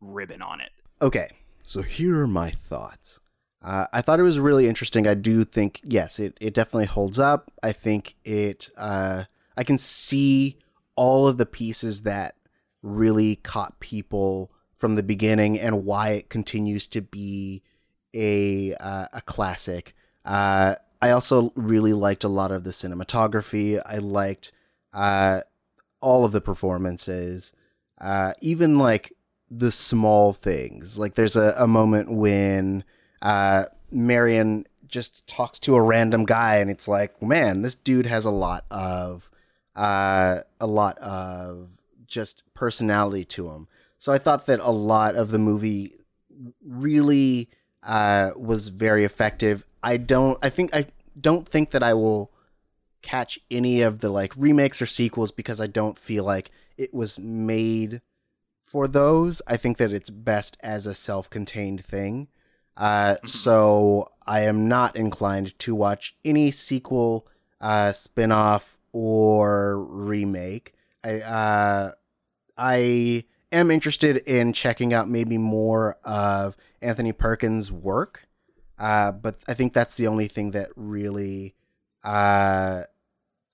ribbon 0.00 0.42
on 0.42 0.60
it? 0.60 0.70
Okay, 1.00 1.30
so 1.62 1.82
here 1.82 2.22
are 2.22 2.26
my 2.26 2.50
thoughts. 2.50 3.20
Uh, 3.62 3.86
I 3.92 4.00
thought 4.00 4.18
it 4.18 4.24
was 4.24 4.40
really 4.40 4.68
interesting. 4.68 5.06
I 5.06 5.14
do 5.14 5.44
think 5.44 5.80
yes, 5.84 6.18
it 6.18 6.36
it 6.40 6.54
definitely 6.54 6.86
holds 6.86 7.18
up. 7.18 7.52
I 7.62 7.72
think 7.72 8.16
it. 8.24 8.70
Uh, 8.76 9.24
I 9.56 9.64
can 9.64 9.78
see 9.78 10.58
all 10.96 11.28
of 11.28 11.38
the 11.38 11.46
pieces 11.46 12.02
that 12.02 12.36
really 12.82 13.36
caught 13.36 13.78
people 13.80 14.50
from 14.76 14.96
the 14.96 15.02
beginning 15.02 15.58
and 15.58 15.84
why 15.84 16.10
it 16.10 16.28
continues 16.28 16.88
to 16.88 17.00
be 17.00 17.62
a 18.14 18.74
uh, 18.74 19.06
a 19.12 19.20
classic. 19.20 19.94
I 21.02 21.10
also 21.10 21.52
really 21.56 21.92
liked 21.92 22.22
a 22.22 22.28
lot 22.28 22.52
of 22.52 22.62
the 22.62 22.70
cinematography. 22.70 23.82
I 23.84 23.98
liked 23.98 24.52
uh, 24.92 25.40
all 26.00 26.24
of 26.24 26.30
the 26.30 26.40
performances, 26.40 27.52
uh, 28.00 28.34
even 28.40 28.78
like 28.78 29.12
the 29.50 29.72
small 29.72 30.32
things. 30.32 31.00
Like 31.00 31.14
there's 31.14 31.34
a, 31.34 31.56
a 31.58 31.66
moment 31.66 32.12
when 32.12 32.84
uh, 33.20 33.64
Marion 33.90 34.64
just 34.86 35.26
talks 35.26 35.58
to 35.60 35.74
a 35.74 35.82
random 35.82 36.24
guy, 36.24 36.56
and 36.58 36.70
it's 36.70 36.86
like, 36.86 37.20
man, 37.20 37.62
this 37.62 37.74
dude 37.74 38.06
has 38.06 38.24
a 38.24 38.30
lot 38.30 38.64
of 38.70 39.28
uh, 39.74 40.38
a 40.60 40.66
lot 40.66 40.98
of 40.98 41.70
just 42.06 42.44
personality 42.54 43.24
to 43.24 43.48
him. 43.48 43.66
So 43.98 44.12
I 44.12 44.18
thought 44.18 44.46
that 44.46 44.60
a 44.60 44.70
lot 44.70 45.16
of 45.16 45.32
the 45.32 45.38
movie 45.38 45.96
really 46.64 47.48
uh, 47.82 48.30
was 48.36 48.68
very 48.68 49.04
effective. 49.04 49.64
I 49.82 49.96
don't. 49.96 50.38
I 50.42 50.48
think 50.48 50.74
I 50.74 50.86
don't 51.20 51.48
think 51.48 51.70
that 51.70 51.82
I 51.82 51.94
will 51.94 52.30
catch 53.02 53.38
any 53.50 53.82
of 53.82 53.98
the 53.98 54.08
like 54.08 54.32
remakes 54.36 54.80
or 54.80 54.86
sequels 54.86 55.30
because 55.30 55.60
I 55.60 55.66
don't 55.66 55.98
feel 55.98 56.24
like 56.24 56.50
it 56.76 56.94
was 56.94 57.18
made 57.18 58.00
for 58.62 58.88
those. 58.88 59.42
I 59.46 59.56
think 59.56 59.76
that 59.78 59.92
it's 59.92 60.10
best 60.10 60.56
as 60.60 60.86
a 60.86 60.94
self-contained 60.94 61.84
thing. 61.84 62.28
Uh, 62.76 63.14
mm-hmm. 63.14 63.26
so 63.26 64.08
I 64.26 64.40
am 64.40 64.66
not 64.68 64.96
inclined 64.96 65.58
to 65.58 65.74
watch 65.74 66.16
any 66.24 66.50
sequel, 66.50 67.26
uh, 67.60 67.92
spin-off 67.92 68.78
or 68.92 69.82
remake. 69.84 70.72
I 71.04 71.20
uh, 71.20 71.92
I 72.56 73.24
am 73.50 73.70
interested 73.70 74.18
in 74.18 74.52
checking 74.52 74.94
out 74.94 75.08
maybe 75.08 75.36
more 75.36 75.98
of 76.04 76.56
Anthony 76.80 77.12
Perkins' 77.12 77.70
work. 77.70 78.26
Uh, 78.82 79.12
but 79.12 79.36
I 79.46 79.54
think 79.54 79.74
that's 79.74 79.94
the 79.96 80.08
only 80.08 80.26
thing 80.26 80.50
that 80.50 80.70
really 80.74 81.54
uh, 82.02 82.82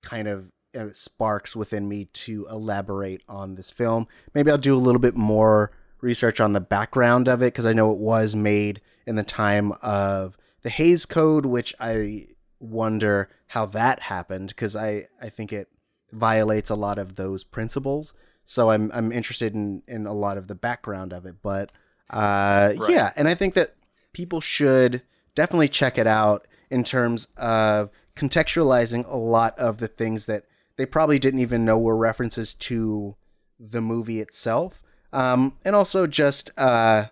kind 0.03 0.27
of 0.27 0.51
uh, 0.75 0.87
sparks 0.95 1.55
within 1.55 1.87
me 1.87 2.07
to 2.07 2.47
elaborate 2.51 3.23
on 3.29 3.55
this 3.55 3.71
film. 3.71 4.09
Maybe 4.33 4.51
I'll 4.51 4.57
do 4.57 4.75
a 4.75 4.79
little 4.79 5.03
bit 5.03 5.15
more 5.15 5.71
research 6.01 6.41
on 6.41 6.55
the 6.55 6.63
background 6.63 7.29
of 7.29 7.43
it 7.43 7.53
because 7.53 7.67
I 7.67 7.75
know 7.75 7.93
it 7.93 7.99
was 7.99 8.35
made 8.35 8.81
in 9.07 9.17
the 9.17 9.23
time 9.23 9.73
of 9.83 10.39
the 10.63 10.71
Hays 10.71 11.05
Code, 11.05 11.45
which 11.45 11.75
I 11.79 12.29
wonder 12.59 13.29
how 13.49 13.67
that 13.67 14.01
happened 14.01 14.49
because 14.49 14.75
I, 14.75 15.09
I 15.21 15.29
think 15.29 15.53
it 15.53 15.69
violates 16.11 16.71
a 16.71 16.75
lot 16.75 16.99
of 16.99 17.17
those 17.17 17.45
principles. 17.45 18.15
So 18.47 18.71
I'm 18.71 18.91
I'm 18.95 19.13
interested 19.13 19.53
in 19.53 19.83
in 19.87 20.07
a 20.07 20.15
lot 20.15 20.39
of 20.39 20.49
the 20.49 20.55
background 20.55 21.13
of 21.13 21.27
it, 21.27 21.43
but 21.43 21.71
uh, 22.09 22.73
right. 22.79 22.91
yeah, 22.91 23.13
and 23.15 23.29
I 23.29 23.35
think 23.35 23.53
that 23.53 23.75
people 24.15 24.41
should 24.41 25.03
definitely 25.39 25.69
check 25.69 25.97
it 25.99 26.07
out 26.09 26.49
in 26.69 26.83
terms 26.83 27.29
of 27.37 27.91
contextualizing 28.17 29.07
a 29.07 29.17
lot 29.17 29.57
of 29.57 29.79
the 29.79 29.87
things 29.87 30.27
that 30.27 30.43
they 30.77 30.85
probably 30.85 31.21
didn't 31.21 31.39
even 31.39 31.65
know 31.65 31.79
were 31.79 31.97
references 31.97 32.57
to 32.57 33.15
the 33.57 33.81
movie 33.81 34.21
itself. 34.21 34.83
Um, 35.13 35.57
and 35.65 35.77
also 35.77 36.09
just 36.09 36.51
uh, 36.59 37.05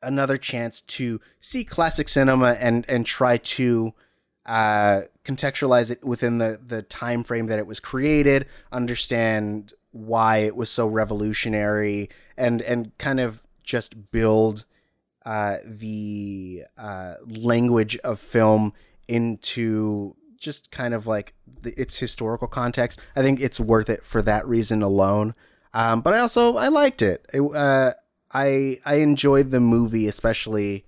another 0.00 0.36
chance 0.36 0.82
to 0.82 1.20
see 1.40 1.64
classic 1.64 2.08
cinema 2.08 2.52
and 2.60 2.88
and 2.88 3.04
try 3.04 3.38
to 3.38 3.92
uh, 4.46 5.00
contextualize 5.24 5.90
it 5.90 6.04
within 6.04 6.38
the 6.38 6.60
the 6.64 6.82
time 6.82 7.24
frame 7.24 7.46
that 7.46 7.58
it 7.58 7.66
was 7.66 7.80
created, 7.80 8.46
understand 8.70 9.72
why 9.90 10.36
it 10.36 10.54
was 10.54 10.70
so 10.70 10.86
revolutionary, 10.86 12.08
and 12.36 12.62
and 12.62 12.96
kind 12.98 13.18
of 13.18 13.42
just 13.64 14.12
build 14.12 14.64
uh, 15.24 15.56
the 15.64 16.64
uh, 16.78 17.14
language 17.26 17.96
of 17.98 18.20
film 18.20 18.72
into 19.08 20.16
just 20.38 20.70
kind 20.70 20.94
of 20.94 21.06
like 21.06 21.34
the, 21.62 21.78
its 21.80 21.98
historical 21.98 22.48
context. 22.48 22.98
I 23.14 23.22
think 23.22 23.40
it's 23.40 23.60
worth 23.60 23.90
it 23.90 24.04
for 24.04 24.22
that 24.22 24.46
reason 24.48 24.82
alone. 24.82 25.34
Um, 25.74 26.00
but 26.00 26.14
I 26.14 26.18
also 26.18 26.56
I 26.56 26.68
liked 26.68 27.02
it. 27.02 27.24
it 27.32 27.40
uh, 27.40 27.92
I 28.32 28.78
I 28.84 28.96
enjoyed 28.96 29.50
the 29.50 29.60
movie, 29.60 30.08
especially 30.08 30.84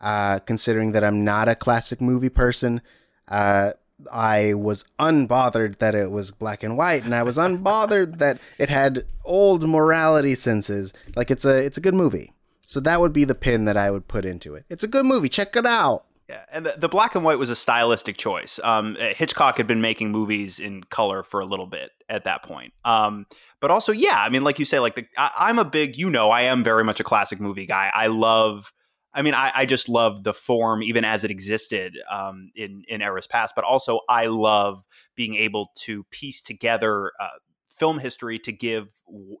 uh, 0.00 0.40
considering 0.40 0.92
that 0.92 1.04
I'm 1.04 1.24
not 1.24 1.48
a 1.48 1.54
classic 1.54 2.00
movie 2.00 2.28
person. 2.28 2.82
Uh, 3.28 3.72
I 4.12 4.52
was 4.54 4.84
unbothered 4.98 5.78
that 5.78 5.94
it 5.94 6.10
was 6.10 6.30
black 6.30 6.62
and 6.62 6.76
white, 6.76 7.04
and 7.04 7.14
I 7.14 7.22
was 7.22 7.38
unbothered 7.38 8.18
that 8.18 8.38
it 8.58 8.68
had 8.68 9.06
old 9.24 9.66
morality 9.66 10.34
senses. 10.34 10.92
Like 11.14 11.30
it's 11.30 11.44
a 11.44 11.56
it's 11.56 11.78
a 11.78 11.80
good 11.80 11.94
movie. 11.94 12.32
So 12.66 12.80
that 12.80 13.00
would 13.00 13.12
be 13.12 13.24
the 13.24 13.34
pin 13.34 13.64
that 13.66 13.76
I 13.76 13.90
would 13.90 14.08
put 14.08 14.24
into 14.24 14.54
it. 14.54 14.64
It's 14.68 14.82
a 14.82 14.88
good 14.88 15.06
movie. 15.06 15.28
Check 15.28 15.54
it 15.54 15.66
out. 15.66 16.04
Yeah, 16.28 16.42
and 16.50 16.66
the, 16.66 16.74
the 16.76 16.88
black 16.88 17.14
and 17.14 17.24
white 17.24 17.38
was 17.38 17.50
a 17.50 17.54
stylistic 17.54 18.16
choice. 18.16 18.58
Um, 18.64 18.96
Hitchcock 18.96 19.58
had 19.58 19.68
been 19.68 19.80
making 19.80 20.10
movies 20.10 20.58
in 20.58 20.82
color 20.82 21.22
for 21.22 21.38
a 21.38 21.44
little 21.44 21.68
bit 21.68 21.90
at 22.08 22.24
that 22.24 22.42
point. 22.42 22.72
Um, 22.84 23.26
but 23.60 23.70
also, 23.70 23.92
yeah, 23.92 24.20
I 24.20 24.28
mean, 24.28 24.42
like 24.42 24.58
you 24.58 24.64
say, 24.64 24.80
like 24.80 24.96
the 24.96 25.06
I, 25.16 25.48
am 25.48 25.60
a 25.60 25.64
big, 25.64 25.96
you 25.96 26.10
know, 26.10 26.30
I 26.30 26.42
am 26.42 26.64
very 26.64 26.82
much 26.82 26.98
a 26.98 27.04
classic 27.04 27.38
movie 27.38 27.66
guy. 27.66 27.92
I 27.94 28.08
love. 28.08 28.72
I 29.14 29.22
mean, 29.22 29.34
I, 29.34 29.52
I 29.54 29.66
just 29.66 29.88
love 29.88 30.24
the 30.24 30.34
form, 30.34 30.82
even 30.82 31.04
as 31.04 31.22
it 31.22 31.30
existed 31.30 31.96
um, 32.10 32.50
in 32.56 32.82
in 32.88 33.00
eras 33.00 33.28
past. 33.28 33.54
But 33.54 33.64
also, 33.64 34.00
I 34.08 34.26
love 34.26 34.82
being 35.14 35.36
able 35.36 35.70
to 35.76 36.02
piece 36.10 36.40
together 36.40 37.12
uh, 37.20 37.28
film 37.78 37.98
history 37.98 38.38
to 38.40 38.52
give 38.52 38.88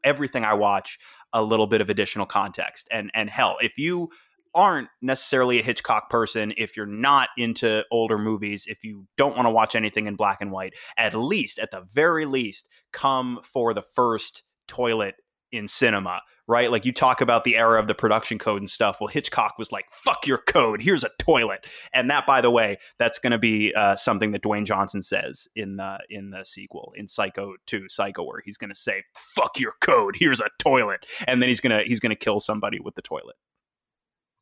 everything 0.04 0.44
I 0.44 0.54
watch 0.54 0.98
a 1.32 1.42
little 1.42 1.66
bit 1.66 1.80
of 1.80 1.90
additional 1.90 2.26
context. 2.26 2.88
And 2.90 3.10
and 3.14 3.30
hell, 3.30 3.56
if 3.60 3.78
you 3.78 4.10
aren't 4.54 4.88
necessarily 5.02 5.60
a 5.60 5.62
Hitchcock 5.62 6.08
person, 6.08 6.54
if 6.56 6.76
you're 6.76 6.86
not 6.86 7.28
into 7.36 7.84
older 7.90 8.16
movies, 8.16 8.64
if 8.66 8.82
you 8.82 9.06
don't 9.18 9.36
want 9.36 9.46
to 9.46 9.52
watch 9.52 9.76
anything 9.76 10.06
in 10.06 10.16
black 10.16 10.40
and 10.40 10.50
white, 10.50 10.72
at 10.96 11.14
least, 11.14 11.58
at 11.58 11.70
the 11.70 11.82
very 11.92 12.24
least, 12.24 12.66
come 12.90 13.38
for 13.42 13.74
the 13.74 13.82
first 13.82 14.44
toilet 14.66 15.16
in 15.52 15.68
cinema, 15.68 16.20
right? 16.46 16.70
Like 16.70 16.84
you 16.84 16.92
talk 16.92 17.20
about 17.20 17.44
the 17.44 17.56
era 17.56 17.80
of 17.80 17.88
the 17.88 17.94
production 17.94 18.38
code 18.38 18.60
and 18.60 18.70
stuff. 18.70 18.98
Well, 19.00 19.08
Hitchcock 19.08 19.58
was 19.58 19.72
like, 19.72 19.86
fuck 19.90 20.26
your 20.26 20.38
code, 20.38 20.82
here's 20.82 21.04
a 21.04 21.10
toilet. 21.18 21.66
And 21.92 22.10
that, 22.10 22.26
by 22.26 22.40
the 22.40 22.50
way, 22.50 22.78
that's 22.98 23.18
going 23.18 23.32
to 23.32 23.38
be 23.38 23.74
uh, 23.74 23.96
something 23.96 24.32
that 24.32 24.42
Dwayne 24.42 24.64
Johnson 24.64 25.02
says 25.02 25.48
in 25.56 25.76
the, 25.76 25.98
in 26.08 26.30
the 26.30 26.44
sequel, 26.44 26.92
in 26.96 27.08
Psycho 27.08 27.54
2, 27.66 27.88
Psycho, 27.88 28.24
where 28.24 28.42
he's 28.44 28.56
going 28.56 28.70
to 28.70 28.78
say, 28.78 29.04
fuck 29.16 29.58
your 29.58 29.74
code, 29.80 30.16
here's 30.18 30.40
a 30.40 30.50
toilet. 30.58 31.06
And 31.26 31.42
then 31.42 31.48
he's 31.48 31.60
going 31.60 31.76
to, 31.76 31.84
he's 31.86 32.00
going 32.00 32.10
to 32.10 32.16
kill 32.16 32.40
somebody 32.40 32.78
with 32.80 32.94
the 32.94 33.02
toilet. 33.02 33.36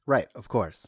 Right, 0.06 0.28
of 0.34 0.48
course. 0.48 0.86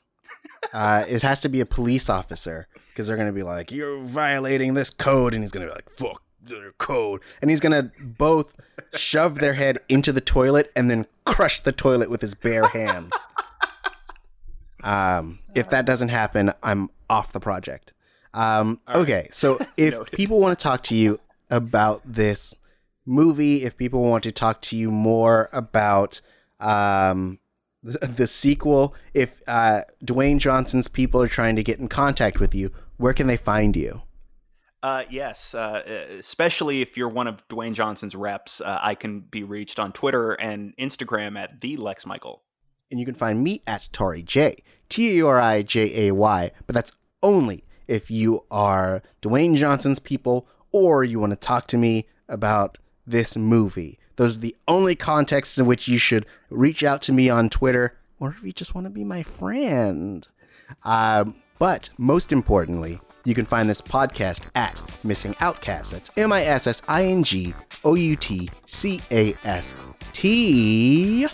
uh, 0.73 1.05
it 1.09 1.23
has 1.23 1.41
to 1.41 1.49
be 1.49 1.61
a 1.61 1.67
police 1.67 2.09
officer 2.11 2.69
because 2.89 3.07
they're 3.07 3.17
going 3.17 3.29
to 3.29 3.33
be 3.33 3.43
like, 3.43 3.71
"You're 3.71 4.01
violating 4.01 4.75
this 4.75 4.91
code," 4.91 5.35
and 5.35 5.43
he's 5.43 5.53
going 5.53 5.67
to 5.67 5.73
be 5.73 5.75
like, 5.75 5.89
"Fuck 5.91 6.23
their 6.43 6.73
code," 6.73 7.21
and 7.41 7.51
he's 7.51 7.61
going 7.61 7.73
to 7.73 7.91
both 8.01 8.55
shove 8.95 9.39
their 9.39 9.55
head 9.55 9.79
into 9.89 10.13
the 10.13 10.21
toilet 10.21 10.71
and 10.77 10.91
then 10.91 11.07
crush 11.25 11.61
the 11.61 11.73
toilet 11.73 12.11
with 12.11 12.21
his 12.21 12.35
bare 12.35 12.69
hands. 12.69 13.13
Um, 14.85 15.41
if 15.55 15.69
that 15.71 15.85
doesn't 15.85 16.11
happen, 16.11 16.53
I'm 16.63 16.91
off 17.11 17.33
the 17.33 17.41
project. 17.41 17.93
Um, 18.35 18.81
okay, 18.89 19.29
so 19.33 19.59
if 19.77 19.93
Noted. 19.95 20.13
people 20.13 20.39
want 20.39 20.57
to 20.57 20.63
talk 20.63 20.83
to 20.85 20.97
you 20.97 21.19
about 21.51 22.03
this 22.05 22.55
movie, 23.05 23.65
if 23.65 23.77
people 23.77 24.03
want 24.03 24.23
to 24.25 24.33
talk 24.33 24.61
to 24.63 24.77
you 24.77 24.91
more 24.91 25.49
about 25.53 26.21
um, 26.61 27.41
the, 27.83 27.99
the 28.07 28.27
sequel, 28.27 28.95
if 29.15 29.41
uh, 29.49 29.83
Dwayne 30.05 30.39
Johnson's 30.39 30.89
people 30.89 31.21
are 31.21 31.29
trying 31.29 31.57
to 31.57 31.65
get 31.65 31.79
in 31.81 31.89
contact 31.89 32.39
with 32.39 32.55
you, 32.55 32.71
where 32.97 33.15
can 33.15 33.27
they 33.27 33.37
find 33.37 33.75
you? 33.75 34.03
Uh, 34.87 35.03
yes, 35.11 35.53
uh, 35.53 35.83
especially 36.17 36.81
if 36.81 36.97
you're 36.97 37.09
one 37.09 37.27
of 37.27 37.43
Dwayne 37.49 37.75
Johnson's 37.75 38.15
reps, 38.15 38.61
uh, 38.61 38.79
I 38.81 38.95
can 38.95 39.19
be 39.19 39.43
reached 39.43 39.81
on 39.81 39.91
Twitter 39.91 40.35
and 40.35 40.77
Instagram 40.77 41.37
at 41.37 41.61
the 41.61 41.77
Lex 41.77 42.07
Michael. 42.07 42.45
And 42.89 43.01
you 43.01 43.05
can 43.05 43.17
find 43.17 43.43
me 43.43 43.63
at 43.67 43.89
Tari 43.91 44.23
J, 44.23 44.55
T 44.89 45.19
A 45.19 45.27
R 45.27 45.41
I 45.41 45.63
J 45.63 46.07
A 46.07 46.15
Y, 46.15 46.53
but 46.69 46.75
that's 46.75 46.93
only 47.21 47.65
if 47.89 48.13
you 48.13 48.45
are 48.49 49.03
Dwayne 49.23 49.57
Johnson's 49.57 49.99
people 49.99 50.47
or 50.71 51.03
you 51.03 51.19
want 51.19 51.33
to 51.33 51.37
talk 51.37 51.67
to 51.67 51.77
me 51.77 52.07
about 52.29 52.79
this 53.05 53.37
movie. 53.37 53.99
Those 54.15 54.37
are 54.37 54.41
the 54.41 54.55
only 54.69 54.95
contexts 54.95 55.59
in 55.59 55.67
which 55.67 55.89
you 55.89 55.99
should 55.99 56.27
reach 56.49 56.85
out 56.85 57.03
to 57.03 57.13
me 57.13 57.29
on 57.29 57.51
Twitter 57.51 57.99
or 58.21 58.29
if 58.39 58.45
you 58.45 58.53
just 58.53 58.77
want 58.77 58.85
to 58.85 58.91
be 58.91 59.03
my 59.03 59.25
friend. 59.25 60.29
Um, 60.85 61.43
but 61.59 61.91
most 61.99 62.31
importantly, 62.31 63.01
you 63.27 63.35
can 63.35 63.45
find 63.45 63.69
this 63.69 63.83
podcast 63.83 64.43
at 64.55 64.81
Missing 65.05 65.35
Outcast. 65.41 65.91
That's 65.91 66.11
M 66.17 66.33
I 66.33 66.45
S 66.45 66.67
S 66.67 66.81
I 66.89 67.05
N 67.05 67.25
G 67.25 67.53
O 67.85 67.95
U 67.95 68.17
T 68.17 68.49
C 68.65 69.03
A 69.11 69.35
S 69.45 69.75
T. 70.13 71.27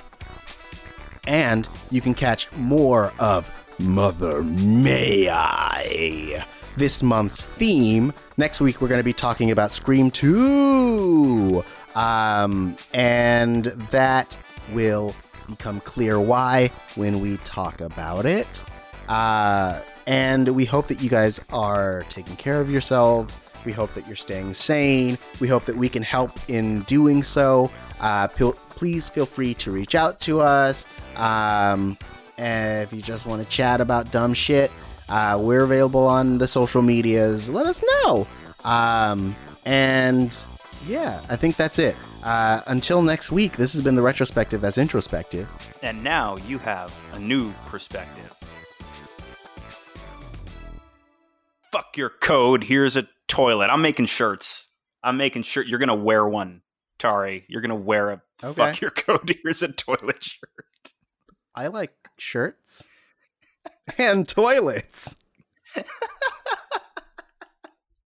And 1.27 1.69
you 1.91 2.01
can 2.01 2.15
catch 2.15 2.51
more 2.53 3.13
of 3.21 3.53
Mother 3.79 4.43
May 4.43 5.29
I. 5.31 6.45
This 6.77 7.03
month's 7.03 7.45
theme. 7.45 8.15
Next 8.39 8.61
week, 8.61 8.81
we're 8.81 8.89
going 8.89 8.99
to 9.01 9.05
be 9.05 9.13
talking 9.13 9.51
about 9.51 9.71
Scream 9.71 10.11
2. 10.11 11.63
Um, 11.95 12.75
and 12.95 13.65
that 13.65 14.37
will 14.73 15.15
become 15.47 15.81
clear 15.81 16.19
why 16.19 16.69
when 16.95 17.21
we 17.21 17.37
talk 17.39 17.83
about 17.83 18.25
it. 18.25 18.65
Uh, 19.09 19.81
and 20.07 20.49
we 20.49 20.65
hope 20.65 20.89
that 20.89 21.03
you 21.03 21.09
guys 21.09 21.41
are 21.53 22.05
taking 22.09 22.37
care 22.37 22.61
of 22.61 22.71
yourselves. 22.71 23.39
We 23.65 23.73
hope 23.73 23.95
that 23.95 24.07
you're 24.07 24.17
staying 24.17 24.55
sane. 24.55 25.19
We 25.41 25.49
hope 25.49 25.65
that 25.67 25.77
we 25.77 25.89
can 25.89 26.03
help 26.03 26.33
in 26.49 26.81
doing 26.83 27.23
so. 27.23 27.71
Uh, 28.01 28.27
pil- 28.27 28.55
please 28.71 29.09
feel 29.09 29.27
free 29.27 29.55
to 29.55 29.71
reach 29.71 29.95
out 29.95 30.19
to 30.21 30.41
us. 30.41 30.87
Um, 31.17 31.97
if 32.37 32.93
you 32.93 33.01
just 33.01 33.27
want 33.27 33.43
to 33.43 33.49
chat 33.49 33.81
about 33.81 34.11
dumb 34.11 34.35
shit, 34.35 34.71
uh, 35.09 35.39
we're 35.41 35.63
available 35.63 36.07
on 36.07 36.39
the 36.39 36.49
social 36.49 36.83
medias. 36.83 37.49
Let 37.49 37.67
us 37.67 37.83
know. 38.05 38.27
Um, 38.65 39.37
and 39.65 40.37
yeah, 40.87 41.21
I 41.31 41.37
think 41.37 41.57
that's 41.57 41.79
it. 41.79 41.95
Uh, 42.25 42.63
until 42.67 43.03
next 43.03 43.31
week, 43.31 43.57
this 43.57 43.73
has 43.73 43.83
been 43.83 43.95
the 43.95 44.03
retrospective 44.03 44.61
that's 44.61 44.79
introspective. 44.79 45.49
And 45.83 46.03
now 46.03 46.37
you 46.39 46.59
have 46.59 46.95
a 47.13 47.19
new 47.19 47.53
perspective. 47.67 48.35
fuck 51.73 51.97
your 51.97 52.11
code. 52.11 52.65
Here's 52.65 52.97
a 52.97 53.09
toilet. 53.27 53.69
I'm 53.69 53.83
making 53.83 54.07
shirts. 54.07 54.69
I'm 55.03 55.17
making 55.17 55.43
sure 55.43 55.65
you're 55.65 55.79
gonna 55.79 55.95
wear 55.95 56.29
one, 56.29 56.63
Tari. 56.99 57.45
You're 57.49 57.63
gonna 57.63 57.75
wear 57.75 58.11
a 58.11 58.23
okay. 58.45 58.53
fuck 58.55 58.81
your 58.81 58.91
code. 58.91 59.37
Here's 59.43 59.63
a 59.63 59.69
toilet 59.69 60.23
shirt. 60.23 60.93
I 61.55 61.67
like 61.67 61.93
shirts 62.19 62.89
and 63.99 64.29
toilets. 64.29 65.17